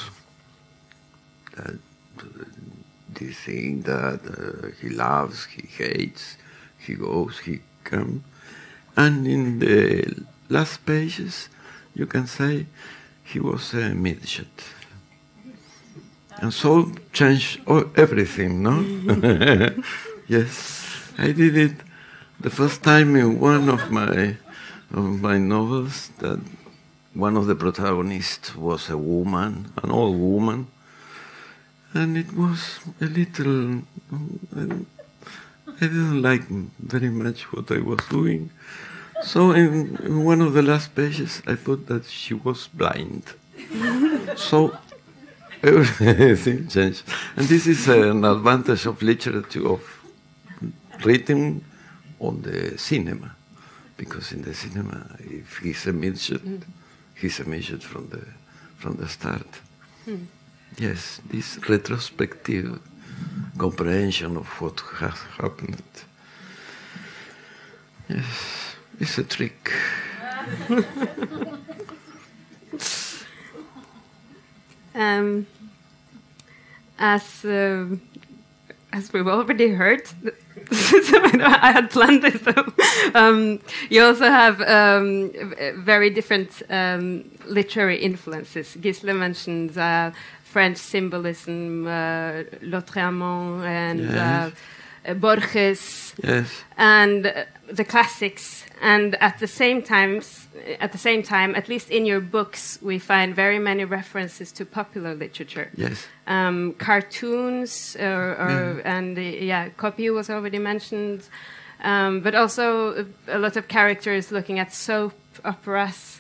the 3.13 3.34
thing 3.34 3.82
that 3.84 4.19
uh, 4.26 4.67
he 4.82 4.89
loves, 4.89 5.45
he 5.45 5.67
hates, 5.67 6.38
he 6.78 6.93
goes, 6.95 7.39
he 7.39 7.60
comes. 7.84 8.22
And 8.95 9.28
in 9.28 9.60
the 9.60 10.26
last 10.50 10.86
pages, 10.86 11.50
you 11.93 12.06
can 12.06 12.28
say 12.28 12.65
he 13.24 13.39
was 13.39 13.74
a 13.74 13.89
midget. 13.93 14.63
And 16.41 16.54
so 16.54 16.91
change 17.12 17.62
all, 17.67 17.86
everything, 17.95 18.63
no? 18.63 18.80
yes, 20.28 21.12
I 21.17 21.32
did 21.32 21.58
it 21.58 21.76
the 22.39 22.50
first 22.50 22.82
time 22.82 23.15
in 23.15 23.39
one 23.39 23.67
of 23.69 23.91
my 23.91 24.38
of 24.91 25.22
my 25.22 25.38
novels 25.38 26.10
that 26.19 26.39
one 27.13 27.36
of 27.38 27.45
the 27.45 27.56
protagonists 27.56 28.56
was 28.56 28.89
a 28.89 28.98
woman, 28.98 29.72
an 29.84 29.91
old 29.91 30.17
woman, 30.17 30.67
and 31.93 32.17
it 32.17 32.34
was 32.34 32.80
a 33.02 33.06
little. 33.06 33.82
I 35.82 35.86
didn't 35.86 36.21
like 36.21 36.47
very 36.47 37.10
much 37.10 37.52
what 37.54 37.71
I 37.71 37.80
was 37.80 37.99
doing. 38.10 38.52
So 39.21 39.52
in, 39.52 39.97
in 39.97 40.23
one 40.23 40.41
of 40.41 40.54
the 40.54 40.62
last 40.62 40.95
pages, 40.95 41.41
I 41.45 41.56
put 41.56 41.88
that 41.88 42.06
she 42.06 42.34
was 42.34 42.67
blind. 42.67 43.23
so 44.36 44.78
everything 45.62 46.67
changed. 46.67 47.04
And 47.36 47.47
this 47.47 47.67
is 47.67 47.88
an 47.88 48.23
advantage 48.23 48.86
of 48.86 49.02
literature, 49.02 49.67
of 49.67 49.82
written 51.04 51.63
on 52.19 52.41
the 52.41 52.78
cinema. 52.78 53.36
Because 53.97 54.32
in 54.32 54.41
the 54.41 54.54
cinema, 54.54 55.17
if 55.19 55.58
he's 55.58 55.86
a 55.88 55.93
midget, 55.93 56.41
hmm. 56.41 56.58
he's 57.15 57.39
a 57.41 57.45
midget 57.45 57.84
from 57.84 58.08
the, 58.10 58.25
from 58.78 58.95
the 58.95 59.08
start. 59.10 59.47
Hmm. 60.06 60.25
Yes, 60.80 61.20
this 61.30 61.60
retrospective 61.68 62.80
comprehension 63.58 64.38
of 64.38 64.48
what 64.62 64.80
has 65.00 65.20
happened. 65.38 65.84
Yes, 68.08 68.76
it's 68.98 69.18
a 69.18 69.24
trick. 69.26 69.74
Um, 74.96 75.46
as 76.98 77.46
uh, 77.46 77.86
as 78.92 79.13
we've 79.13 79.28
already 79.28 79.70
heard, 79.70 80.02
I 80.72 81.72
had 81.74 81.92
planned 81.92 82.24
this. 82.24 82.42
So, 82.42 82.74
um, 83.13 83.60
you 83.89 84.04
also 84.04 84.26
have 84.26 84.60
um, 84.62 85.32
very 85.78 86.10
different 86.10 86.62
um, 86.70 87.24
literary 87.46 87.98
influences. 87.98 88.76
Gisle 88.76 89.15
mentioned 89.15 89.78
uh, 89.78 90.12
French 90.54 90.78
symbolism, 90.78 91.86
uh, 91.88 92.44
Lautréamont, 92.62 93.64
and 93.66 94.00
Yes. 94.00 94.52
uh, 95.08 95.14
Borges. 95.14 96.14
Yes, 96.24 96.64
and 96.78 97.26
uh, 97.26 97.32
the 97.72 97.84
classics. 97.86 98.66
And 98.82 99.16
at 99.22 99.40
the 99.40 99.48
same 99.48 99.82
times 99.82 100.48
at 100.80 100.92
the 100.92 100.98
same 100.98 101.22
time 101.24 101.56
at 101.56 101.68
least 101.70 101.90
in 101.90 102.06
your 102.06 102.22
books 102.22 102.80
we 102.82 103.00
find 103.00 103.36
very 103.36 103.60
many 103.60 103.86
references 103.86 104.52
to 104.54 104.66
popular 104.66 105.14
literature. 105.16 105.70
Yes, 105.76 106.08
um, 106.28 106.74
cartoons 106.78 107.96
or, 108.00 108.36
or 108.44 108.82
and 108.86 109.18
uh, 109.18 109.22
yeah 109.22 109.70
Copi 109.78 110.10
was 110.14 110.30
already 110.30 110.60
mentioned. 110.60 111.22
Um, 111.82 112.20
but 112.22 112.36
also 112.36 113.06
a, 113.28 113.38
a 113.38 113.40
lot 113.40 113.56
of 113.56 113.68
characters 113.68 114.32
looking 114.32 114.60
at 114.60 114.74
soap 114.74 115.14
operas 115.46 116.19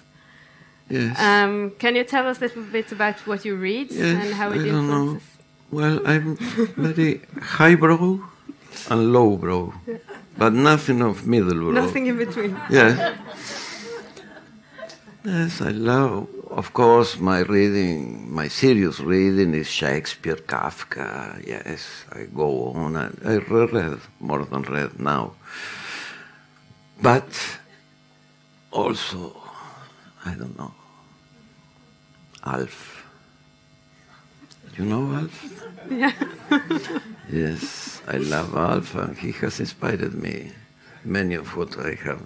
Yes. 0.89 1.19
Um, 1.19 1.71
can 1.77 1.95
you 1.95 2.03
tell 2.03 2.27
us 2.27 2.37
a 2.39 2.41
little 2.41 2.63
bit 2.63 2.91
about 2.91 3.15
what 3.27 3.45
you 3.45 3.55
read 3.55 3.91
Yes, 3.91 4.25
and 4.25 4.33
how 4.33 4.51
it 4.51 4.61
I 4.61 4.67
influences? 4.67 5.27
Well, 5.71 6.01
I'm 6.05 6.35
very 6.35 7.21
highbrow 7.41 8.19
and 8.89 9.13
lowbrow, 9.13 9.73
but 10.37 10.53
nothing 10.53 11.01
of 11.01 11.21
middlebrow. 11.21 11.73
Nothing 11.73 12.07
in 12.07 12.17
between. 12.17 12.59
Yes. 12.69 13.15
Yes, 15.23 15.61
I 15.61 15.71
love. 15.71 16.27
Of 16.49 16.73
course, 16.73 17.19
my 17.19 17.39
reading, 17.41 18.33
my 18.33 18.47
serious 18.47 18.99
reading 18.99 19.53
is 19.53 19.67
Shakespeare, 19.67 20.37
Kafka. 20.37 21.45
Yes, 21.45 22.05
I 22.11 22.23
go 22.23 22.71
on. 22.73 22.95
I, 22.95 23.09
I 23.23 23.37
read 23.37 23.99
more 24.19 24.43
than 24.45 24.63
read 24.63 24.99
now. 24.99 25.33
But 27.01 27.29
also, 28.71 29.38
I 30.29 30.35
don't 30.35 30.55
know, 30.59 30.71
Alf. 32.45 33.03
You 34.77 34.85
know 34.85 35.11
Alf? 35.15 35.35
Yeah. 35.89 36.13
Yes, 37.31 38.01
I 38.07 38.17
love 38.17 38.55
Alf, 38.55 38.95
and 38.95 39.15
he 39.17 39.31
has 39.41 39.59
inspired 39.59 40.15
me. 40.15 40.51
Many 41.03 41.35
of 41.35 41.55
what 41.55 41.77
I 41.77 41.93
have 42.05 42.23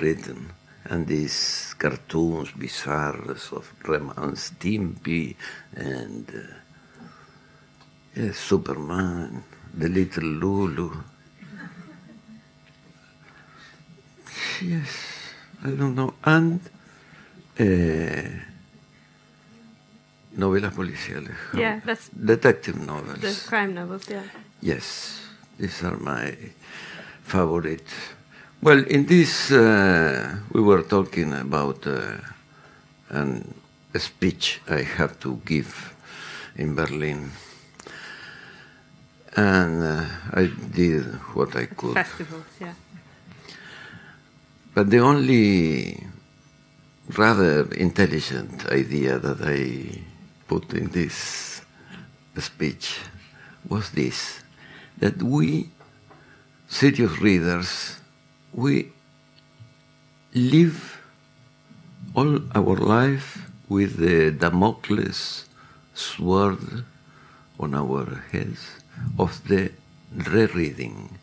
written, 0.00 0.52
and 0.84 1.06
these 1.06 1.74
cartoons, 1.78 2.50
bizarres 2.52 3.52
of 3.52 3.72
Ren 3.86 4.12
and 4.16 4.36
Stimpy, 4.36 5.34
and 5.74 6.30
uh, 6.30 6.54
yes, 8.14 8.38
Superman, 8.38 9.42
the 9.74 9.88
little 9.88 10.24
Lulu. 10.24 10.90
Yes, 14.62 14.90
I 15.64 15.70
don't 15.70 15.94
know, 15.96 16.14
and 16.24 16.60
uh, 17.60 18.28
novelas 20.36 20.72
policiales. 20.74 21.36
Yeah, 21.54 21.80
that's 21.84 22.08
Detective 22.08 22.78
novels. 22.78 23.20
the 23.20 23.48
crime 23.48 23.74
novels. 23.74 24.08
Yeah. 24.08 24.22
Yes, 24.60 25.20
these 25.58 25.82
are 25.84 25.96
my 25.98 26.36
favorite. 27.22 27.88
Well, 28.62 28.84
in 28.86 29.06
this, 29.06 29.50
uh, 29.50 30.36
we 30.52 30.60
were 30.60 30.82
talking 30.82 31.32
about 31.32 31.86
uh, 31.86 32.18
an, 33.10 33.54
a 33.94 33.98
speech 33.98 34.60
I 34.68 34.82
have 34.82 35.18
to 35.20 35.40
give 35.44 35.94
in 36.56 36.74
Berlin. 36.74 37.30
And 39.36 39.82
uh, 39.82 40.04
I 40.32 40.50
did 40.74 41.04
what 41.34 41.56
I 41.56 41.66
could. 41.66 41.94
Festivals. 41.94 42.44
Yeah. 42.60 42.74
But 44.74 44.90
the 44.90 45.00
only 45.00 46.06
rather 47.18 47.72
intelligent 47.74 48.66
idea 48.70 49.18
that 49.18 49.40
I 49.42 50.02
put 50.48 50.72
in 50.72 50.88
this 50.90 51.62
speech 52.38 52.98
was 53.68 53.90
this 53.90 54.40
that 54.98 55.22
we, 55.22 55.68
serious 56.68 57.18
readers, 57.20 57.96
we 58.52 58.92
live 60.34 61.00
all 62.14 62.40
our 62.54 62.76
life 62.76 63.50
with 63.68 63.96
the 63.96 64.30
Damocles 64.30 65.46
sword 65.94 66.84
on 67.58 67.74
our 67.74 68.22
heads 68.30 68.60
of 69.18 69.46
the 69.48 69.70
rereading, 70.12 71.18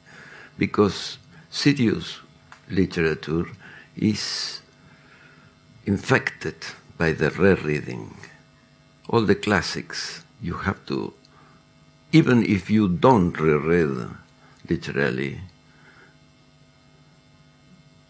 because 0.58 1.18
serious 1.50 2.20
literature 2.70 3.46
is 3.96 4.62
infected 5.88 6.56
by 6.98 7.14
the 7.14 7.30
rereading. 7.32 8.14
All 9.10 9.22
the 9.22 9.36
classics 9.36 10.24
you 10.42 10.54
have 10.68 10.86
to, 10.88 11.14
even 12.12 12.44
if 12.46 12.70
you 12.70 12.90
don't 12.90 13.40
reread 13.40 14.10
literally, 14.70 15.40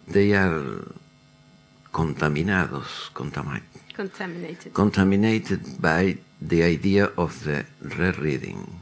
they 0.08 0.34
are 0.34 0.84
contaminados, 1.94 3.12
contami- 3.14 3.62
Contaminated. 3.94 4.74
contaminated 4.74 5.80
by 5.82 6.18
the 6.42 6.64
idea 6.64 7.06
of 7.18 7.44
the 7.44 7.66
rereading. 7.82 8.82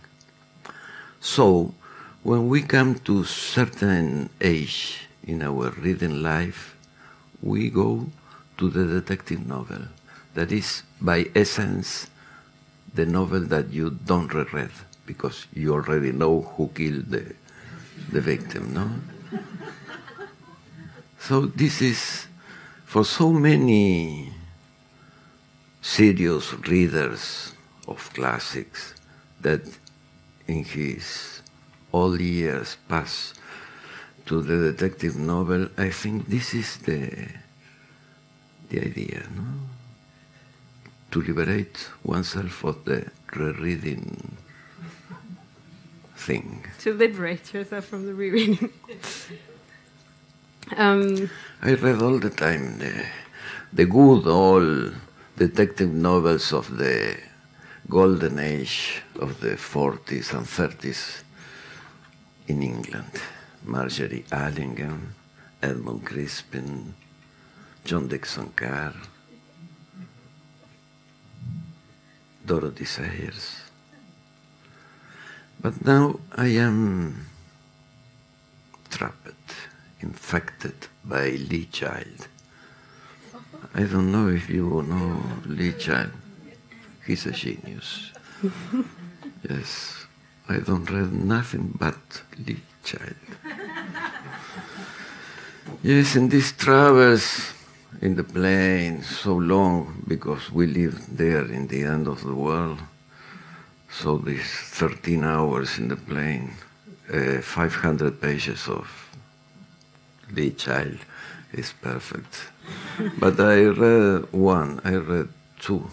So, 1.20 1.74
when 2.24 2.48
we 2.48 2.62
come 2.62 2.96
to 3.00 3.24
certain 3.24 4.30
age 4.42 5.08
in 5.26 5.42
our 5.42 5.70
reading 5.72 6.22
life, 6.22 6.76
we 7.42 7.70
go 7.70 8.08
to 8.58 8.70
the 8.70 8.86
detective 8.86 9.46
novel. 9.46 9.82
That 10.34 10.52
is, 10.52 10.84
by 11.00 11.28
essence, 11.36 12.08
the 12.94 13.06
novel 13.06 13.42
that 13.42 13.70
you 13.72 13.90
don't 14.06 14.34
reread 14.34 14.72
because 15.06 15.46
you 15.54 15.74
already 15.74 16.12
know 16.12 16.42
who 16.42 16.70
killed 16.70 17.10
the, 17.10 17.36
the 18.12 18.22
victim, 18.22 18.74
no? 18.74 18.90
So 21.20 21.48
this 21.48 21.82
is 21.82 22.28
for 22.86 23.04
so 23.04 23.32
many 23.32 24.32
serious 25.82 26.54
readers 26.68 27.54
of 27.88 28.12
classics 28.14 28.94
that 29.42 29.62
in 30.48 30.64
his 30.64 31.42
all 31.92 32.20
years 32.20 32.78
pass 32.88 33.34
to 34.26 34.42
the 34.42 34.72
detective 34.72 35.16
novel, 35.16 35.68
I 35.78 35.90
think 35.90 36.28
this 36.28 36.54
is 36.54 36.78
the 36.78 37.28
the 38.70 38.82
idea, 38.82 39.24
no? 39.36 39.44
To 41.12 41.22
liberate 41.22 41.90
oneself 42.04 42.64
of 42.64 42.84
the 42.86 43.10
rereading 43.34 44.38
thing. 46.16 46.66
To 46.80 46.94
liberate 46.94 47.54
yourself 47.54 47.86
from 47.86 48.06
the 48.06 48.14
rereading. 48.14 48.70
um, 50.78 51.30
I 51.62 51.74
read 51.74 52.02
all 52.02 52.20
the 52.20 52.30
time 52.30 52.80
the, 52.80 53.06
the 53.72 53.86
good 53.86 54.28
old 54.28 54.96
detective 55.38 55.94
novels 55.94 56.54
of 56.54 56.78
the 56.78 57.18
golden 57.90 58.40
age 58.40 59.02
of 59.20 59.40
the 59.42 59.56
40s 59.56 60.34
and 60.34 60.46
30s 60.46 61.24
in 62.48 62.64
England. 62.64 63.12
Margery 63.64 64.26
Allingham, 64.32 65.14
Edmund 65.62 66.06
Crispin, 66.06 66.94
John 67.86 68.08
Dickson 68.08 68.52
Carr, 68.56 68.96
Dorothy 72.44 72.84
Sayers. 72.84 73.62
But 75.62 75.86
now 75.86 76.20
I 76.36 76.48
am 76.48 77.28
trapped, 78.90 79.54
infected 80.00 80.88
by 81.04 81.30
Lee 81.30 81.66
Child. 81.66 82.28
I 83.76 83.84
don't 83.84 84.12
know 84.12 84.30
if 84.30 84.50
you 84.50 84.82
know 84.82 85.22
Lee 85.46 85.74
Child. 85.74 86.12
He's 87.06 87.28
a 87.28 87.32
genius. 87.32 88.12
yes, 89.48 90.08
I 90.50 90.58
don't 90.58 90.90
read 90.90 91.14
nothing 91.14 91.78
but 91.78 92.24
Lee 92.40 92.62
Child. 92.84 93.16
yes, 95.84 96.16
in 96.16 96.30
these 96.30 96.52
travels 96.54 97.55
in 98.02 98.16
the 98.16 98.24
plane 98.24 99.02
so 99.04 99.36
long 99.36 100.04
because 100.08 100.52
we 100.52 100.68
live 100.68 101.18
there 101.18 101.46
in 101.46 101.68
the 101.68 101.84
end 101.84 102.08
of 102.08 102.24
the 102.24 102.34
world. 102.34 102.80
So 103.90 104.18
these 104.18 104.46
13 104.46 105.24
hours 105.24 105.78
in 105.78 105.88
the 105.88 105.96
plane, 105.96 106.54
uh, 107.14 107.42
500 107.42 108.20
pages 108.20 108.68
of 108.68 108.88
Lee 110.32 110.52
Child 110.52 110.98
is 111.54 111.74
perfect. 111.82 112.50
but 113.20 113.40
I 113.40 113.66
read 113.66 114.32
one, 114.34 114.82
I 114.84 114.96
read 114.96 115.30
two. 115.60 115.90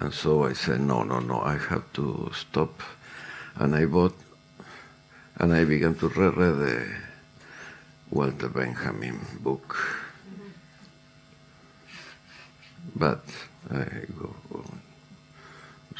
And 0.00 0.12
so 0.12 0.44
I 0.44 0.52
said, 0.52 0.80
no, 0.80 1.02
no, 1.02 1.20
no, 1.20 1.40
I 1.40 1.56
have 1.56 1.92
to 1.94 2.30
stop. 2.34 2.82
And 3.56 3.74
I 3.74 3.84
bought, 3.84 4.16
and 5.36 5.52
I 5.52 5.64
began 5.64 5.94
to 5.96 6.08
read 6.08 6.34
the 6.34 6.86
Walter 8.10 8.48
Benjamin 8.48 9.20
book. 9.40 10.07
But 12.98 13.22
I 13.70 13.84
go 14.18 14.34
on 14.54 14.80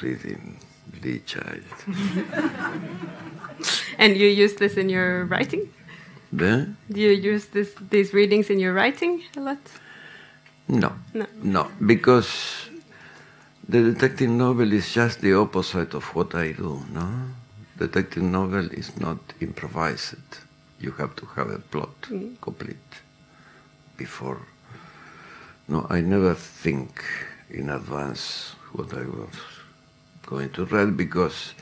reading 0.03 0.59
Lee 1.03 1.21
Child. 1.21 1.63
and 3.99 4.17
you 4.17 4.27
use 4.27 4.55
this 4.55 4.77
in 4.77 4.89
your 4.89 5.27
writing? 5.27 5.69
The? 6.33 6.69
Do 6.91 7.01
you 7.01 7.11
use 7.11 7.47
this, 7.47 7.73
these 7.91 8.13
readings 8.13 8.51
in 8.51 8.59
your 8.59 8.75
writing 8.75 9.23
a 9.37 9.41
lot? 9.41 9.59
No. 10.67 10.93
No. 11.15 11.27
No, 11.43 11.71
because 11.87 12.69
the 13.69 13.83
detective 13.83 14.31
novel 14.31 14.73
is 14.73 14.93
just 14.93 15.21
the 15.21 15.35
opposite 15.35 15.95
of 15.95 16.05
what 16.15 16.35
I 16.35 16.53
do, 16.53 16.83
no? 16.93 17.09
Detective 17.79 18.23
novel 18.23 18.71
is 18.73 18.99
not 18.99 19.19
improvised. 19.41 20.17
You 20.81 20.93
have 20.93 21.15
to 21.17 21.27
have 21.37 21.51
a 21.51 21.59
plot 21.59 22.03
mm. 22.03 22.41
complete 22.41 22.77
before 23.97 24.41
no, 25.69 25.87
I 25.91 26.01
never 26.01 26.35
think 26.35 27.05
in 27.51 27.69
advance 27.69 28.55
what 28.73 28.93
I 28.95 29.05
was 29.05 29.35
going 30.27 30.51
to 30.51 30.65
write 30.67 30.97
because 30.97 31.55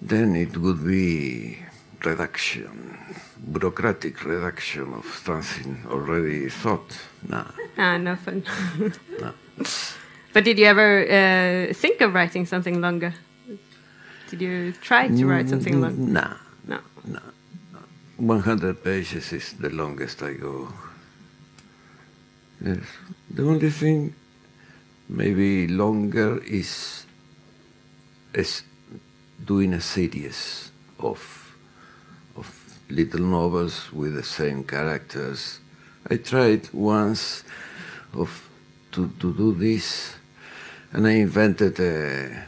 then 0.00 0.34
it 0.34 0.56
would 0.56 0.84
be 0.86 1.58
reduction, 2.04 2.98
bureaucratic 3.52 4.24
reduction 4.24 4.94
of 4.94 5.04
something 5.24 5.84
already 5.90 6.48
thought. 6.48 6.98
Nah. 7.28 7.44
Ah, 7.76 7.96
no 7.98 8.16
fun. 8.16 8.42
No. 9.20 9.32
But 10.32 10.44
did 10.44 10.58
you 10.58 10.66
ever 10.66 11.02
uh, 11.02 11.74
think 11.74 12.00
of 12.00 12.14
writing 12.14 12.46
something 12.46 12.80
longer? 12.80 13.14
Did 14.30 14.40
you 14.40 14.72
try 14.72 15.08
to 15.08 15.26
write 15.26 15.48
something 15.48 15.80
longer? 15.80 16.00
Nah. 16.00 16.36
No. 16.66 16.78
No. 17.04 17.20
100 18.16 18.84
pages 18.84 19.32
is 19.32 19.54
the 19.54 19.70
longest 19.70 20.22
I 20.22 20.34
go. 20.34 20.68
Yes. 22.62 22.84
The 23.30 23.42
only 23.42 23.70
thing 23.70 24.14
maybe 25.08 25.66
longer 25.66 26.42
is, 26.44 27.06
is 28.34 28.62
doing 29.42 29.72
a 29.72 29.80
series 29.80 30.70
of, 30.98 31.54
of 32.36 32.78
little 32.90 33.20
novels 33.20 33.90
with 33.92 34.14
the 34.14 34.22
same 34.22 34.64
characters. 34.64 35.60
I 36.10 36.16
tried 36.16 36.70
once 36.74 37.44
of 38.12 38.48
to, 38.92 39.08
to 39.20 39.32
do 39.32 39.54
this, 39.54 40.14
and 40.92 41.06
I 41.06 41.12
invented 41.12 41.78
a, 41.80 42.44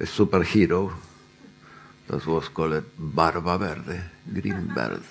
a 0.00 0.04
superhero 0.04 0.92
that 2.08 2.26
was 2.26 2.48
called 2.48 2.84
Barba 2.98 3.58
Verde, 3.58 4.00
Green 4.32 4.66
Bird. 4.74 5.02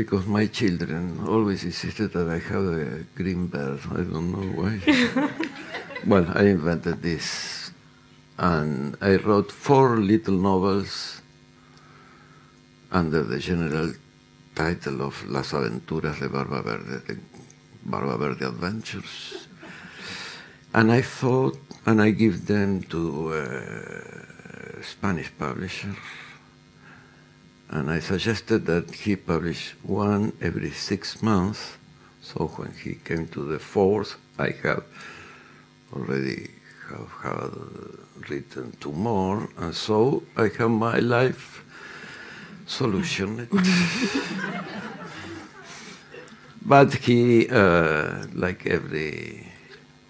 Because 0.00 0.26
my 0.26 0.46
children 0.46 1.20
always 1.28 1.62
insisted 1.62 2.14
that 2.14 2.26
I 2.26 2.38
have 2.38 2.64
a 2.64 3.04
green 3.14 3.48
bird. 3.48 3.80
I 3.92 3.96
don't 3.96 4.32
know 4.32 4.48
why. 4.58 4.80
well, 6.06 6.26
I 6.34 6.44
invented 6.56 7.02
this. 7.02 7.70
And 8.38 8.96
I 9.02 9.16
wrote 9.16 9.52
four 9.52 9.98
little 9.98 10.38
novels 10.38 11.20
under 12.90 13.22
the 13.24 13.38
general 13.38 13.92
title 14.54 15.02
of 15.02 15.22
Las 15.28 15.52
Aventuras 15.52 16.18
de 16.18 16.30
Barba 16.30 16.62
Verde, 16.62 17.02
the 17.06 17.18
Barba 17.84 18.16
Verde 18.16 18.46
Adventures. 18.46 19.48
And 20.72 20.90
I 20.90 21.02
thought, 21.02 21.58
and 21.84 22.00
I 22.00 22.12
give 22.12 22.46
them 22.46 22.84
to 22.84 23.34
a 23.34 24.82
Spanish 24.82 25.30
publisher, 25.38 25.94
and 27.70 27.88
I 27.88 28.00
suggested 28.00 28.66
that 28.66 28.90
he 28.90 29.14
publish 29.14 29.76
one 29.82 30.32
every 30.40 30.72
six 30.72 31.22
months. 31.22 31.76
So 32.20 32.48
when 32.56 32.72
he 32.72 32.94
came 32.94 33.28
to 33.28 33.44
the 33.44 33.60
fourth, 33.60 34.16
I 34.38 34.50
have 34.62 34.82
already 35.94 36.50
have 36.88 37.10
had 37.22 37.52
written 38.28 38.76
two 38.80 38.92
more, 38.92 39.48
and 39.56 39.74
so 39.74 40.24
I 40.36 40.50
have 40.58 40.70
my 40.70 40.98
life 40.98 41.64
solutioned. 42.66 43.46
but 46.66 46.92
he, 46.94 47.48
uh, 47.48 48.26
like 48.34 48.66
every 48.66 49.46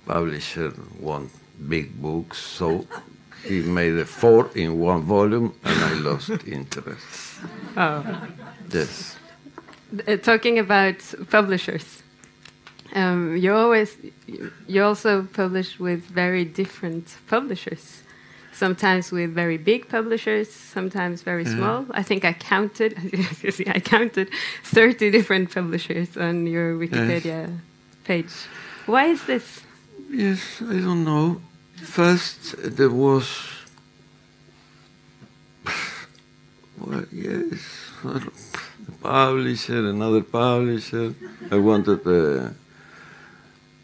publisher, 0.06 0.72
want 0.98 1.30
big 1.68 2.00
books, 2.00 2.38
so 2.38 2.86
he 3.44 3.60
made 3.60 3.98
a 3.98 4.06
four 4.06 4.48
in 4.54 4.78
one 4.78 5.02
volume, 5.02 5.52
and 5.62 5.84
I 5.84 5.92
lost 5.94 6.30
interest. 6.46 7.29
Oh. 7.76 8.28
Yes. 8.72 9.16
Uh, 10.06 10.16
talking 10.16 10.58
about 10.58 10.96
publishers, 11.30 12.02
um, 12.94 13.36
you 13.36 13.54
always 13.54 13.96
you 14.66 14.82
also 14.82 15.22
publish 15.32 15.78
with 15.78 16.02
very 16.04 16.44
different 16.44 17.16
publishers. 17.28 18.02
Sometimes 18.52 19.10
with 19.10 19.32
very 19.34 19.56
big 19.56 19.88
publishers, 19.88 20.50
sometimes 20.52 21.22
very 21.22 21.46
small. 21.46 21.86
I 21.92 22.02
think 22.02 22.24
I 22.24 22.34
counted. 22.34 22.94
you 23.42 23.50
see, 23.56 23.66
I 23.66 23.80
counted 23.80 24.28
thirty 24.64 25.10
different 25.10 25.50
publishers 25.54 26.16
on 26.16 26.46
your 26.46 26.74
Wikipedia 26.74 27.58
page. 28.04 28.32
Why 28.86 29.06
is 29.06 29.24
this? 29.24 29.62
Yes, 30.10 30.60
I 30.60 30.78
don't 30.80 31.04
know. 31.04 31.40
First, 31.76 32.56
there 32.76 32.90
was. 32.90 33.26
Well, 36.80 37.04
yes, 37.12 37.60
a 38.04 38.92
publisher, 39.02 39.86
another 39.90 40.22
publisher. 40.22 41.14
I 41.50 41.56
wanted 41.56 42.04
the. 42.04 42.54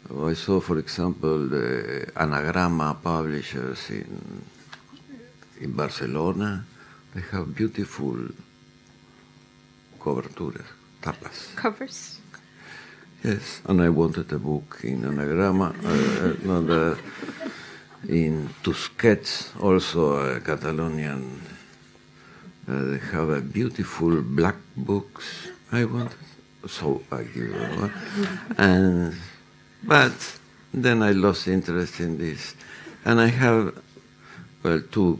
I 0.09 0.33
saw, 0.33 0.59
for 0.59 0.79
example, 0.79 1.47
the 1.47 2.07
Anagrama 2.15 3.01
publishers 3.01 3.89
in 3.91 4.41
in 5.61 5.71
Barcelona. 5.73 6.65
They 7.13 7.21
have 7.31 7.53
beautiful 7.55 8.17
coberturas, 9.99 10.65
tapas. 11.01 11.55
Covers. 11.55 12.19
Yes, 13.23 13.61
and 13.65 13.81
I 13.81 13.89
wanted 13.89 14.31
a 14.31 14.39
book 14.39 14.79
in 14.83 15.01
anagrama, 15.01 15.73
uh, 15.83 16.43
another 16.43 16.97
in 18.07 18.49
Tusquets, 18.63 19.49
also 19.59 20.35
a 20.35 20.39
Catalonian. 20.39 21.56
Uh, 22.67 22.83
they 22.91 22.97
have 22.97 23.29
a 23.29 23.39
beautiful 23.39 24.21
black 24.21 24.55
books. 24.75 25.47
I 25.71 25.85
want, 25.85 26.11
so 26.67 27.01
I 27.11 27.23
give 27.23 27.51
one. 27.79 27.93
And 28.57 29.15
but 29.83 30.39
then 30.73 31.01
I 31.01 31.11
lost 31.11 31.47
interest 31.47 32.01
in 32.01 32.17
this, 32.17 32.55
and 33.05 33.21
I 33.21 33.27
have 33.27 33.73
well 34.63 34.81
two 34.91 35.19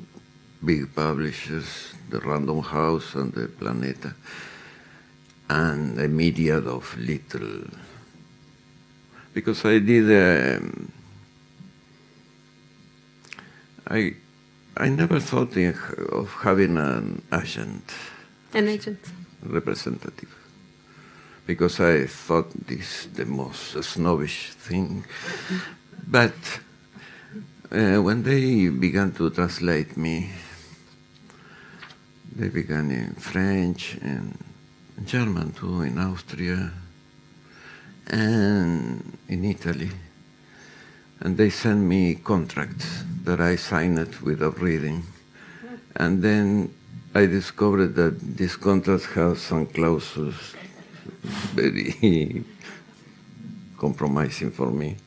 big 0.64 0.94
publishers, 0.94 1.94
the 2.10 2.20
Random 2.20 2.62
House 2.62 3.16
and 3.16 3.32
the 3.32 3.48
Planeta, 3.48 4.14
and 5.50 5.98
a 6.00 6.08
myriad 6.10 6.68
of 6.68 6.98
little 6.98 7.64
because 9.34 9.64
I 9.64 9.80
did. 9.80 10.10
Um, 10.12 10.92
I 13.90 14.16
I 14.80 14.90
never 14.90 15.20
thought 15.20 15.56
of 15.58 16.30
having 16.42 16.78
an 16.78 17.22
agent 17.34 17.84
An 18.54 18.68
agent. 18.68 19.00
representative 19.44 20.34
because 21.48 21.80
I 21.80 22.06
thought 22.08 22.52
this 22.68 23.08
the 23.16 23.26
most 23.26 23.82
snobbish 23.84 24.52
thing. 24.52 25.06
But 26.08 26.36
uh, 27.72 28.02
when 28.02 28.24
they 28.24 28.68
began 28.70 29.12
to 29.14 29.30
translate 29.30 29.96
me, 29.98 30.30
they 32.36 32.50
began 32.50 32.92
in 32.92 33.14
French 33.16 33.98
and 34.02 34.38
German 35.06 35.54
too, 35.54 35.82
in 35.82 35.98
Austria 35.98 36.72
and 38.08 39.18
in 39.30 39.44
Italy. 39.46 39.90
And 41.20 41.38
they 41.38 41.50
sent 41.50 41.82
me 41.82 42.16
contracts 42.16 43.04
that 43.24 43.42
I 43.42 43.56
signed 43.56 44.16
without 44.22 44.60
reading. 44.60 45.04
And 45.96 46.22
then 46.22 46.74
I 47.16 47.26
discovered 47.26 47.96
that 47.96 48.20
these 48.38 48.56
contracts 48.56 49.06
have 49.08 49.40
some 49.40 49.66
clauses 49.66 50.36
very 51.56 52.44
compromising 53.78 54.52
for 54.52 54.72
me. 54.72 54.98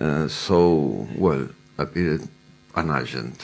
Uh, 0.00 0.26
so, 0.28 1.06
well, 1.16 1.48
appeared 1.78 2.26
an 2.74 2.90
agent, 2.90 3.40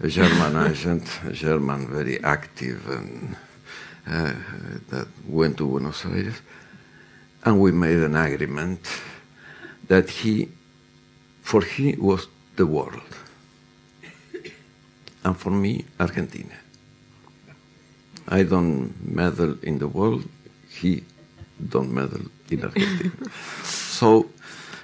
a 0.00 0.08
German 0.08 0.56
agent, 0.70 1.06
a 1.26 1.32
German 1.32 1.88
very 1.88 2.22
active 2.24 2.88
and 2.88 3.36
uh, 4.06 4.32
that 4.88 5.06
went 5.28 5.58
to 5.58 5.66
Buenos 5.66 6.04
Aires 6.06 6.40
and 7.44 7.60
we 7.60 7.72
made 7.72 7.98
an 7.98 8.16
agreement 8.16 8.80
that 9.92 10.08
he, 10.08 10.48
for 11.42 11.60
he 11.60 11.88
was 12.08 12.26
the 12.56 12.64
world, 12.64 13.10
and 15.22 15.36
for 15.36 15.50
me, 15.50 15.84
Argentina. 16.00 16.56
I 18.26 18.42
don't 18.44 18.94
meddle 19.04 19.54
in 19.62 19.78
the 19.78 19.88
world, 19.88 20.24
he 20.80 21.04
don't 21.74 21.92
meddle 21.92 22.24
in 22.50 22.64
Argentina. 22.64 23.12
so, 24.00 24.30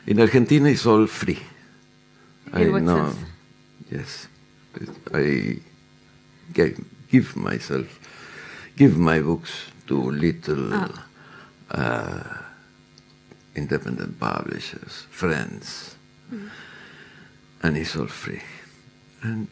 in 0.07 0.21
Argentina, 0.21 0.69
it's 0.69 0.85
all 0.85 1.07
free. 1.07 1.41
I 2.53 2.65
In 2.65 2.73
what 2.73 2.83
know, 2.83 3.09
sense? 3.09 3.19
yes, 3.91 4.29
I 5.15 5.57
gave, 6.53 6.85
give 7.11 7.35
myself, 7.35 7.89
give 8.77 8.99
my 8.99 9.21
books 9.21 9.53
to 9.87 9.97
little. 10.11 10.69
Ah. 10.75 11.07
Uh, 11.71 12.48
independent 13.59 14.19
publishers, 14.19 15.07
friends, 15.11 15.97
hmm. 16.31 16.49
and 17.63 17.77
it's 17.77 17.97
all 17.97 18.07
free. 18.07 18.43
And 19.23 19.49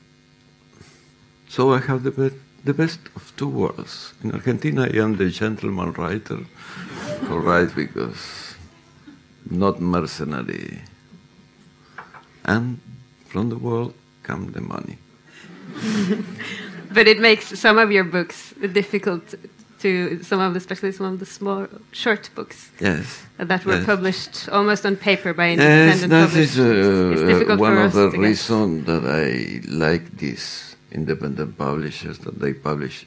so 1.48 1.72
I 1.72 1.80
have 1.80 2.02
the, 2.02 2.10
be- 2.10 2.38
the 2.64 2.74
best 2.74 3.00
of 3.16 3.32
two 3.36 3.48
worlds. 3.48 4.14
In 4.22 4.32
Argentina, 4.32 4.82
I 4.82 4.96
am 4.98 5.16
the 5.16 5.28
gentleman 5.28 5.92
writer, 5.92 6.38
all 7.30 7.40
right, 7.40 7.74
because 7.74 8.54
not 9.50 9.80
mercenary. 9.80 10.80
And 12.44 12.80
from 13.28 13.48
the 13.48 13.58
world 13.58 13.94
come 14.22 14.52
the 14.52 14.60
money. 14.60 14.98
but 16.92 17.06
it 17.06 17.18
makes 17.18 17.58
some 17.58 17.78
of 17.78 17.90
your 17.90 18.04
books 18.04 18.54
difficult 18.72 19.34
to 19.86 20.22
some 20.30 20.40
of 20.40 20.50
the, 20.54 20.58
especially 20.58 20.92
some 20.92 21.06
of 21.12 21.18
the 21.22 21.30
small 21.38 21.62
short 21.92 22.24
books. 22.36 22.58
Yes. 22.80 23.22
That 23.38 23.64
were 23.66 23.80
yes. 23.80 23.86
published 23.92 24.48
almost 24.56 24.82
on 24.88 24.96
paper 24.96 25.30
by 25.40 25.46
independent 25.50 26.00
yes, 26.00 26.10
that 26.10 26.28
publishers. 26.28 26.56
is 26.56 27.50
uh, 27.50 27.56
one 27.68 27.78
of 27.78 27.92
the 27.92 28.08
reasons 28.10 28.86
that 28.90 29.04
I 29.22 29.26
like 29.86 30.04
these 30.24 30.76
independent 30.90 31.52
publishers 31.66 32.18
that 32.24 32.36
they 32.42 32.52
publish 32.70 33.06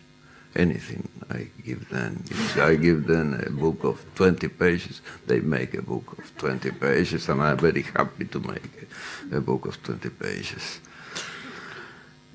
anything 0.56 1.08
I 1.30 1.42
give 1.68 1.90
them. 1.90 2.24
If 2.30 2.58
I 2.58 2.76
give 2.76 3.00
them 3.14 3.28
a 3.46 3.52
book 3.64 3.84
of 3.84 3.98
20 4.16 4.48
pages, 4.64 5.02
they 5.28 5.40
make 5.42 5.74
a 5.74 5.82
book 5.82 6.08
of 6.18 6.26
20 6.38 6.72
pages, 6.72 7.30
and 7.30 7.42
I'm 7.42 7.58
very 7.58 7.84
happy 7.84 8.26
to 8.26 8.40
make 8.40 8.72
a, 9.32 9.38
a 9.38 9.42
book 9.42 9.66
of 9.66 9.76
20 9.84 10.10
pages. 10.10 10.80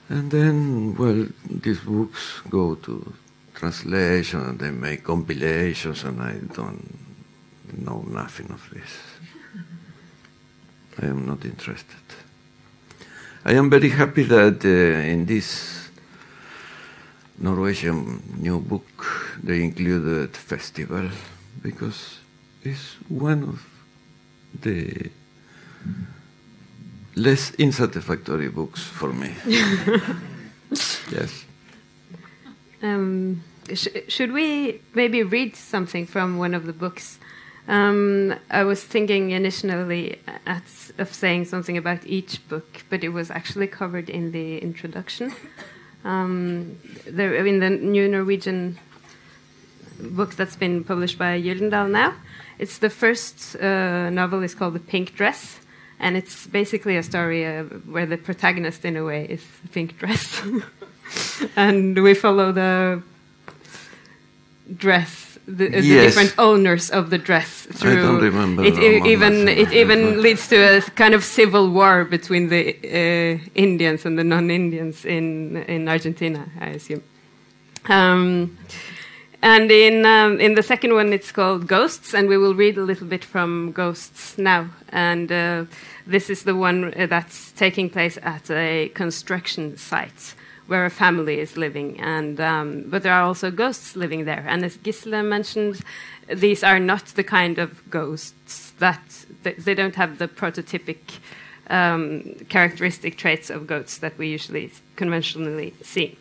And 0.09 0.31
then, 0.31 0.95
well, 0.97 1.27
these 1.65 1.81
books 1.81 2.43
go 2.51 2.75
to 2.87 3.15
translation, 3.55 4.41
and 4.41 4.59
they 4.59 4.71
make 4.71 5.05
compilations, 5.05 6.05
and 6.05 6.21
I 6.21 6.35
don't 6.55 7.05
know 7.79 8.05
nothing 8.09 8.51
of 8.51 8.69
this. 8.71 9.15
I 11.03 11.07
am 11.07 11.27
not 11.27 11.45
interested. 11.45 12.05
I 13.45 13.53
am 13.53 13.69
very 13.71 13.91
happy 13.91 14.23
that 14.25 14.65
uh, 14.65 14.69
in 15.13 15.27
this 15.27 15.89
Norwegian 17.39 18.23
new 18.41 18.61
book 18.61 18.87
they 19.43 19.63
included 19.63 20.37
festival 20.37 21.11
because 21.63 22.19
it's 22.63 22.97
one 23.09 23.43
of 23.43 23.63
the 24.63 25.11
less 27.17 27.53
unsatisfactory 27.59 28.49
books 28.49 28.83
for 28.83 29.13
me. 29.13 29.35
yes. 31.11 31.44
Um, 32.85 33.43
sh 33.73 33.89
should 34.09 34.33
we 34.33 34.81
maybe 34.95 35.23
read 35.23 35.57
something 35.57 36.07
from 36.07 36.39
one 36.39 36.55
of 36.55 36.67
the 36.67 36.73
books? 36.73 37.19
Um, 37.67 38.35
I 38.51 38.63
was 38.65 38.85
thinking 38.85 39.31
initially 39.31 40.19
at, 40.47 40.69
of 40.99 41.15
saying 41.15 41.47
something 41.47 41.79
about 41.79 42.07
each 42.07 42.47
book, 42.49 42.85
but 42.91 43.03
it 43.03 43.09
was 43.09 43.31
actually 43.31 43.69
covered 43.69 44.11
in 44.11 44.33
the 44.33 44.59
introduction. 44.59 45.33
Um, 46.05 46.79
there, 47.07 47.35
in 47.47 47.61
the 47.61 47.71
new 47.71 48.07
Norwegian 48.07 48.79
book 49.99 50.35
that's 50.35 50.57
been 50.57 50.85
published 50.85 51.17
by 51.17 51.41
Gyldendal 51.41 51.91
now, 51.91 52.13
it's 52.59 52.77
the 52.79 52.91
first 52.91 53.57
uh, 53.57 54.11
novel 54.11 54.43
is 54.43 54.55
called 54.55 54.75
The 54.75 54.81
Pink 54.81 55.15
Dress, 55.15 55.61
and 55.99 56.19
it's 56.19 56.47
basically 56.47 56.99
a 56.99 57.03
story 57.03 57.47
uh, 57.47 57.63
where 57.63 58.05
the 58.05 58.19
protagonist, 58.19 58.85
in 58.85 58.99
a 58.99 59.05
way, 59.05 59.25
is 59.25 59.43
pink 59.73 59.97
dress, 59.97 60.43
and 61.57 62.03
we 62.03 62.15
follow 62.15 62.53
the 62.53 63.03
dress, 64.77 65.39
the, 65.47 65.69
the 65.69 65.81
different 65.81 66.35
owners 66.39 66.91
of 66.91 67.11
the 67.11 67.19
dress 67.19 67.67
through. 67.73 67.93
I 67.93 68.03
don't 68.03 68.21
remember 68.21 68.65
It, 68.65 68.79
even 69.07 69.49
it 69.49 69.73
even 69.73 70.23
leads 70.23 70.49
to 70.49 70.57
a 70.57 70.81
kind 70.83 71.15
of 71.15 71.25
civil 71.25 71.71
war 71.71 72.05
between 72.05 72.49
the 72.49 72.77
uh, 72.85 73.51
Indians 73.55 74.07
and 74.07 74.19
the 74.19 74.25
non-Indians 74.25 75.05
in 75.05 75.57
in 75.69 75.89
Argentina, 75.89 76.47
I 76.61 76.69
assume. 76.71 77.03
Um, 77.89 78.57
and 79.43 79.71
in 79.71 80.07
um, 80.07 80.41
in 80.41 80.55
the 80.55 80.63
second 80.63 80.95
one, 80.95 81.13
it's 81.13 81.31
called 81.31 81.67
Ghosts, 81.67 82.15
and 82.15 82.29
we 82.29 82.39
will 82.39 82.55
read 82.55 82.79
a 82.79 82.83
little 82.83 83.07
bit 83.07 83.25
from 83.25 83.73
Ghosts 83.73 84.39
now. 84.39 84.71
And 84.89 85.31
uh, 85.31 85.65
this 86.07 86.31
is 86.31 86.45
the 86.45 86.55
one 86.55 86.95
uh, 86.95 87.07
that's 87.07 87.53
taking 87.53 87.91
place 87.91 88.19
at 88.23 88.51
a 88.51 88.89
construction 88.95 89.77
site 89.77 90.35
where 90.67 90.85
a 90.85 90.91
family 90.91 91.41
is 91.41 91.57
living, 91.57 92.01
and 92.01 92.41
um, 92.41 92.85
but 92.87 93.03
there 93.03 93.13
are 93.13 93.23
also 93.23 93.51
ghosts 93.51 93.97
living 93.97 94.25
there. 94.25 94.45
And 94.49 94.65
as 94.65 94.77
Gisela 94.77 95.23
mentioned, 95.23 95.81
these 96.33 96.63
are 96.65 96.79
not 96.79 97.07
the 97.07 97.25
kind 97.25 97.59
of 97.59 97.89
ghosts 97.91 98.73
that 98.79 99.25
they, 99.43 99.75
don't 99.75 99.95
have 99.97 100.19
the 100.19 100.29
prototypic 100.29 101.19
um, 101.69 102.35
characteristic 102.49 103.17
traits 103.17 103.51
of 103.51 103.67
goats 103.67 103.99
that 103.99 104.17
we 104.19 104.29
usually 104.29 104.73
conventionally 104.97 105.75
see. 105.83 106.17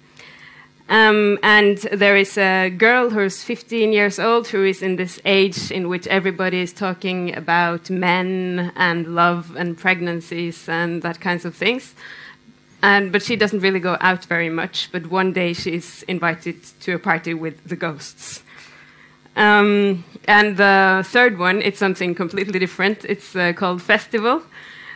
Um, 0.90 1.40
and 1.42 1.78
there 1.78 2.18
is 2.18 2.38
a 2.38 2.70
girl 2.70 3.10
who's 3.10 3.42
15 3.42 3.94
years 3.94 4.20
old 4.20 4.48
who 4.50 4.66
is 4.66 4.82
in 4.82 4.98
this 4.98 5.20
age 5.24 5.72
in 5.72 5.88
which 5.88 6.06
everybody 6.08 6.60
is 6.60 6.74
talking 6.74 7.36
about 7.36 7.90
men 7.90 8.74
and 8.76 9.16
love 9.16 9.56
and 9.56 9.78
pregnancies 9.78 10.68
and 10.68 11.02
that 11.02 11.22
kinds 11.22 11.46
of 11.46 11.56
things. 11.56 11.96
And, 12.84 13.12
but 13.12 13.24
she 13.24 13.36
doesn't 13.38 13.62
really 13.62 13.80
go 13.80 13.98
out 14.02 14.26
very 14.26 14.50
much. 14.50 14.90
But 14.92 15.08
one 15.10 15.32
day 15.34 15.54
she's 15.54 16.04
invited 16.04 16.58
to 16.82 16.94
a 16.96 17.00
party 17.00 17.34
with 17.34 17.56
the 17.68 17.76
ghosts. 17.76 18.44
Um, 19.36 20.04
and 20.28 20.58
the 20.58 21.02
third 21.08 21.40
one, 21.40 21.62
it's 21.62 21.80
something 21.80 22.14
completely 22.14 22.60
different. 22.60 23.06
It's 23.06 23.36
uh, 23.36 23.54
called 23.54 23.82
Festival. 23.82 24.44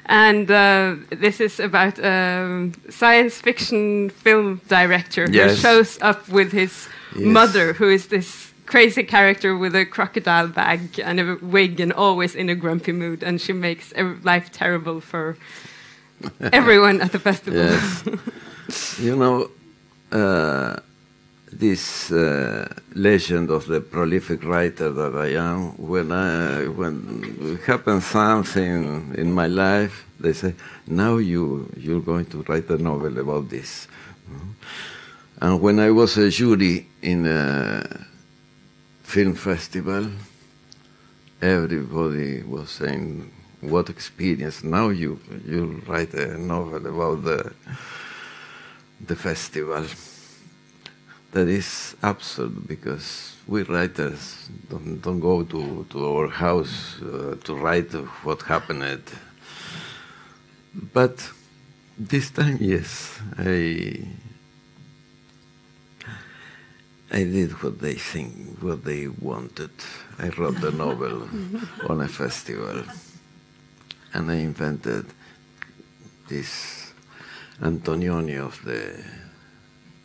And 0.05 0.51
uh, 0.51 0.95
this 1.09 1.39
is 1.41 1.59
about 1.59 1.97
a 1.99 2.71
science 2.89 3.41
fiction 3.41 4.09
film 4.09 4.61
director 4.67 5.25
who 5.27 5.55
shows 5.55 5.97
up 6.01 6.27
with 6.29 6.51
his 6.51 6.87
Yes. 7.15 7.25
mother, 7.25 7.73
who 7.73 7.89
is 7.89 8.07
this 8.07 8.51
crazy 8.65 9.03
character 9.03 9.57
with 9.57 9.73
a 9.75 9.85
crocodile 9.85 10.49
bag 10.49 10.99
and 10.99 11.19
a 11.19 11.37
wig 11.41 11.79
and 11.79 11.93
always 11.93 12.35
in 12.35 12.49
a 12.49 12.55
grumpy 12.55 12.91
mood. 12.91 13.23
And 13.23 13.39
she 13.41 13.53
makes 13.53 13.93
life 14.23 14.51
terrible 14.51 14.99
for 15.01 15.37
everyone 16.51 17.01
at 17.01 17.11
the 17.11 17.19
festival. 17.19 17.59
Yes. 17.59 18.99
you 18.99 19.15
know, 19.15 19.49
uh, 20.11 20.75
this 21.51 22.11
uh, 22.11 22.67
legend 22.93 23.49
of 23.49 23.67
the 23.67 23.81
prolific 23.81 24.43
writer 24.43 24.91
that 24.91 25.15
I 25.15 25.33
am, 25.33 25.77
when, 25.77 26.11
I, 26.11 26.67
when 26.67 27.59
happens 27.65 28.05
something 28.05 29.15
in 29.17 29.31
my 29.31 29.47
life, 29.47 30.05
they 30.19 30.33
say, 30.33 30.55
now 30.87 31.17
you, 31.17 31.71
you're 31.77 32.01
going 32.01 32.25
to 32.27 32.43
write 32.43 32.69
a 32.69 32.77
novel 32.77 33.17
about 33.19 33.49
this. 33.49 33.87
And 35.39 35.61
when 35.61 35.79
I 35.79 35.91
was 35.91 36.17
a 36.17 36.29
jury 36.29 36.87
in 37.01 37.27
a 37.27 38.05
film 39.03 39.35
festival, 39.35 40.09
everybody 41.41 42.41
was 42.41 42.71
saying, 42.71 43.31
what 43.61 43.89
experience. 43.89 44.63
Now 44.63 44.89
you, 44.89 45.19
you 45.45 45.81
write 45.87 46.13
a 46.13 46.37
novel 46.37 46.85
about 46.87 47.23
the, 47.23 47.53
the 49.05 49.15
festival. 49.15 49.85
That 51.31 51.47
is 51.47 51.95
absurd 52.01 52.67
because 52.67 53.35
we 53.47 53.63
writers 53.63 54.49
don't, 54.69 55.01
don't 55.01 55.19
go 55.19 55.43
to, 55.43 55.85
to 55.89 56.05
our 56.07 56.27
house 56.29 57.01
uh, 57.01 57.35
to 57.43 57.55
write 57.55 57.91
what 58.23 58.41
happened. 58.43 59.01
But 60.93 61.29
this 61.97 62.29
time, 62.29 62.57
yes, 62.61 63.19
I 63.37 64.07
I 67.09 67.23
did 67.23 67.63
what 67.63 67.79
they 67.79 67.93
think, 67.93 68.61
what 68.61 68.83
they 68.83 69.07
wanted. 69.07 69.71
I 70.19 70.27
wrote 70.29 70.59
the 70.59 70.71
novel 70.71 71.27
on 71.89 72.01
a 72.01 72.07
festival, 72.07 72.83
and 74.13 74.31
I 74.31 74.35
invented 74.35 75.05
this 76.27 76.93
Antonioni 77.61 78.37
of 78.39 78.63
the 78.63 79.03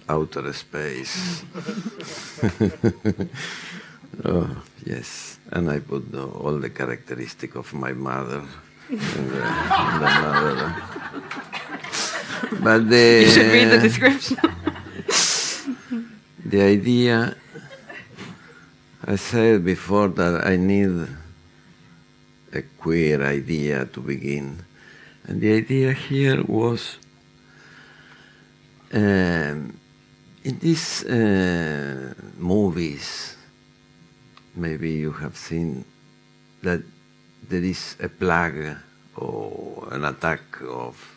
outer 0.09 0.53
space. 0.53 1.45
oh, 4.25 4.63
yes, 4.85 5.39
and 5.51 5.71
I 5.71 5.79
put 5.81 6.11
the, 6.11 6.25
all 6.25 6.59
the 6.59 6.71
characteristic 6.71 7.55
of 7.57 7.73
my 7.75 7.93
mother 7.93 8.43
in 8.91 8.99
the, 8.99 9.43
the 10.01 10.21
novel. 10.23 10.73
But 12.61 12.89
the 12.89 13.21
You 13.25 13.31
should 13.31 13.53
read 13.53 13.71
the 13.71 13.79
description. 13.79 14.37
the 16.45 16.63
idea, 16.63 17.37
I 19.05 19.17
said 19.17 19.65
before 19.65 20.09
that 20.09 20.47
I 20.47 20.57
need 20.57 21.09
a 22.53 22.63
queer 22.63 23.23
idea 23.23 23.87
to 23.87 24.01
begin. 24.01 24.65
And 25.25 25.41
the 25.41 25.55
idea 25.55 25.93
here 25.93 26.43
was 26.43 26.99
um, 28.93 29.79
in 30.45 30.59
these 30.59 31.05
uh, 31.05 32.15
movies, 32.39 33.37
maybe 34.55 34.91
you 34.91 35.13
have 35.13 35.37
seen 35.37 35.85
that 36.63 36.83
there 37.49 37.63
is 37.63 37.97
a 38.01 38.09
plague 38.09 38.77
or 39.17 39.89
an 39.91 40.05
attack 40.05 40.43
of 40.69 41.17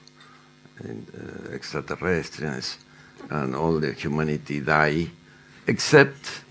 uh, 0.84 1.54
extraterrestrials 1.54 2.78
and 3.30 3.56
all 3.56 3.80
the 3.80 3.94
humanity 3.94 4.60
die 4.60 5.08
except 5.68 6.46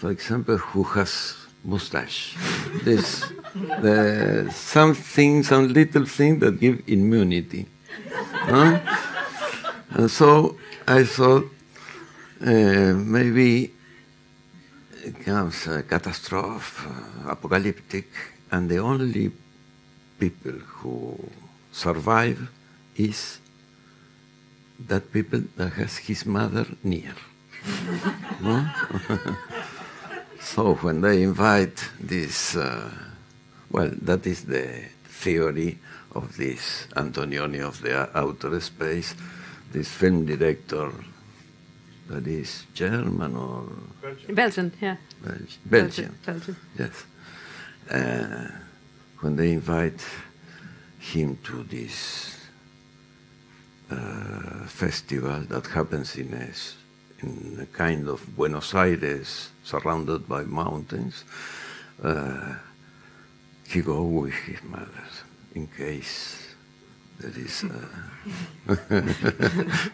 for 0.00 0.10
example, 0.10 0.56
who 0.56 0.82
has 0.82 1.36
mustache. 1.64 2.36
There's 2.84 3.24
the, 3.54 4.50
something, 4.52 5.42
some 5.42 5.72
little 5.72 6.06
thing 6.06 6.38
that 6.40 6.60
give 6.60 6.82
immunity. 6.86 7.66
Huh? 8.32 8.80
And 9.90 10.10
so 10.10 10.56
I 10.86 11.04
thought 11.04 11.44
uh, 12.40 12.94
maybe 12.94 13.72
it 15.04 15.24
comes 15.24 15.66
a 15.66 15.82
catastrophe, 15.82 16.88
uh, 16.88 17.30
apocalyptic, 17.30 18.08
and 18.50 18.68
the 18.68 18.78
only 18.78 19.32
people 20.18 20.52
who 20.52 21.18
survive 21.72 22.50
is 22.96 23.38
that 24.88 25.12
people 25.12 25.42
that 25.56 25.72
has 25.74 25.98
his 25.98 26.24
mother 26.26 26.66
near. 26.82 27.14
no? 28.40 28.66
so 30.40 30.74
when 30.76 31.00
they 31.00 31.22
invite 31.22 31.90
this, 32.00 32.56
uh, 32.56 32.90
well, 33.70 33.90
that 34.02 34.26
is 34.26 34.44
the 34.44 34.84
theory 35.04 35.78
of 36.14 36.36
this 36.36 36.86
Antonioni 36.96 37.60
of 37.60 37.80
the 37.82 38.16
outer 38.16 38.58
space, 38.60 39.14
this 39.72 39.88
film 39.88 40.26
director 40.26 40.90
that 42.08 42.26
is 42.26 42.66
German 42.74 43.36
or 43.36 43.64
Belgian, 44.02 44.34
Belgian 44.34 44.72
yeah. 44.80 44.96
Belgian, 45.22 45.60
Belgian. 45.64 46.18
Belgian. 46.26 46.56
yes. 46.78 47.04
Uh, 47.88 48.48
when 49.20 49.36
they 49.36 49.52
invite 49.52 50.04
him 50.98 51.38
to 51.44 51.62
this 51.64 52.36
uh, 53.90 54.66
festival 54.66 55.40
that 55.48 55.66
happens 55.66 56.16
in 56.16 56.32
a, 56.34 57.24
in 57.24 57.58
a 57.60 57.66
kind 57.66 58.08
of 58.08 58.24
Buenos 58.36 58.74
Aires 58.74 59.50
surrounded 59.70 60.28
by 60.28 60.42
mountains, 60.42 61.24
uh, 62.02 62.54
he 63.68 63.80
go 63.80 64.02
with 64.02 64.34
his 64.48 64.62
mother 64.64 65.06
in 65.54 65.66
case 65.66 66.50
there 67.20 67.36
is 67.36 67.64
uh, 67.64 67.68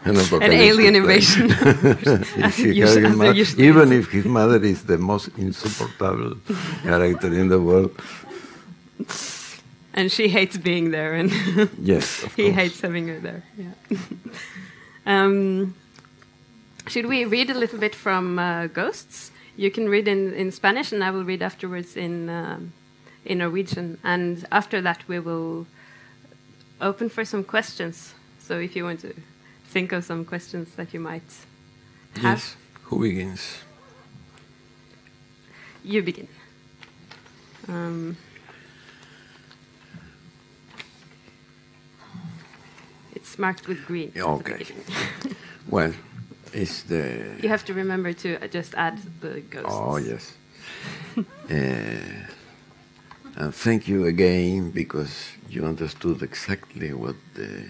an, 0.05 0.17
an 0.41 0.51
alien 0.51 0.95
invasion. 0.95 1.47
if 1.51 2.59
usually, 2.59 3.67
even 3.67 3.91
if 3.91 4.09
his 4.11 4.25
mother 4.25 4.63
is 4.63 4.83
the 4.83 4.97
most 4.97 5.27
insupportable 5.37 6.37
character 6.83 7.27
in 7.33 7.49
the 7.49 7.59
world. 7.59 7.91
And 9.93 10.11
she 10.11 10.29
hates 10.29 10.57
being 10.57 10.91
there, 10.91 11.13
and 11.15 11.31
yes, 11.81 12.23
he 12.35 12.43
course. 12.43 12.55
hates 12.55 12.81
having 12.81 13.07
her 13.07 13.19
there. 13.19 13.43
Yeah. 13.57 13.97
um, 15.05 15.73
should 16.87 17.07
we 17.07 17.25
read 17.25 17.49
a 17.49 17.55
little 17.55 17.79
bit 17.79 17.95
from 17.95 18.39
uh, 18.39 18.67
Ghosts? 18.67 19.31
You 19.57 19.71
can 19.71 19.89
read 19.89 20.07
in, 20.07 20.33
in 20.33 20.51
Spanish, 20.51 20.91
and 20.93 21.03
I 21.03 21.09
will 21.11 21.23
read 21.25 21.41
afterwards 21.41 21.97
in 21.97 22.29
um, 22.29 22.71
in 23.25 23.39
Norwegian. 23.39 23.97
And 24.03 24.45
after 24.51 24.81
that, 24.81 24.99
we 25.07 25.19
will 25.19 25.65
open 26.79 27.09
for 27.09 27.25
some 27.25 27.43
questions. 27.43 28.13
So 28.39 28.59
if 28.59 28.75
you 28.75 28.83
want 28.85 28.99
to 29.01 29.13
think 29.65 29.91
of 29.91 30.03
some 30.05 30.23
questions 30.25 30.75
that 30.75 30.93
you 30.93 30.99
might 30.99 31.23
have, 32.15 32.23
Yes. 32.23 32.55
Who 32.83 33.01
begins? 33.01 33.57
you 35.83 36.01
begin. 36.03 36.27
Um, 37.67 38.15
it's 43.15 43.37
marked 43.39 43.67
with 43.67 43.85
green. 43.85 44.11
Okay. 44.15 44.65
Well, 45.69 45.93
it's 46.57 46.83
the. 46.83 47.37
You 47.41 47.49
have 47.49 47.65
to 47.65 47.73
remember 47.73 48.13
to 48.13 48.47
just 48.47 48.73
add 48.75 48.97
the 49.21 49.41
ghosts. 49.41 49.69
Oh, 49.71 49.97
yes. 49.97 50.33
uh, 51.17 51.23
and 53.39 53.53
thank 53.53 53.87
you 53.87 54.05
again 54.05 54.71
because 54.71 55.13
you 55.49 55.65
understood 55.65 56.23
exactly 56.23 56.93
what 56.93 57.15
the. 57.35 57.65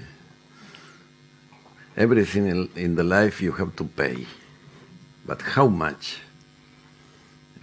Everything 1.98 2.48
in, 2.48 2.70
in 2.76 2.96
the 2.96 3.04
life 3.04 3.42
you 3.42 3.52
have 3.54 3.76
to 3.76 3.84
pay. 3.84 4.26
But 5.26 5.42
how 5.42 5.68
much? 5.68 6.20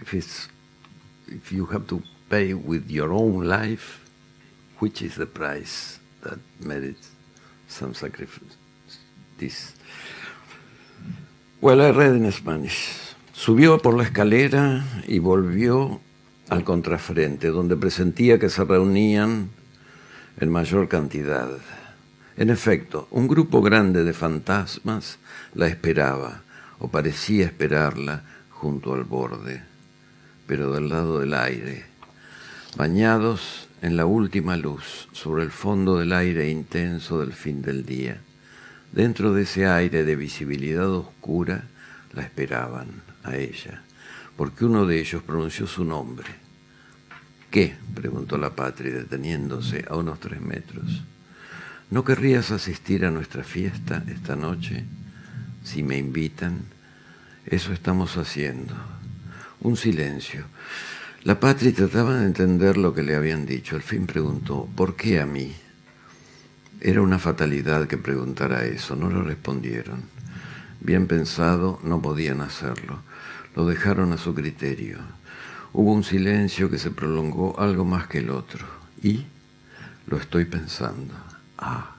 If 0.01 0.13
it's 0.13 0.49
if 1.27 1.51
you 1.51 1.65
have 1.67 1.87
to 1.87 2.03
pay 2.29 2.53
with 2.53 2.91
your 2.91 3.11
own 3.11 3.45
life, 3.45 4.07
which 4.79 5.01
is 5.01 5.15
the 5.15 5.25
price 5.25 5.99
that 6.21 6.39
merits 6.59 7.09
some 7.67 7.93
sacrifice? 7.93 8.57
This. 9.37 9.74
Well, 11.65 11.81
I 11.81 11.89
read 11.89 12.15
in 12.15 12.31
Spanish. 12.31 12.91
Subió 13.33 13.79
por 13.79 13.97
la 13.97 14.03
escalera 14.03 14.85
y 15.07 15.17
volvió 15.17 15.99
al 16.47 16.63
contrafrente, 16.63 17.47
donde 17.47 17.75
presentía 17.75 18.37
que 18.37 18.49
se 18.49 18.63
reunían 18.63 19.49
en 20.39 20.51
mayor 20.51 20.87
cantidad. 20.87 21.49
En 22.37 22.51
efecto, 22.51 23.07
un 23.09 23.27
grupo 23.27 23.63
grande 23.63 24.03
de 24.03 24.13
fantasmas 24.13 25.17
la 25.55 25.65
esperaba, 25.65 26.43
o 26.77 26.89
parecía 26.89 27.45
esperarla, 27.45 28.21
junto 28.51 28.93
al 28.93 29.03
borde, 29.03 29.63
pero 30.45 30.71
del 30.71 30.89
lado 30.89 31.19
del 31.19 31.33
aire, 31.33 31.85
bañados 32.77 33.69
en 33.81 33.97
la 33.97 34.05
última 34.05 34.55
luz, 34.55 35.07
sobre 35.13 35.41
el 35.41 35.49
fondo 35.49 35.97
del 35.97 36.13
aire 36.13 36.47
intenso 36.47 37.21
del 37.21 37.33
fin 37.33 37.63
del 37.63 37.87
día. 37.87 38.21
Dentro 38.95 39.33
de 39.33 39.43
ese 39.43 39.67
aire 39.67 40.05
de 40.05 40.15
visibilidad 40.15 40.89
oscura 40.89 41.65
la 42.13 42.21
esperaban 42.21 42.87
a 43.25 43.35
ella, 43.35 43.83
porque 44.37 44.63
uno 44.63 44.85
de 44.85 45.01
ellos 45.01 45.21
pronunció 45.21 45.67
su 45.67 45.83
nombre. 45.83 46.29
¿Qué? 47.51 47.75
preguntó 47.93 48.37
la 48.37 48.55
patria 48.55 48.93
deteniéndose 48.93 49.83
a 49.89 49.97
unos 49.97 50.21
tres 50.21 50.39
metros. 50.39 51.03
¿No 51.91 52.05
querrías 52.05 52.51
asistir 52.51 53.05
a 53.05 53.11
nuestra 53.11 53.43
fiesta 53.43 54.01
esta 54.07 54.37
noche? 54.37 54.85
Si 55.65 55.83
me 55.83 55.97
invitan, 55.97 56.61
eso 57.45 57.73
estamos 57.73 58.15
haciendo. 58.15 58.75
Un 59.59 59.75
silencio. 59.75 60.45
La 61.25 61.37
patria 61.37 61.73
trataba 61.73 62.15
de 62.15 62.27
entender 62.27 62.77
lo 62.77 62.93
que 62.93 63.03
le 63.03 63.15
habían 63.15 63.45
dicho. 63.45 63.75
Al 63.75 63.83
fin 63.83 64.07
preguntó, 64.07 64.69
¿por 64.73 64.95
qué 64.95 65.19
a 65.19 65.25
mí? 65.25 65.53
Era 66.81 67.01
una 67.01 67.19
fatalidad 67.19 67.87
que 67.87 67.97
preguntara 67.97 68.65
eso, 68.65 68.95
no 68.95 69.09
lo 69.09 69.23
respondieron. 69.23 70.03
Bien 70.81 71.07
pensado, 71.07 71.79
no 71.83 72.01
podían 72.01 72.41
hacerlo. 72.41 72.99
Lo 73.55 73.65
dejaron 73.65 74.11
a 74.11 74.17
su 74.17 74.35
criterio. 74.35 74.99
Hubo 75.73 75.93
un 75.93 76.03
silencio 76.03 76.69
que 76.69 76.77
se 76.77 76.91
prolongó 76.91 77.59
algo 77.59 77.85
más 77.85 78.07
que 78.07 78.19
el 78.19 78.29
otro. 78.29 78.65
¿Y? 79.01 79.25
Lo 80.07 80.17
estoy 80.17 80.45
pensando. 80.45 81.13
Ah. 81.57 81.95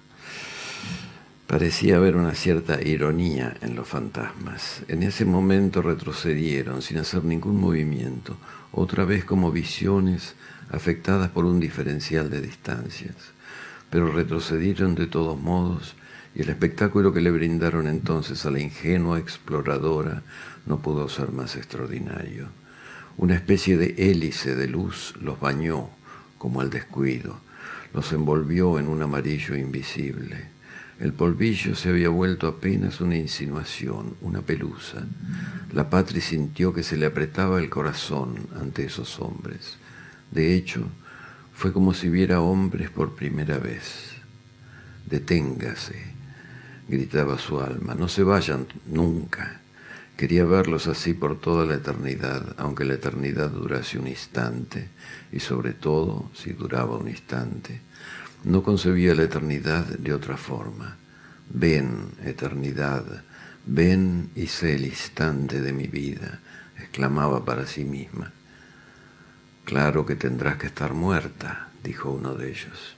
Parecía 1.46 1.96
haber 1.96 2.16
una 2.16 2.34
cierta 2.34 2.82
ironía 2.82 3.56
en 3.62 3.76
los 3.76 3.88
fantasmas. 3.88 4.82
En 4.88 5.02
ese 5.02 5.24
momento 5.24 5.80
retrocedieron 5.80 6.82
sin 6.82 6.98
hacer 6.98 7.24
ningún 7.24 7.60
movimiento, 7.60 8.36
otra 8.72 9.04
vez 9.04 9.24
como 9.24 9.52
visiones 9.52 10.34
afectadas 10.70 11.30
por 11.30 11.44
un 11.44 11.60
diferencial 11.60 12.28
de 12.30 12.40
distancias 12.40 13.14
pero 13.90 14.10
retrocedieron 14.10 14.94
de 14.94 15.06
todos 15.06 15.40
modos 15.40 15.94
y 16.34 16.42
el 16.42 16.50
espectáculo 16.50 17.12
que 17.12 17.20
le 17.20 17.30
brindaron 17.30 17.86
entonces 17.86 18.44
a 18.44 18.50
la 18.50 18.60
ingenua 18.60 19.18
exploradora 19.18 20.22
no 20.66 20.80
pudo 20.80 21.08
ser 21.08 21.32
más 21.32 21.56
extraordinario. 21.56 22.48
Una 23.16 23.34
especie 23.34 23.78
de 23.78 23.94
hélice 23.96 24.54
de 24.54 24.68
luz 24.68 25.14
los 25.20 25.40
bañó 25.40 25.88
como 26.36 26.60
al 26.60 26.68
descuido, 26.68 27.40
los 27.94 28.12
envolvió 28.12 28.78
en 28.78 28.88
un 28.88 29.00
amarillo 29.00 29.56
invisible. 29.56 30.56
El 31.00 31.12
polvillo 31.12 31.74
se 31.74 31.88
había 31.88 32.08
vuelto 32.08 32.46
apenas 32.46 33.00
una 33.00 33.16
insinuación, 33.16 34.16
una 34.20 34.42
pelusa. 34.42 35.06
La 35.72 35.88
patria 35.88 36.20
sintió 36.20 36.72
que 36.72 36.82
se 36.82 36.96
le 36.96 37.06
apretaba 37.06 37.58
el 37.58 37.70
corazón 37.70 38.46
ante 38.60 38.84
esos 38.84 39.20
hombres. 39.20 39.76
De 40.30 40.54
hecho, 40.54 40.88
fue 41.56 41.72
como 41.72 41.94
si 41.94 42.10
viera 42.10 42.42
hombres 42.42 42.90
por 42.90 43.14
primera 43.14 43.56
vez. 43.56 44.12
Deténgase, 45.06 45.96
gritaba 46.86 47.38
su 47.38 47.60
alma, 47.60 47.94
no 47.94 48.08
se 48.08 48.22
vayan 48.22 48.66
nunca. 48.84 49.62
Quería 50.18 50.44
verlos 50.44 50.86
así 50.86 51.14
por 51.14 51.40
toda 51.40 51.64
la 51.64 51.76
eternidad, 51.76 52.54
aunque 52.58 52.84
la 52.84 52.94
eternidad 52.94 53.48
durase 53.48 53.98
un 53.98 54.06
instante, 54.06 54.90
y 55.32 55.40
sobre 55.40 55.72
todo 55.72 56.30
si 56.34 56.52
duraba 56.52 56.98
un 56.98 57.08
instante. 57.08 57.80
No 58.44 58.62
concebía 58.62 59.14
la 59.14 59.22
eternidad 59.22 59.86
de 59.86 60.12
otra 60.12 60.36
forma. 60.36 60.96
Ven, 61.48 62.08
eternidad, 62.22 63.04
ven 63.64 64.28
y 64.34 64.48
sé 64.48 64.74
el 64.74 64.84
instante 64.84 65.62
de 65.62 65.72
mi 65.72 65.86
vida, 65.86 66.38
exclamaba 66.78 67.44
para 67.46 67.66
sí 67.66 67.84
misma. 67.84 68.32
Claro 69.66 70.06
que 70.06 70.14
tendrás 70.14 70.58
que 70.58 70.68
estar 70.68 70.94
muerta, 70.94 71.70
dijo 71.82 72.12
uno 72.12 72.34
de 72.34 72.50
ellos. 72.50 72.94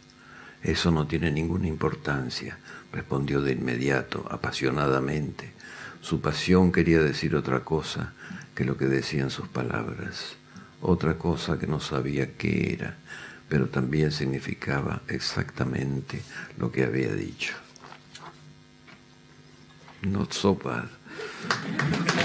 Eso 0.63 0.91
no 0.91 1.07
tiene 1.07 1.31
ninguna 1.31 1.67
importancia, 1.67 2.59
respondió 2.93 3.41
de 3.41 3.53
inmediato, 3.53 4.29
apasionadamente. 4.31 5.55
Su 6.03 6.21
pasión 6.21 6.71
quería 6.71 7.01
decir 7.01 7.35
otra 7.37 7.61
cosa 7.61 8.13
que 8.55 8.65
lo 8.65 8.77
que 8.77 8.85
decían 8.85 9.31
sus 9.31 9.49
palabras, 9.49 10.37
otra 10.83 11.17
cosa 11.17 11.59
que 11.59 11.67
no 11.67 11.81
sabía 11.81 12.37
qué 12.37 12.75
era, 12.75 12.99
pero 13.49 13.69
también 13.69 14.13
significaba 14.13 15.01
exactamente 15.09 16.21
lo 16.59 16.71
que 16.71 16.85
había 16.85 17.15
dicho. 17.15 17.55
Not 20.03 20.35
so 20.35 20.55
bad. 20.55 20.89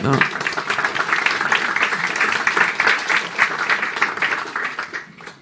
No. 0.04 0.53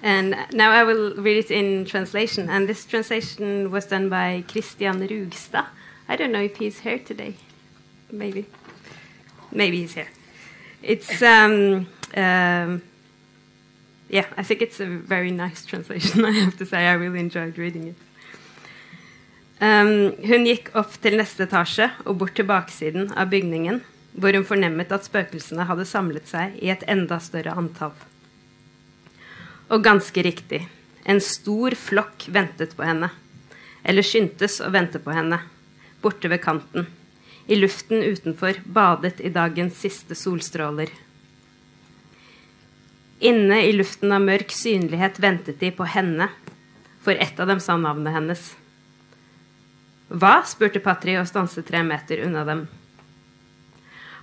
And 0.02 0.36
now 0.52 0.72
I 0.72 0.82
will 0.82 1.14
read 1.14 1.36
it 1.36 1.50
in 1.50 1.84
translation. 1.84 2.50
And 2.50 2.68
this 2.68 2.84
translation 2.84 3.70
was 3.70 3.86
done 3.86 4.08
by 4.08 4.44
Christian 4.48 5.06
Rugstad. 5.06 5.66
I 6.08 6.16
don't 6.16 6.32
know 6.32 6.42
if 6.42 6.56
he's 6.56 6.80
here 6.80 6.98
today. 6.98 7.36
Maybe. 8.10 8.46
Maybe 9.52 9.78
he's 9.78 9.94
here. 9.94 10.08
It's, 10.82 11.22
um, 11.22 11.86
um, 12.16 12.82
yeah, 14.08 14.26
I 14.36 14.42
think 14.42 14.60
it's 14.60 14.80
a 14.80 14.86
very 14.86 15.30
nice 15.30 15.64
translation, 15.64 16.24
I 16.24 16.32
have 16.32 16.58
to 16.58 16.66
say. 16.66 16.88
I 16.88 16.94
really 16.94 17.20
enjoyed 17.20 17.56
reading 17.56 17.88
it. 17.88 17.96
Um, 19.62 20.16
hun 20.26 20.42
gikk 20.42 20.72
opp 20.74 20.96
til 20.98 21.14
neste 21.20 21.46
etasje 21.46 21.86
og 22.02 22.16
bort 22.18 22.34
til 22.34 22.48
baksiden 22.48 23.12
av 23.14 23.30
bygningen, 23.30 23.78
hvor 24.18 24.34
hun 24.34 24.48
fornemmet 24.48 24.90
at 24.90 25.06
spøkelsene 25.06 25.68
hadde 25.68 25.86
samlet 25.86 26.26
seg 26.26 26.56
i 26.58 26.72
et 26.74 26.82
enda 26.90 27.20
større 27.22 27.54
antall. 27.54 27.94
Og 29.72 29.80
ganske 29.80 30.22
riktig, 30.22 30.66
en 31.08 31.20
stor 31.24 31.72
flokk 31.78 32.26
ventet 32.28 32.74
på 32.76 32.84
henne. 32.84 33.08
Eller 33.82 34.04
skyndtes 34.04 34.58
å 34.60 34.68
vente 34.70 35.00
på 35.00 35.14
henne, 35.16 35.38
borte 36.04 36.28
ved 36.28 36.42
kanten. 36.44 36.90
I 37.48 37.56
luften 37.56 38.04
utenfor, 38.04 38.60
badet 38.68 39.22
i 39.24 39.32
dagens 39.32 39.80
siste 39.80 40.14
solstråler. 40.14 40.92
Inne 43.24 43.62
i 43.64 43.72
luften 43.72 44.12
av 44.12 44.20
mørk 44.22 44.52
synlighet 44.52 45.18
ventet 45.22 45.60
de 45.62 45.72
på 45.72 45.88
henne, 45.88 46.28
for 47.02 47.16
ett 47.16 47.40
av 47.40 47.48
dem 47.48 47.60
sa 47.62 47.78
navnet 47.80 48.12
hennes. 48.14 48.46
Hva? 50.12 50.42
spurte 50.46 50.84
Patri 50.84 51.16
og 51.16 51.26
stanset 51.30 51.64
tre 51.66 51.80
meter 51.86 52.26
unna 52.26 52.44
dem. 52.44 52.66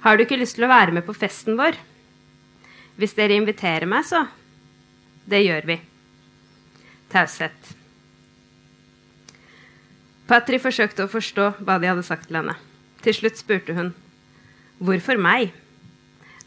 Har 0.05 0.15
du 0.15 0.23
ikke 0.23 0.37
lyst 0.37 0.59
til 0.59 0.69
å 0.69 0.71
være 0.71 0.93
med 0.95 1.09
på 1.09 1.17
festen 1.17 1.57
vår? 1.59 1.79
Hvis 3.01 3.17
dere 3.17 3.39
inviterer 3.39 3.89
meg, 3.89 4.05
så. 4.05 4.27
Det 5.29 5.43
gjør 5.43 5.67
vi. 5.69 5.77
Taushet. 7.13 7.73
Patri 10.29 10.59
forsøkte 10.61 11.05
å 11.05 11.11
forstå 11.11 11.45
hva 11.65 11.77
de 11.81 11.89
hadde 11.89 12.05
sagt 12.05 12.29
til 12.29 12.39
henne. 12.39 12.55
Til 13.05 13.15
slutt 13.17 13.39
spurte 13.39 13.75
hun. 13.77 13.91
Hvorfor 14.81 15.19
meg? 15.21 15.51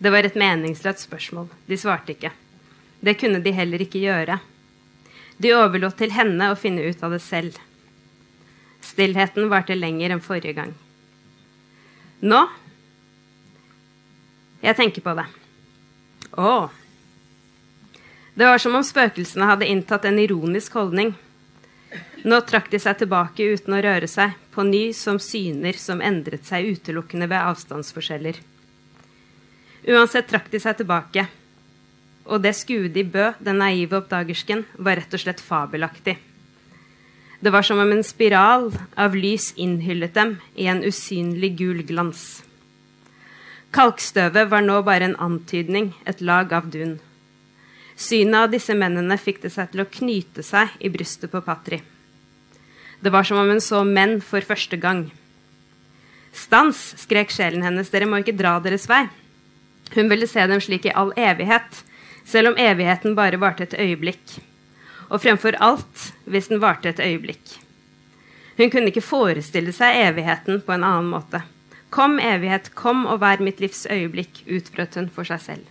Det 0.03 0.11
var 0.11 0.27
et 0.27 0.39
meningsløst 0.39 1.05
spørsmål. 1.07 1.49
De 1.67 1.79
svarte 1.79 2.15
ikke. 2.15 2.33
Det 3.03 3.17
kunne 3.19 3.43
de 3.43 3.55
heller 3.55 3.83
ikke 3.83 4.03
gjøre. 4.03 4.39
De 5.43 5.55
overlot 5.55 5.97
til 5.99 6.15
henne 6.15 6.51
å 6.51 6.59
finne 6.59 6.85
ut 6.87 7.03
av 7.03 7.15
det 7.15 7.23
selv. 7.23 7.59
Stillheten 8.83 9.51
varte 9.51 9.79
lenger 9.79 10.15
enn 10.15 10.23
forrige 10.23 10.59
gang. 10.59 10.75
Nå 12.23 12.45
Jeg 14.63 14.79
tenker 14.79 15.03
på 15.03 15.15
det. 15.19 15.25
Å. 16.39 16.71
Det 18.35 18.47
var 18.49 18.59
som 18.59 18.75
om 18.75 18.85
spøkelsene 18.85 19.45
hadde 19.45 19.69
inntatt 19.69 20.07
en 20.09 20.19
ironisk 20.19 20.79
holdning. 20.79 21.13
Nå 22.25 22.39
trakk 22.49 22.71
de 22.73 22.79
seg 22.81 22.97
tilbake 23.03 23.45
uten 23.45 23.75
å 23.77 23.83
røre 23.85 24.09
seg, 24.09 24.33
på 24.55 24.65
ny 24.65 24.93
som 24.97 25.19
syner 25.21 25.77
som 25.77 26.01
endret 26.01 26.49
seg 26.49 26.71
utelukkende 26.71 27.29
ved 27.29 27.45
avstandsforskjeller. 27.51 28.39
Uansett 29.93 30.31
trakk 30.31 30.49
de 30.53 30.61
seg 30.63 30.79
tilbake, 30.81 31.27
og 32.25 32.41
det 32.45 32.55
skuet 32.57 32.95
de 32.95 33.05
bød 33.05 33.43
den 33.45 33.59
naive 33.61 33.99
oppdagersken, 33.99 34.65
var 34.79 35.01
rett 35.01 35.13
og 35.13 35.25
slett 35.25 35.43
fabelaktig. 35.43 36.17
Det 37.43 37.51
var 37.51 37.67
som 37.67 37.83
om 37.83 37.91
en 37.91 38.05
spiral 38.07 38.71
av 38.95 39.17
lys 39.19 39.51
innhyllet 39.59 40.15
dem 40.15 40.37
i 40.55 40.71
en 40.71 40.85
usynlig 40.87 41.57
gul 41.59 41.83
glans. 41.85 42.45
Kalkstøvet 43.75 44.49
var 44.49 44.63
nå 44.63 44.79
bare 44.87 45.11
en 45.11 45.21
antydning, 45.21 45.91
et 46.07 46.23
lag 46.23 46.53
av 46.55 46.71
dun. 46.71 47.01
Synet 48.03 48.35
av 48.35 48.51
disse 48.51 48.75
mennene 48.75 49.15
fikk 49.21 49.43
det 49.45 49.53
seg 49.55 49.71
til 49.71 49.85
å 49.85 49.91
knyte 49.99 50.43
seg 50.43 50.73
i 50.83 50.91
brystet 50.91 51.31
på 51.31 51.43
Patri. 51.47 51.79
Det 53.03 53.11
var 53.15 53.27
som 53.27 53.39
om 53.39 53.51
hun 53.51 53.63
så 53.63 53.83
menn 53.87 54.17
for 54.25 54.43
første 54.47 54.79
gang. 54.81 55.05
Stans, 56.35 56.81
skrek 56.99 57.31
sjelen 57.31 57.63
hennes, 57.63 57.91
dere 57.93 58.09
må 58.11 58.19
ikke 58.23 58.35
dra 58.35 58.57
deres 58.65 58.89
vei. 58.91 59.05
Hun 59.95 60.09
ville 60.11 60.27
se 60.27 60.47
dem 60.51 60.63
slik 60.65 60.89
i 60.89 60.95
all 60.97 61.13
evighet, 61.19 61.83
selv 62.25 62.53
om 62.53 62.59
evigheten 62.59 63.15
bare 63.19 63.39
varte 63.43 63.69
et 63.69 63.77
øyeblikk. 63.79 64.39
Og 65.13 65.21
fremfor 65.23 65.59
alt 65.63 66.09
hvis 66.25 66.49
den 66.51 66.63
varte 66.63 66.91
et 66.91 67.03
øyeblikk. 67.03 67.59
Hun 68.57 68.73
kunne 68.73 68.91
ikke 68.91 69.05
forestille 69.05 69.75
seg 69.77 70.01
evigheten 70.09 70.63
på 70.65 70.75
en 70.75 70.87
annen 70.89 71.13
måte. 71.13 71.43
Kom, 71.93 72.17
evighet, 72.19 72.73
kom 72.75 73.05
og 73.05 73.21
vær 73.23 73.45
mitt 73.45 73.61
livs 73.61 73.85
øyeblikk, 73.87 74.43
utbrøt 74.49 74.97
hun 74.99 75.11
for 75.13 75.29
seg 75.29 75.45
selv. 75.45 75.71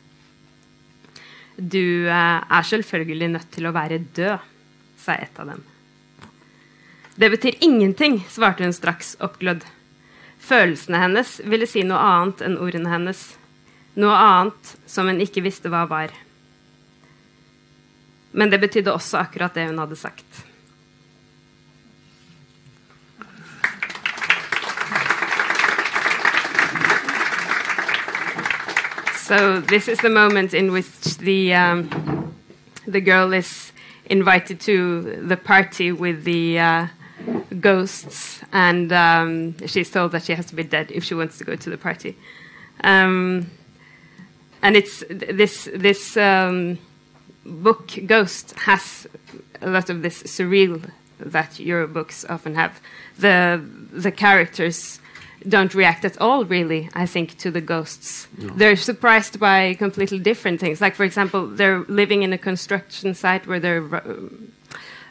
Du 1.62 2.08
eh, 2.10 2.40
er 2.42 2.66
selvfølgelig 2.66 3.28
nødt 3.36 3.52
til 3.54 3.68
å 3.70 3.76
være 3.76 4.00
død, 4.18 4.48
sa 4.98 5.14
et 5.22 5.38
av 5.42 5.52
dem. 5.52 5.62
Det 7.22 7.30
betyr 7.30 7.60
ingenting, 7.62 8.22
svarte 8.32 8.66
hun 8.66 8.74
straks 8.74 9.14
oppglødd. 9.22 9.62
Følelsene 10.42 11.04
hennes 11.04 11.36
ville 11.46 11.68
si 11.70 11.84
noe 11.86 12.02
annet 12.02 12.42
enn 12.48 12.58
ordene 12.58 12.90
hennes. 12.90 13.22
Noe 14.02 14.16
annet 14.18 14.76
som 14.90 15.10
hun 15.12 15.22
ikke 15.22 15.44
visste 15.46 15.70
hva 15.70 15.84
var. 15.90 16.16
Men 18.32 18.50
det 18.50 18.62
betydde 18.64 18.96
også 18.96 19.20
akkurat 19.22 19.54
det 19.54 19.68
hun 19.70 19.82
hadde 19.84 20.00
sagt. 20.00 20.46
So 29.22 29.62
this 29.62 29.88
is 29.88 30.00
the 30.00 30.10
moment 30.10 30.54
in 30.56 30.72
which 30.72 31.18
the 31.18 31.54
um, 31.54 32.36
the 32.88 33.00
girl 33.00 33.32
is 33.34 33.72
invited 34.08 34.60
to 34.62 35.22
the 35.28 35.38
party 35.38 35.92
with 35.92 36.24
the 36.24 36.60
uh, 36.60 36.88
ghosts, 37.60 38.42
and 38.52 38.92
um, 38.92 39.56
she's 39.68 39.92
told 39.92 40.14
that 40.14 40.24
she 40.24 40.34
has 40.34 40.48
to 40.48 40.56
be 40.56 40.64
dead 40.64 40.92
if 40.92 41.04
she 41.04 41.14
wants 41.14 41.38
to 41.38 41.44
go 41.44 41.56
to 41.56 41.70
the 41.70 41.78
party. 41.78 42.18
Um, 42.84 43.52
and 44.64 44.76
it's 44.76 45.04
this 45.08 45.70
this 45.72 46.18
um, 46.18 46.80
book 47.46 47.92
Ghost 48.08 48.54
has 48.62 49.06
a 49.62 49.70
lot 49.70 49.92
of 49.92 50.02
this 50.02 50.24
surreal 50.24 50.90
that 51.20 51.60
your 51.60 51.86
books 51.86 52.26
often 52.28 52.56
have. 52.56 52.82
The 53.20 53.64
the 53.94 54.12
characters 54.12 55.00
don't 55.48 55.74
react 55.74 56.06
at 56.06 56.20
all, 56.22 56.46
really, 56.46 56.90
I 56.94 57.06
think, 57.06 57.38
to 57.40 57.52
the 57.52 57.62
ghosts. 57.62 58.28
No. 58.38 58.54
They're 58.54 58.76
surprised 58.76 59.40
by 59.40 59.74
completely 59.76 60.20
different 60.20 60.60
things. 60.60 60.82
Like, 60.82 60.96
for 60.96 61.04
example, 61.04 61.48
they're 61.48 61.80
living 61.88 62.24
in 62.24 62.34
a 62.34 62.38
construction 62.38 63.14
site 63.14 63.48
where 63.48 63.60
they're 63.60 63.96
uh, 63.96 64.02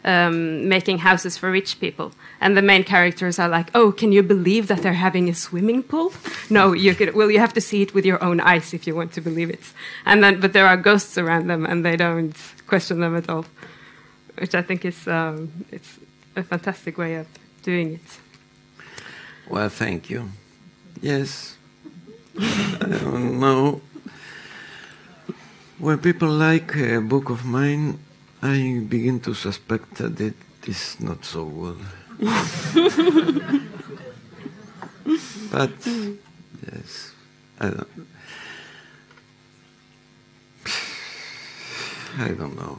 um, 0.05 0.69
making 0.69 0.99
houses 0.99 1.37
for 1.37 1.51
rich 1.51 1.81
people. 1.81 2.13
And 2.41 2.57
the 2.57 2.63
main 2.63 2.85
characters 2.85 3.39
are 3.39 3.49
like, 3.49 3.71
oh, 3.75 3.93
can 3.93 4.13
you 4.13 4.23
believe 4.23 4.69
that 4.69 4.83
they're 4.83 4.93
having 4.93 5.29
a 5.29 5.35
swimming 5.35 5.83
pool? 5.83 6.13
No, 6.49 6.73
you 6.73 6.95
could, 6.95 7.15
well, 7.15 7.31
you 7.31 7.39
have 7.39 7.55
to 7.55 7.61
see 7.61 7.83
it 7.83 7.95
with 7.95 8.07
your 8.07 8.23
own 8.23 8.41
eyes 8.41 8.73
if 8.73 8.87
you 8.87 8.95
want 8.95 9.13
to 9.15 9.21
believe 9.21 9.51
it. 9.51 9.73
And 10.07 10.23
then, 10.23 10.41
but 10.41 10.53
there 10.53 10.67
are 10.67 10.77
ghosts 10.77 11.19
around 11.19 11.49
them 11.49 11.67
and 11.67 11.85
they 11.85 11.97
don't 11.97 12.37
question 12.67 13.01
them 13.01 13.17
at 13.17 13.29
all, 13.29 13.45
which 14.39 14.55
I 14.55 14.63
think 14.63 14.85
is 14.85 15.07
um, 15.07 15.67
it's 15.71 15.99
a 16.37 16.43
fantastic 16.43 16.97
way 16.97 17.17
of 17.17 17.27
doing 17.63 17.95
it. 17.95 18.30
Well, 19.51 19.69
thank 19.69 20.09
you. 20.09 20.31
Yes. 21.03 21.57
I 22.39 22.99
don't 23.03 23.41
know. 23.41 23.81
When 25.81 25.99
people 25.99 26.29
like 26.29 26.77
a 26.77 27.01
book 27.01 27.31
of 27.31 27.45
mine, 27.45 27.99
I 28.41 28.87
begin 28.89 29.19
to 29.27 29.35
suspect 29.35 29.97
that 29.97 30.21
it 30.21 30.37
is 30.69 31.01
not 31.01 31.25
so 31.25 31.47
good. 31.47 31.79
but 35.51 35.73
yes, 36.71 37.11
I 37.59 37.71
don't. 37.71 37.89
I 42.19 42.29
don't 42.39 42.55
know. 42.55 42.79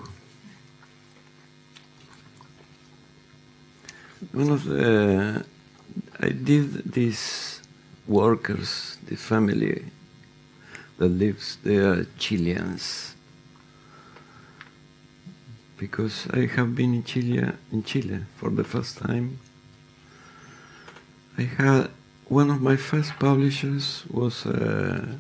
One 4.32 4.52
of 4.52 4.64
the 4.64 5.44
I 6.24 6.30
did 6.30 6.94
these 6.94 7.62
workers, 8.08 8.98
the 9.08 9.16
family 9.16 9.86
that 11.00 11.08
lives 11.08 11.58
there, 11.64 12.06
Chileans, 12.20 13.16
because 15.78 16.28
I 16.32 16.46
have 16.46 16.76
been 16.76 16.94
in 16.94 17.04
Chile, 17.04 17.52
in 17.72 17.84
Chile 17.84 18.20
for 18.36 18.52
the 18.52 18.64
first 18.64 19.00
time. 19.00 19.40
I 21.40 21.42
had 21.42 21.90
one 22.28 22.52
of 22.52 22.62
my 22.62 22.76
first 22.76 23.14
publishers 23.18 24.04
was 24.12 24.46
a, 24.46 25.20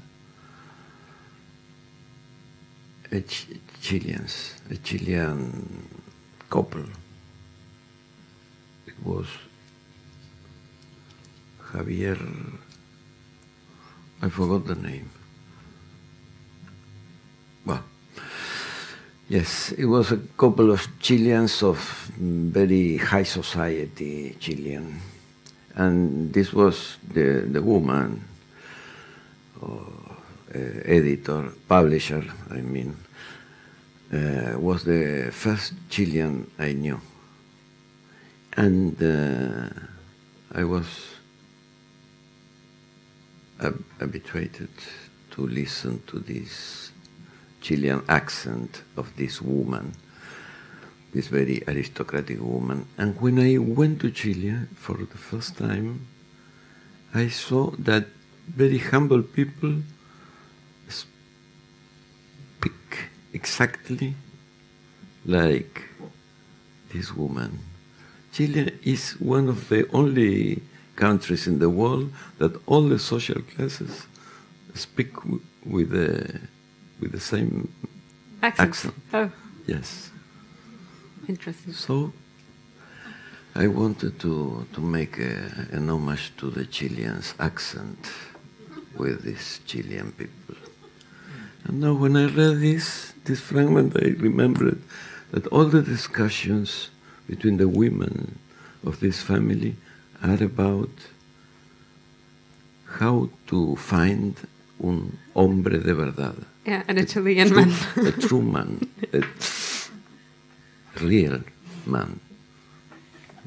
a 3.12 3.22
Ch- 3.22 3.48
Chileans, 3.82 4.54
a 4.70 4.76
Chilean 4.76 5.88
couple. 6.48 6.86
It 8.86 8.94
was 9.04 9.26
Javier, 11.74 12.20
I 14.22 14.30
forgot 14.30 14.68
the 14.68 14.76
name. 14.76 15.10
Well, 17.66 17.84
yes, 19.30 19.72
it 19.72 19.86
was 19.86 20.12
a 20.12 20.18
couple 20.38 20.72
of 20.72 20.86
Chileans 21.00 21.64
of 21.64 21.80
very 22.18 22.98
high 22.98 23.24
society 23.24 24.36
Chilean. 24.40 25.00
And 25.76 26.34
this 26.34 26.52
was 26.52 26.98
the, 27.14 27.48
the 27.48 27.62
woman, 27.62 28.22
or, 29.62 29.86
uh, 30.54 30.60
editor, 30.84 31.54
publisher, 31.70 32.24
I 32.50 32.60
mean, 32.60 32.98
uh, 34.14 34.60
was 34.60 34.84
the 34.84 35.30
first 35.32 35.74
Chilean 35.90 36.52
I 36.60 36.74
knew. 36.74 37.00
And 38.58 39.02
uh, 39.02 39.70
I 40.54 40.66
was 40.66 40.86
habituated 44.00 44.70
to 45.32 45.48
listen 45.48 46.02
to 46.08 46.20
this 46.20 46.92
Chilean 47.62 48.02
accent 48.10 48.82
of 48.98 49.16
this 49.18 49.42
woman, 49.42 49.94
this 51.14 51.28
very 51.28 51.64
aristocratic 51.68 52.42
woman. 52.42 52.88
And 52.98 53.20
when 53.22 53.40
I 53.40 53.58
went 53.60 54.02
to 54.02 54.12
Chile 54.12 54.56
for 54.76 54.98
the 54.98 55.18
first 55.18 55.58
time, 55.58 56.08
I 57.14 57.28
saw 57.28 57.72
that 57.80 58.08
very 58.48 58.80
humble 58.80 59.22
people 59.22 59.76
speak 60.90 61.12
exactly 63.34 64.16
like 65.26 65.84
this 66.92 67.14
woman. 67.14 67.60
Chile 68.34 68.72
is 68.84 69.12
one 69.20 69.50
of 69.50 69.70
the 69.70 69.88
only 69.92 70.62
countries 71.06 71.48
in 71.48 71.58
the 71.60 71.70
world 71.82 72.08
that 72.38 72.52
all 72.68 72.84
the 72.94 73.00
social 73.00 73.42
classes 73.56 73.92
speak 74.86 75.12
w- 75.16 75.42
with 75.76 75.90
the 75.98 76.40
with 77.02 77.12
the 77.12 77.20
same 77.34 77.52
Accent. 78.44 78.70
accent. 78.70 78.94
Oh, 79.14 79.30
Yes. 79.68 80.12
interesting. 81.28 81.74
So 81.74 81.96
I 83.56 83.68
wanted 83.68 84.14
to 84.26 84.34
to 84.76 84.82
make 84.98 85.14
a, 85.20 85.34
an 85.78 85.90
homage 85.90 86.26
to 86.38 86.46
the 86.58 86.66
Chileans' 86.76 87.34
accent 87.40 88.00
with 89.02 89.16
these 89.28 89.48
Chilean 89.68 90.12
people. 90.22 90.56
And 91.66 91.80
now 91.84 91.94
when 92.04 92.16
I 92.24 92.26
read 92.40 92.56
this 92.68 93.14
this 93.28 93.40
fragment, 93.50 93.90
I 94.06 94.08
remembered 94.30 94.80
that 95.34 95.44
all 95.54 95.66
the 95.78 95.82
discussions 95.96 96.70
between 97.32 97.58
the 97.58 97.68
women 97.84 98.14
of 98.88 98.94
this 99.00 99.18
family 99.32 99.74
are 100.24 100.44
about 100.44 100.90
how 103.00 103.30
to 103.48 103.76
find 103.76 104.36
un 104.84 105.18
hombre 105.34 105.80
de 105.80 105.94
verdad. 105.94 106.36
Yeah, 106.66 106.84
an 106.88 107.06
Chilean 107.06 107.54
man. 107.54 107.74
a 107.96 108.12
true 108.12 108.42
man, 108.42 108.80
a 109.14 109.24
real 111.02 111.42
man. 111.86 112.20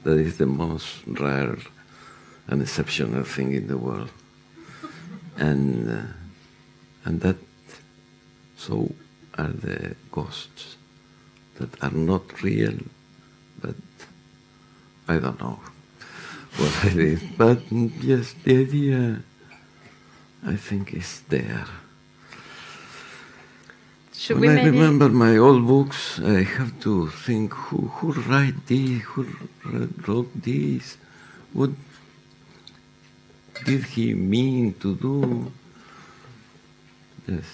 That 0.02 0.18
is 0.18 0.38
the 0.38 0.46
most 0.46 1.02
rare 1.06 1.56
and 2.48 2.62
exceptional 2.62 3.24
thing 3.24 3.52
in 3.52 3.68
the 3.68 3.78
world. 3.78 4.10
And, 5.36 5.88
uh, 5.88 6.02
and 7.04 7.20
that, 7.20 7.36
so 8.56 8.94
are 9.38 9.48
the 9.48 9.96
ghosts 10.12 10.76
that 11.58 11.82
are 11.82 11.90
not 11.90 12.42
real, 12.42 12.78
but 13.60 13.76
I 15.08 15.18
don't 15.18 15.40
know 15.40 15.60
what 16.56 16.92
it 16.92 16.96
is. 16.96 17.22
But 17.36 17.60
yes, 18.02 18.34
the 18.44 18.60
idea, 18.60 19.22
I 20.46 20.56
think, 20.56 20.94
is 20.94 21.22
there. 21.28 21.66
Should 24.12 24.38
we 24.38 24.48
when 24.48 24.58
I 24.58 24.64
remember 24.64 25.08
my 25.08 25.36
old 25.36 25.66
books, 25.66 26.20
I 26.20 26.42
have 26.42 26.80
to 26.80 27.08
think 27.08 27.52
who 27.52 27.88
who 27.88 28.12
write 28.22 28.66
this, 28.66 29.02
who 29.02 29.26
wrote 30.06 30.30
this, 30.34 30.96
what 31.52 31.70
did 33.64 33.84
he 33.84 34.14
mean 34.14 34.74
to 34.80 34.94
do? 34.94 35.52
Yes. 37.26 37.44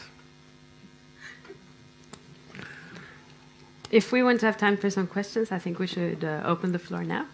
If 3.90 4.12
we 4.12 4.22
want 4.22 4.40
to 4.40 4.46
have 4.46 4.56
time 4.56 4.76
for 4.76 4.90
some 4.90 5.06
questions, 5.06 5.50
I 5.50 5.58
think 5.58 5.78
we 5.78 5.86
should 5.86 6.22
uh, 6.22 6.42
open 6.44 6.72
the 6.72 6.78
floor 6.78 7.02
now. 7.02 7.26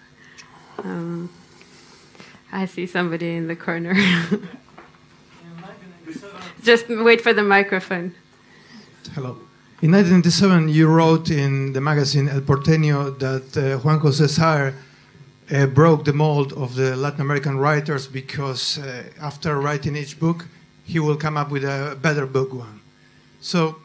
Um, 0.79 1.31
I 2.57 2.65
see 2.65 2.87
somebody 2.87 3.37
in 3.37 3.49
the 3.49 3.55
corner. 3.55 3.95
Just 6.63 6.89
wait 6.89 7.21
for 7.21 7.35
the 7.35 7.43
microphone. 7.43 8.15
Hello. 9.13 9.37
In 9.83 9.93
1997, 9.93 10.71
you 10.71 10.87
wrote 10.87 11.29
in 11.31 11.75
the 11.75 11.83
magazine 11.83 12.31
El 12.31 12.41
Porteño 12.41 13.19
that 13.19 13.57
uh, 13.59 13.79
Juan 13.81 14.01
José 14.01 14.27
Saer 14.27 14.73
uh, 15.53 15.67
broke 15.67 16.07
the 16.07 16.15
mold 16.15 16.55
of 16.55 16.77
the 16.77 16.97
Latin 16.97 17.21
American 17.21 17.59
writers 17.59 18.07
because 18.07 18.79
uh, 18.79 19.03
after 19.21 19.61
writing 19.61 19.95
each 19.95 20.19
book, 20.19 20.47
he 20.83 20.99
will 20.99 21.17
come 21.17 21.37
up 21.37 21.51
with 21.51 21.63
a 21.63 21.99
better 22.01 22.25
book 22.25 22.55
one. 22.55 22.81
So 23.43 23.77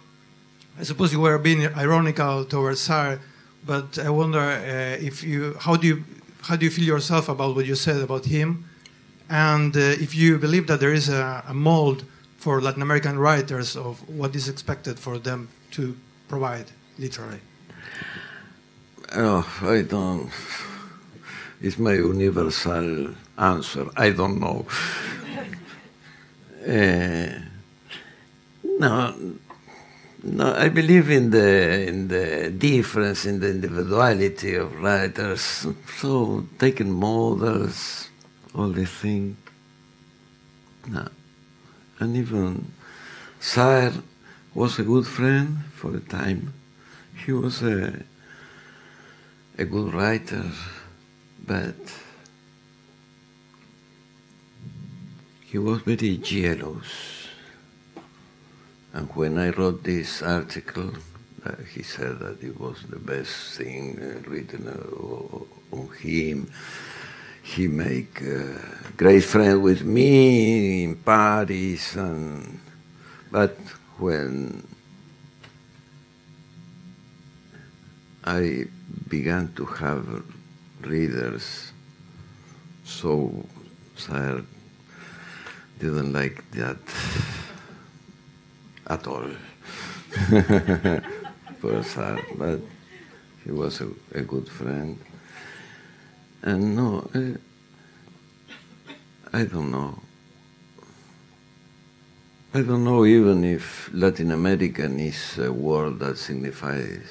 I 0.80 0.84
suppose 0.84 1.12
you 1.12 1.20
were 1.20 1.38
being 1.38 1.68
ironical 1.76 2.46
towards 2.46 2.80
Saer, 2.80 3.20
but 3.66 4.00
I 4.00 4.10
wonder 4.10 4.40
uh, 4.40 5.06
if 5.06 5.26
you 5.26 5.58
how 5.60 5.76
do 5.76 5.88
you 5.88 6.06
how 6.42 6.56
do 6.56 6.66
you 6.66 6.72
feel 6.72 6.86
yourself 6.86 7.30
about 7.30 7.56
what 7.56 7.66
you 7.66 7.76
said 7.76 8.02
about 8.02 8.26
him, 8.26 8.66
and 9.30 9.76
uh, 9.76 9.80
if 9.80 10.16
you 10.16 10.38
believe 10.38 10.68
that 10.68 10.80
there 10.80 10.94
is 10.94 11.10
a, 11.10 11.44
a 11.48 11.54
mold 11.54 12.04
for 12.38 12.60
Latin 12.62 12.82
American 12.82 13.20
writers 13.20 13.76
of 13.76 14.08
what 14.10 14.36
is 14.36 14.50
expected 14.50 15.00
for 15.00 15.20
them 15.20 15.48
to 15.72 15.96
provide 16.28 16.66
literally. 16.98 17.40
Oh, 19.14 19.46
I 19.62 19.82
don't. 19.82 20.30
It's 21.62 21.78
my 21.78 21.94
universal 21.94 23.14
answer. 23.38 23.86
I 23.96 24.10
don't 24.12 24.40
know. 24.40 24.66
Uh, 26.62 27.42
no, 28.64 29.16
no. 30.24 30.54
I 30.54 30.70
believe 30.70 31.10
in 31.10 31.32
the 31.32 31.88
in 31.88 32.08
the 32.08 32.52
difference 32.52 33.26
in 33.26 33.40
the 33.40 33.50
individuality 33.50 34.56
of 34.56 34.82
writers. 34.82 35.66
So 36.00 36.48
taking 36.60 36.92
models, 36.92 38.10
all 38.54 38.70
the 38.70 38.86
thing. 38.86 39.38
No, 40.88 41.08
and 42.00 42.18
even 42.18 42.72
Saer 43.40 43.94
was 44.54 44.80
a 44.80 44.84
good 44.84 45.08
friend 45.08 45.60
for 45.76 45.96
a 45.96 46.00
time. 46.00 46.54
He 47.26 47.32
was 47.32 47.62
a 47.62 48.04
a 49.58 49.66
good 49.66 49.94
writer, 49.94 50.46
but 51.46 51.76
he 55.46 55.58
was 55.58 55.82
very 55.82 56.18
jealous. 56.18 57.21
And 58.94 59.10
when 59.16 59.38
I 59.38 59.52
wrote 59.52 59.84
this 59.84 60.22
article, 60.22 60.92
uh, 61.46 61.56
he 61.74 61.82
said 61.82 62.20
that 62.20 62.44
it 62.44 62.60
was 62.60 62.84
the 62.90 63.00
best 63.00 63.58
thing 63.58 63.98
uh, 63.98 64.30
written 64.30 64.68
uh, 64.68 65.76
on 65.76 65.90
him. 65.96 66.52
He 67.42 67.68
make 67.68 68.22
a 68.22 68.60
great 68.98 69.24
friend 69.24 69.64
with 69.64 69.84
me 69.84 70.84
in 70.84 70.96
Paris, 70.96 71.96
and 71.96 72.60
but 73.32 73.58
when 73.98 74.68
I 78.24 78.66
began 79.08 79.54
to 79.54 79.66
have 79.66 80.24
readers, 80.82 81.72
so 82.84 83.46
Saer 83.96 84.44
didn't 85.80 86.14
like 86.14 86.44
that 86.52 86.78
at 88.92 89.08
all 89.08 89.24
for 91.60 91.82
Saer, 91.84 92.20
but 92.38 92.60
he 93.46 93.52
was 93.52 93.80
a, 93.82 93.90
a 94.14 94.22
good 94.22 94.50
friend. 94.50 95.00
And 96.44 96.76
no, 96.76 97.10
I, 97.16 97.36
I 99.40 99.44
don't 99.46 99.72
know. 99.72 99.98
I 102.54 102.62
don't 102.62 102.84
know 102.84 103.06
even 103.06 103.46
if 103.46 103.90
Latin 103.94 104.32
American 104.32 105.00
is 105.00 105.38
a 105.38 105.54
word 105.54 106.00
that 106.00 106.18
signifies 106.18 107.08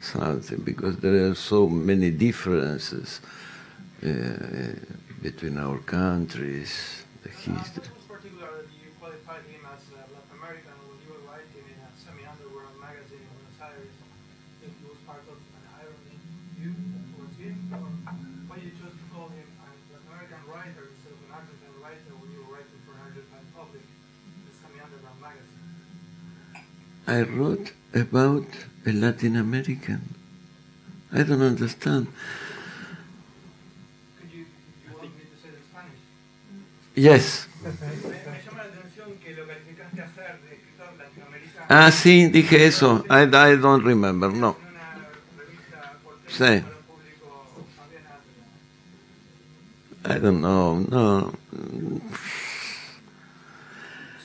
something 0.00 0.60
because 0.60 0.98
there 0.98 1.30
are 1.30 1.34
so 1.34 1.66
many 1.66 2.10
differences 2.10 3.20
uh, 4.04 4.08
between 5.22 5.56
our 5.56 5.78
countries, 5.78 7.04
the 7.22 7.30
history. 7.30 7.95
I 27.06 27.22
wrote 27.22 27.72
about 27.94 28.46
a 28.84 28.92
Latin 28.92 29.36
American. 29.36 30.14
I 31.12 31.22
don't 31.22 31.40
understand. 31.42 32.08
Could 34.20 34.32
you, 34.32 34.40
you 34.40 34.46
want 34.96 35.14
me 35.16 35.22
to 35.22 35.36
say 35.40 35.48
it 35.48 35.54
in 35.54 35.62
Spanish? 35.70 36.00
Yes. 36.96 37.46
Me, 37.62 37.70
me 37.70 37.76
llama 38.44 38.58
la 38.58 38.64
atención 38.64 39.16
que 39.22 39.34
lo 39.34 39.46
calificaste 39.46 40.02
a 40.02 40.08
ser 40.14 40.40
de 40.42 40.54
escritor 40.56 40.88
latinoamericano 40.98 41.66
Ah, 41.68 41.90
sí, 41.90 42.26
dije 42.28 42.66
eso. 42.66 43.04
I, 43.08 43.22
I 43.24 43.56
don't 43.56 43.84
remember, 43.84 44.30
no. 44.32 44.56
en 44.56 44.68
una 44.68 44.94
revista 45.38 45.92
porteña 46.02 46.28
Sí. 46.28 46.38
para 46.38 46.54
un 46.54 46.62
público 46.86 47.66
más 47.78 47.88
bien 47.90 48.06
amplio. 48.06 48.44
I 50.04 50.18
don't 50.20 50.40
know, 50.40 50.80
no. 50.90 51.32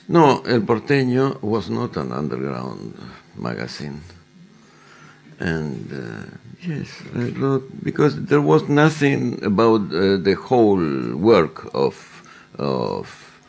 No, 0.08 0.42
El 0.46 0.62
Porteño 0.62 1.40
was 1.42 1.70
not 1.70 1.96
an 1.96 2.12
underground 2.12 2.94
magazine. 3.36 4.00
And 5.38 5.92
uh, 5.92 6.36
yes, 6.60 6.88
I 7.14 7.30
wrote, 7.30 7.70
because 7.82 8.24
there 8.26 8.40
was 8.40 8.68
nothing 8.68 9.42
about 9.44 9.92
uh, 9.92 10.16
the 10.16 10.34
whole 10.34 11.14
work 11.16 11.72
of, 11.74 12.22
of, 12.58 13.40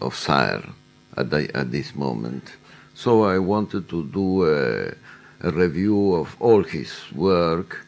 of 0.00 0.14
Aira 0.14 0.72
at, 1.16 1.30
the, 1.30 1.54
at 1.54 1.70
this 1.70 1.94
moment. 1.94 2.52
So 2.94 3.24
I 3.24 3.38
wanted 3.38 3.88
to 3.90 4.04
do 4.04 4.44
a, 4.44 4.94
a 5.40 5.50
review 5.50 6.14
of 6.14 6.36
all 6.40 6.62
his 6.62 6.92
work 7.12 7.86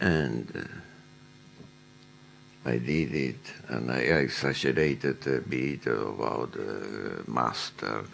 and 0.00 0.50
uh, 0.56 0.78
I 2.68 2.76
did 2.76 3.14
it, 3.14 3.44
and 3.68 3.90
I 3.90 4.00
exaggerated 4.24 5.26
a 5.26 5.40
bit 5.40 5.86
about 5.86 6.52
the 6.52 7.24
master, 7.26 8.04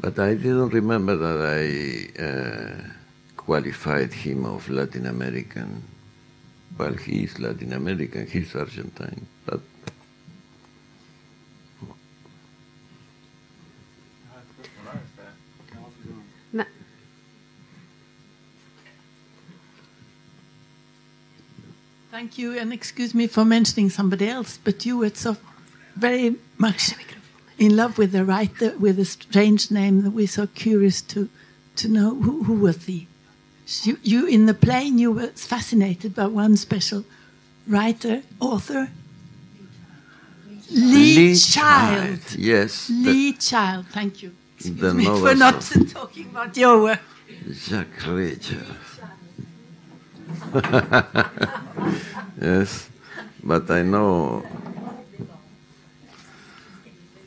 but 0.00 0.18
I 0.18 0.34
didn't 0.34 0.70
remember 0.70 1.16
that 1.16 1.40
I 1.60 1.64
uh, 2.28 2.74
qualified 3.36 4.12
him 4.12 4.46
of 4.46 4.68
Latin 4.68 5.06
American. 5.06 5.84
Well, 6.76 6.94
he 6.94 7.24
is 7.24 7.38
Latin 7.38 7.72
American, 7.72 8.26
he's 8.26 8.56
Argentine, 8.56 9.26
but 9.46 9.60
Thank 22.14 22.38
you, 22.38 22.56
and 22.56 22.72
excuse 22.72 23.12
me 23.12 23.26
for 23.26 23.44
mentioning 23.44 23.90
somebody 23.90 24.28
else, 24.28 24.56
but 24.62 24.86
you 24.86 24.98
were 24.98 25.10
so 25.10 25.36
very 25.96 26.36
much 26.58 26.92
in 27.58 27.74
love 27.74 27.98
with 27.98 28.12
the 28.12 28.24
writer 28.24 28.70
with 28.78 29.00
a 29.00 29.04
strange 29.04 29.68
name 29.72 30.02
that 30.02 30.12
we're 30.12 30.28
so 30.28 30.46
curious 30.46 31.02
to 31.02 31.28
to 31.74 31.88
know 31.88 32.14
who, 32.14 32.44
who 32.44 32.54
was 32.54 32.84
he. 32.86 33.08
You, 33.82 33.98
you 34.04 34.26
in 34.28 34.46
the 34.46 34.54
plane, 34.54 34.96
you 35.00 35.10
were 35.10 35.26
fascinated 35.34 36.14
by 36.14 36.26
one 36.28 36.56
special 36.56 37.04
writer, 37.66 38.22
author, 38.38 38.90
Lee, 40.70 41.16
Lee 41.16 41.34
Child. 41.34 42.20
yes, 42.38 42.86
the- 42.86 42.94
Lee 42.94 43.32
Child, 43.32 43.86
thank 43.90 44.22
you. 44.22 44.30
Excuse 44.56 44.78
The 44.78 44.94
me 44.94 45.04
for 45.06 45.34
not 45.34 45.60
talking 45.88 46.26
about 46.26 46.56
your 46.56 46.80
work. 46.80 47.00
Jack 47.66 47.90
Reacher. 48.06 48.64
yes, 52.40 52.88
but 53.42 53.70
I 53.70 53.82
know. 53.82 54.42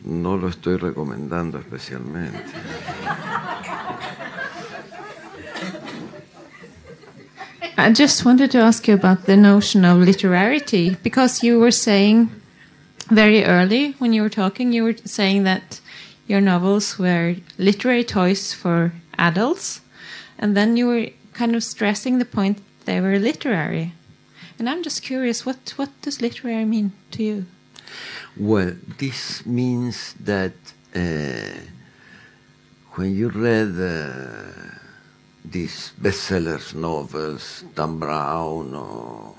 No 0.03 0.35
lo 0.35 0.47
estoy 0.47 0.77
recomendando 0.77 1.59
especialmente. 1.59 2.43
I 7.79 7.91
just 7.91 8.25
wanted 8.25 8.51
to 8.51 8.59
ask 8.59 8.87
you 8.87 8.95
about 8.95 9.25
the 9.25 9.37
notion 9.37 9.85
of 9.85 9.99
literarity 9.99 10.95
because 11.03 11.43
you 11.43 11.59
were 11.59 11.71
saying 11.71 12.29
very 13.09 13.43
early 13.43 13.91
when 13.99 14.13
you 14.13 14.21
were 14.21 14.29
talking, 14.29 14.73
you 14.73 14.83
were 14.83 14.95
saying 15.05 15.43
that 15.43 15.79
your 16.25 16.41
novels 16.41 16.97
were 16.97 17.35
literary 17.57 18.03
toys 18.03 18.53
for 18.53 18.93
adults, 19.17 19.81
and 20.39 20.55
then 20.57 20.75
you 20.75 20.87
were 20.87 21.07
kind 21.33 21.55
of 21.55 21.63
stressing 21.63 22.17
the 22.17 22.25
point 22.25 22.59
they 22.87 23.01
were 23.01 23.19
literary. 23.19 23.93
And 24.57 24.67
I'm 24.67 24.81
just 24.81 25.03
curious, 25.03 25.45
what, 25.45 25.73
what 25.75 25.89
does 26.01 26.21
literary 26.21 26.65
mean 26.65 26.93
to 27.11 27.21
you? 27.21 27.45
Well, 28.35 28.73
this 28.97 29.45
means 29.45 30.15
that 30.21 30.53
uh, 30.95 31.59
when 32.95 33.13
you 33.13 33.29
read 33.29 33.73
uh, 33.77 34.79
these 35.45 35.91
bestsellers 36.01 36.73
novels, 36.73 37.63
Dan 37.75 37.99
Brown, 37.99 38.73
or 38.73 39.35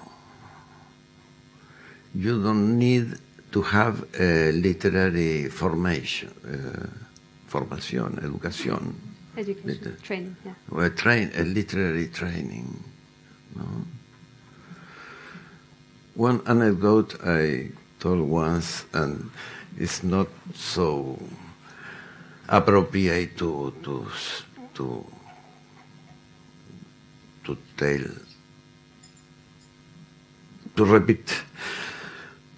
you 2.15 2.41
don't 2.43 2.79
need 2.79 3.19
to 3.51 3.63
have 3.63 4.05
a 4.21 4.53
literary 4.53 5.49
formation, 5.49 6.31
uh, 6.45 6.87
formación, 7.51 8.23
educación, 8.23 8.95
Education, 9.37 9.69
Liter- 9.69 9.97
training, 10.03 10.37
yeah. 10.45 10.53
or 10.71 10.85
a, 10.85 10.91
train, 10.91 11.31
a 11.37 11.45
literary 11.45 12.09
training. 12.09 12.85
No? 13.57 13.65
One 16.15 16.43
anecdote 16.47 17.17
I 17.25 17.71
told 18.01 18.21
once, 18.21 18.85
and 18.93 19.31
it's 19.77 20.03
not 20.03 20.29
so 20.55 21.19
appropriate 22.49 23.37
to 23.39 23.73
to 23.85 24.07
to 24.75 25.05
to 27.45 27.57
tell 27.77 28.05
to 30.77 30.85
repeat, 30.85 31.43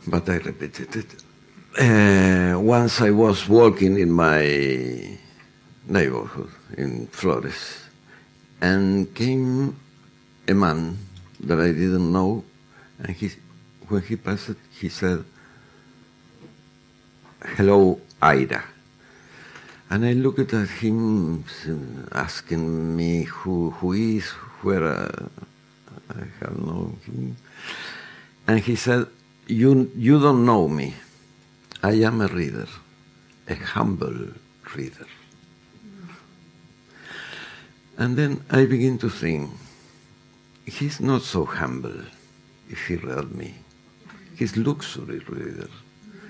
but 0.07 0.29
I 0.29 0.37
repeated 0.37 0.97
it. 0.97 1.11
Uh, 1.79 2.59
once 2.61 3.01
I 3.01 3.11
was 3.11 3.49
walking 3.49 3.99
in 3.99 4.11
my 4.11 5.19
neighborhood 5.87 6.51
in 6.77 7.07
Flores, 7.09 7.85
and 8.61 9.15
came 9.15 9.77
a 10.49 10.55
man 10.55 10.99
that 11.41 11.59
I 11.61 11.69
didn't 11.69 12.13
know, 12.13 12.45
and 12.99 13.17
he, 13.17 13.31
when 13.89 14.03
he 14.03 14.17
passed, 14.17 14.57
he 14.79 14.89
said, 14.89 15.25
"Hello, 17.57 18.01
Aira." 18.23 18.63
And 19.91 20.05
I 20.05 20.13
looked 20.13 20.53
at 20.53 20.69
him, 20.69 21.45
asking 22.13 22.97
me 22.97 23.25
who 23.25 23.71
who 23.71 23.93
is, 23.93 24.29
where 24.63 24.85
uh, 24.85 25.29
I 26.11 26.23
have 26.41 26.57
known 26.59 26.99
him, 27.05 27.37
and 28.47 28.61
he 28.61 28.77
said, 28.77 29.07
"You 29.47 29.91
you 29.97 30.21
don't 30.21 30.45
know 30.45 30.69
me. 30.69 30.95
I 31.83 31.93
am 32.03 32.21
a 32.21 32.29
reader, 32.29 32.69
a 33.49 33.55
humble 33.55 34.35
reader." 34.77 35.07
And 37.99 38.17
then 38.17 38.43
I 38.49 38.65
begin 38.65 38.97
to 38.99 39.11
think, 39.11 39.51
he's 40.71 41.01
not 41.01 41.23
so 41.23 41.45
humble 41.45 42.03
if 42.69 42.87
he 42.87 42.97
read 42.97 43.33
me. 43.33 43.55
He's 44.37 44.57
luxury 44.57 45.19
reader. 45.29 45.69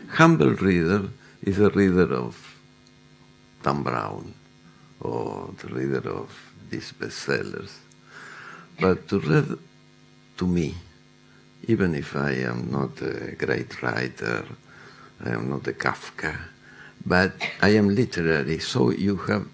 Humble 0.08 0.54
reader 0.54 1.10
is 1.42 1.58
a 1.58 1.70
reader 1.70 2.12
of 2.14 2.34
Tom 3.62 3.82
Brown 3.82 4.34
or 5.00 5.54
the 5.58 5.68
reader 5.68 6.08
of 6.08 6.30
these 6.70 6.92
bestsellers. 6.92 7.72
But 8.80 9.08
to 9.08 9.20
read 9.20 9.58
to 10.38 10.46
me, 10.46 10.74
even 11.68 11.94
if 11.94 12.16
I 12.16 12.32
am 12.32 12.70
not 12.70 13.00
a 13.02 13.32
great 13.36 13.82
writer, 13.82 14.44
I 15.22 15.30
am 15.30 15.50
not 15.50 15.66
a 15.68 15.72
Kafka, 15.72 16.36
but 17.04 17.32
I 17.60 17.70
am 17.70 17.94
literary, 17.94 18.58
so 18.58 18.90
you 18.90 19.16
have 19.16 19.46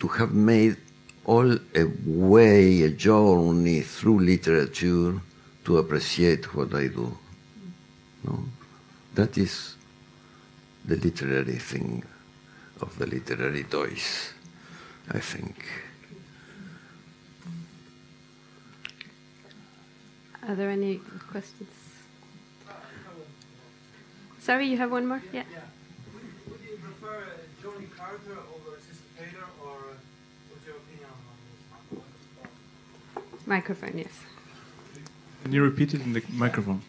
to 0.00 0.08
have 0.08 0.32
made 0.32 0.76
all 1.30 1.52
a 1.52 1.84
way, 2.04 2.82
a 2.82 2.90
journey 2.90 3.82
through 3.82 4.18
literature 4.18 5.20
to 5.64 5.78
appreciate 5.78 6.52
what 6.56 6.74
I 6.74 6.88
do. 6.88 7.16
No? 8.24 8.44
That 9.14 9.38
is 9.38 9.76
the 10.84 10.96
literary 10.96 11.60
thing 11.70 12.02
of 12.80 12.98
the 12.98 13.06
literary 13.06 13.62
toys, 13.62 14.32
I 15.08 15.20
think. 15.20 15.54
Are 20.48 20.56
there 20.56 20.70
any 20.70 21.00
questions? 21.30 21.70
Sorry, 24.40 24.66
you 24.66 24.78
have 24.78 24.90
one 24.90 25.06
more? 25.06 25.22
Yeah. 25.32 25.44
Yeah. 25.52 25.60
Would 26.50 26.60
you 26.68 26.76
prefer 26.78 27.22
Johnny 27.62 27.86
Carter 27.96 28.38
over 28.54 28.72
Cecil 28.84 29.06
Taylor, 29.16 29.46
or 29.64 29.94
Microphone, 33.46 33.98
yes. 33.98 34.12
Can 35.42 35.52
you 35.52 35.62
repeat 35.62 35.94
it 35.94 36.02
in 36.02 36.12
the 36.12 36.22
microphone? 36.30 36.82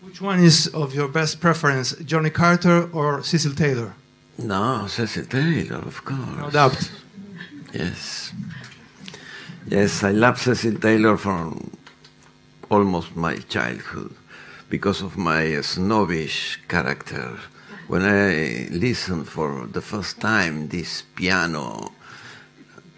Which 0.00 0.22
one 0.22 0.38
is 0.38 0.68
of 0.68 0.94
your 0.94 1.08
best 1.08 1.38
preference, 1.40 1.94
Johnny 2.04 2.30
Carter 2.30 2.88
or 2.92 3.22
Cecil 3.22 3.54
Taylor? 3.54 3.94
No, 4.38 4.86
Cecil 4.86 5.26
Taylor, 5.26 5.76
of 5.76 6.04
course. 6.04 6.38
No 6.38 6.50
doubt. 6.50 6.90
Yes. 7.74 8.32
Yes, 9.66 10.02
I 10.02 10.12
love 10.12 10.40
Cecil 10.40 10.78
Taylor 10.78 11.18
from 11.18 11.72
almost 12.70 13.14
my 13.14 13.36
childhood 13.36 14.14
because 14.70 15.02
of 15.02 15.18
my 15.18 15.60
snobbish 15.60 16.58
character. 16.68 17.38
When 17.86 18.02
I 18.02 18.68
listened 18.70 19.28
for 19.28 19.66
the 19.66 19.82
first 19.82 20.20
time 20.20 20.68
this 20.68 21.02
piano 21.16 21.92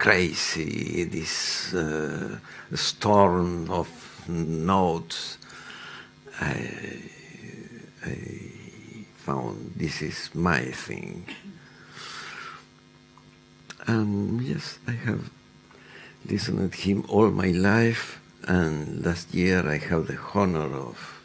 crazy, 0.01 1.05
this 1.05 1.75
uh, 1.75 2.39
storm 2.75 3.71
of 3.71 3.89
notes, 4.29 5.37
I, 6.41 7.03
I 8.07 8.17
found 9.17 9.75
this 9.77 10.01
is 10.01 10.31
my 10.35 10.63
thing. 10.63 11.27
And 13.87 14.41
yes, 14.41 14.79
I 14.89 14.93
have 14.93 15.31
listened 16.25 16.73
to 16.73 16.79
him 16.79 17.05
all 17.11 17.31
my 17.31 17.51
life, 17.51 18.23
and 18.45 19.05
last 19.05 19.35
year 19.35 19.69
I 19.69 19.77
have 19.77 20.07
the 20.07 20.19
honor 20.33 20.75
of 20.89 21.21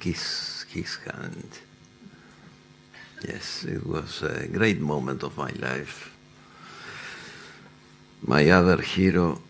kiss 0.00 0.64
his 0.70 0.96
hand. 1.04 1.50
Yes, 3.28 3.64
it 3.64 3.86
was 3.86 4.22
a 4.22 4.46
great 4.46 4.80
moment 4.80 5.22
of 5.22 5.36
my 5.36 5.50
life. 5.58 6.16
My 8.22 8.50
other 8.50 8.82
hero, 8.82 9.40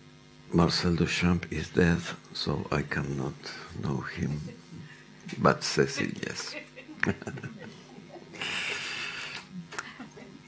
Marcel 0.52 0.92
Duchamp, 0.92 1.50
is 1.52 1.68
dead, 1.70 2.00
so 2.32 2.66
I 2.70 2.82
cannot 2.82 3.34
know 3.82 4.00
him. 4.00 4.40
But 5.38 5.62
Cecil, 5.64 6.10
yes. 6.26 6.54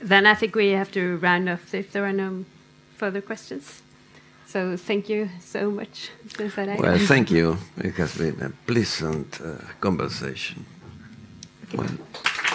Then 0.03 0.27
I 0.27 0.35
think 0.35 0.57
we 0.57 0.71
have 0.71 0.91
to 0.93 1.17
round 1.19 1.49
off 1.49 1.75
if 1.75 1.93
there 1.93 2.05
are 2.05 2.13
no 2.13 2.45
further 2.97 3.21
questions. 3.21 3.83
So 4.47 4.77
thank 4.77 5.09
you 5.09 5.29
so 5.41 5.71
much, 5.71 6.11
Cesare. 6.37 6.77
Well, 6.79 6.99
thank 6.99 7.31
you. 7.31 7.57
It 7.79 7.95
has 7.95 8.19
been 8.19 8.43
a 8.43 8.51
pleasant 8.67 9.41
uh, 9.41 9.55
conversation. 9.81 10.67
Well, 11.73 11.89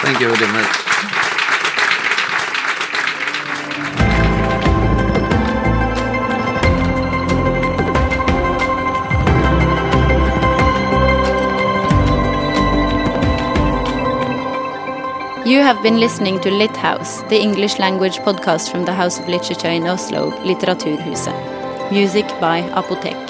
thank 0.02 0.20
you 0.20 0.36
very 0.36 0.52
much. 0.52 1.37
You 15.48 15.62
have 15.62 15.82
been 15.82 15.98
listening 15.98 16.42
to 16.42 16.52
Lit 16.52 16.76
House, 16.76 17.22
the 17.30 17.40
English 17.40 17.80
language 17.80 18.18
podcast 18.18 18.70
from 18.70 18.84
the 18.84 18.92
House 18.92 19.18
of 19.18 19.30
Literature 19.30 19.70
in 19.70 19.88
Oslo, 19.88 20.32
Litteraturhuset. 20.44 21.90
Music 21.90 22.28
by 22.42 22.64
Apotek. 22.76 23.27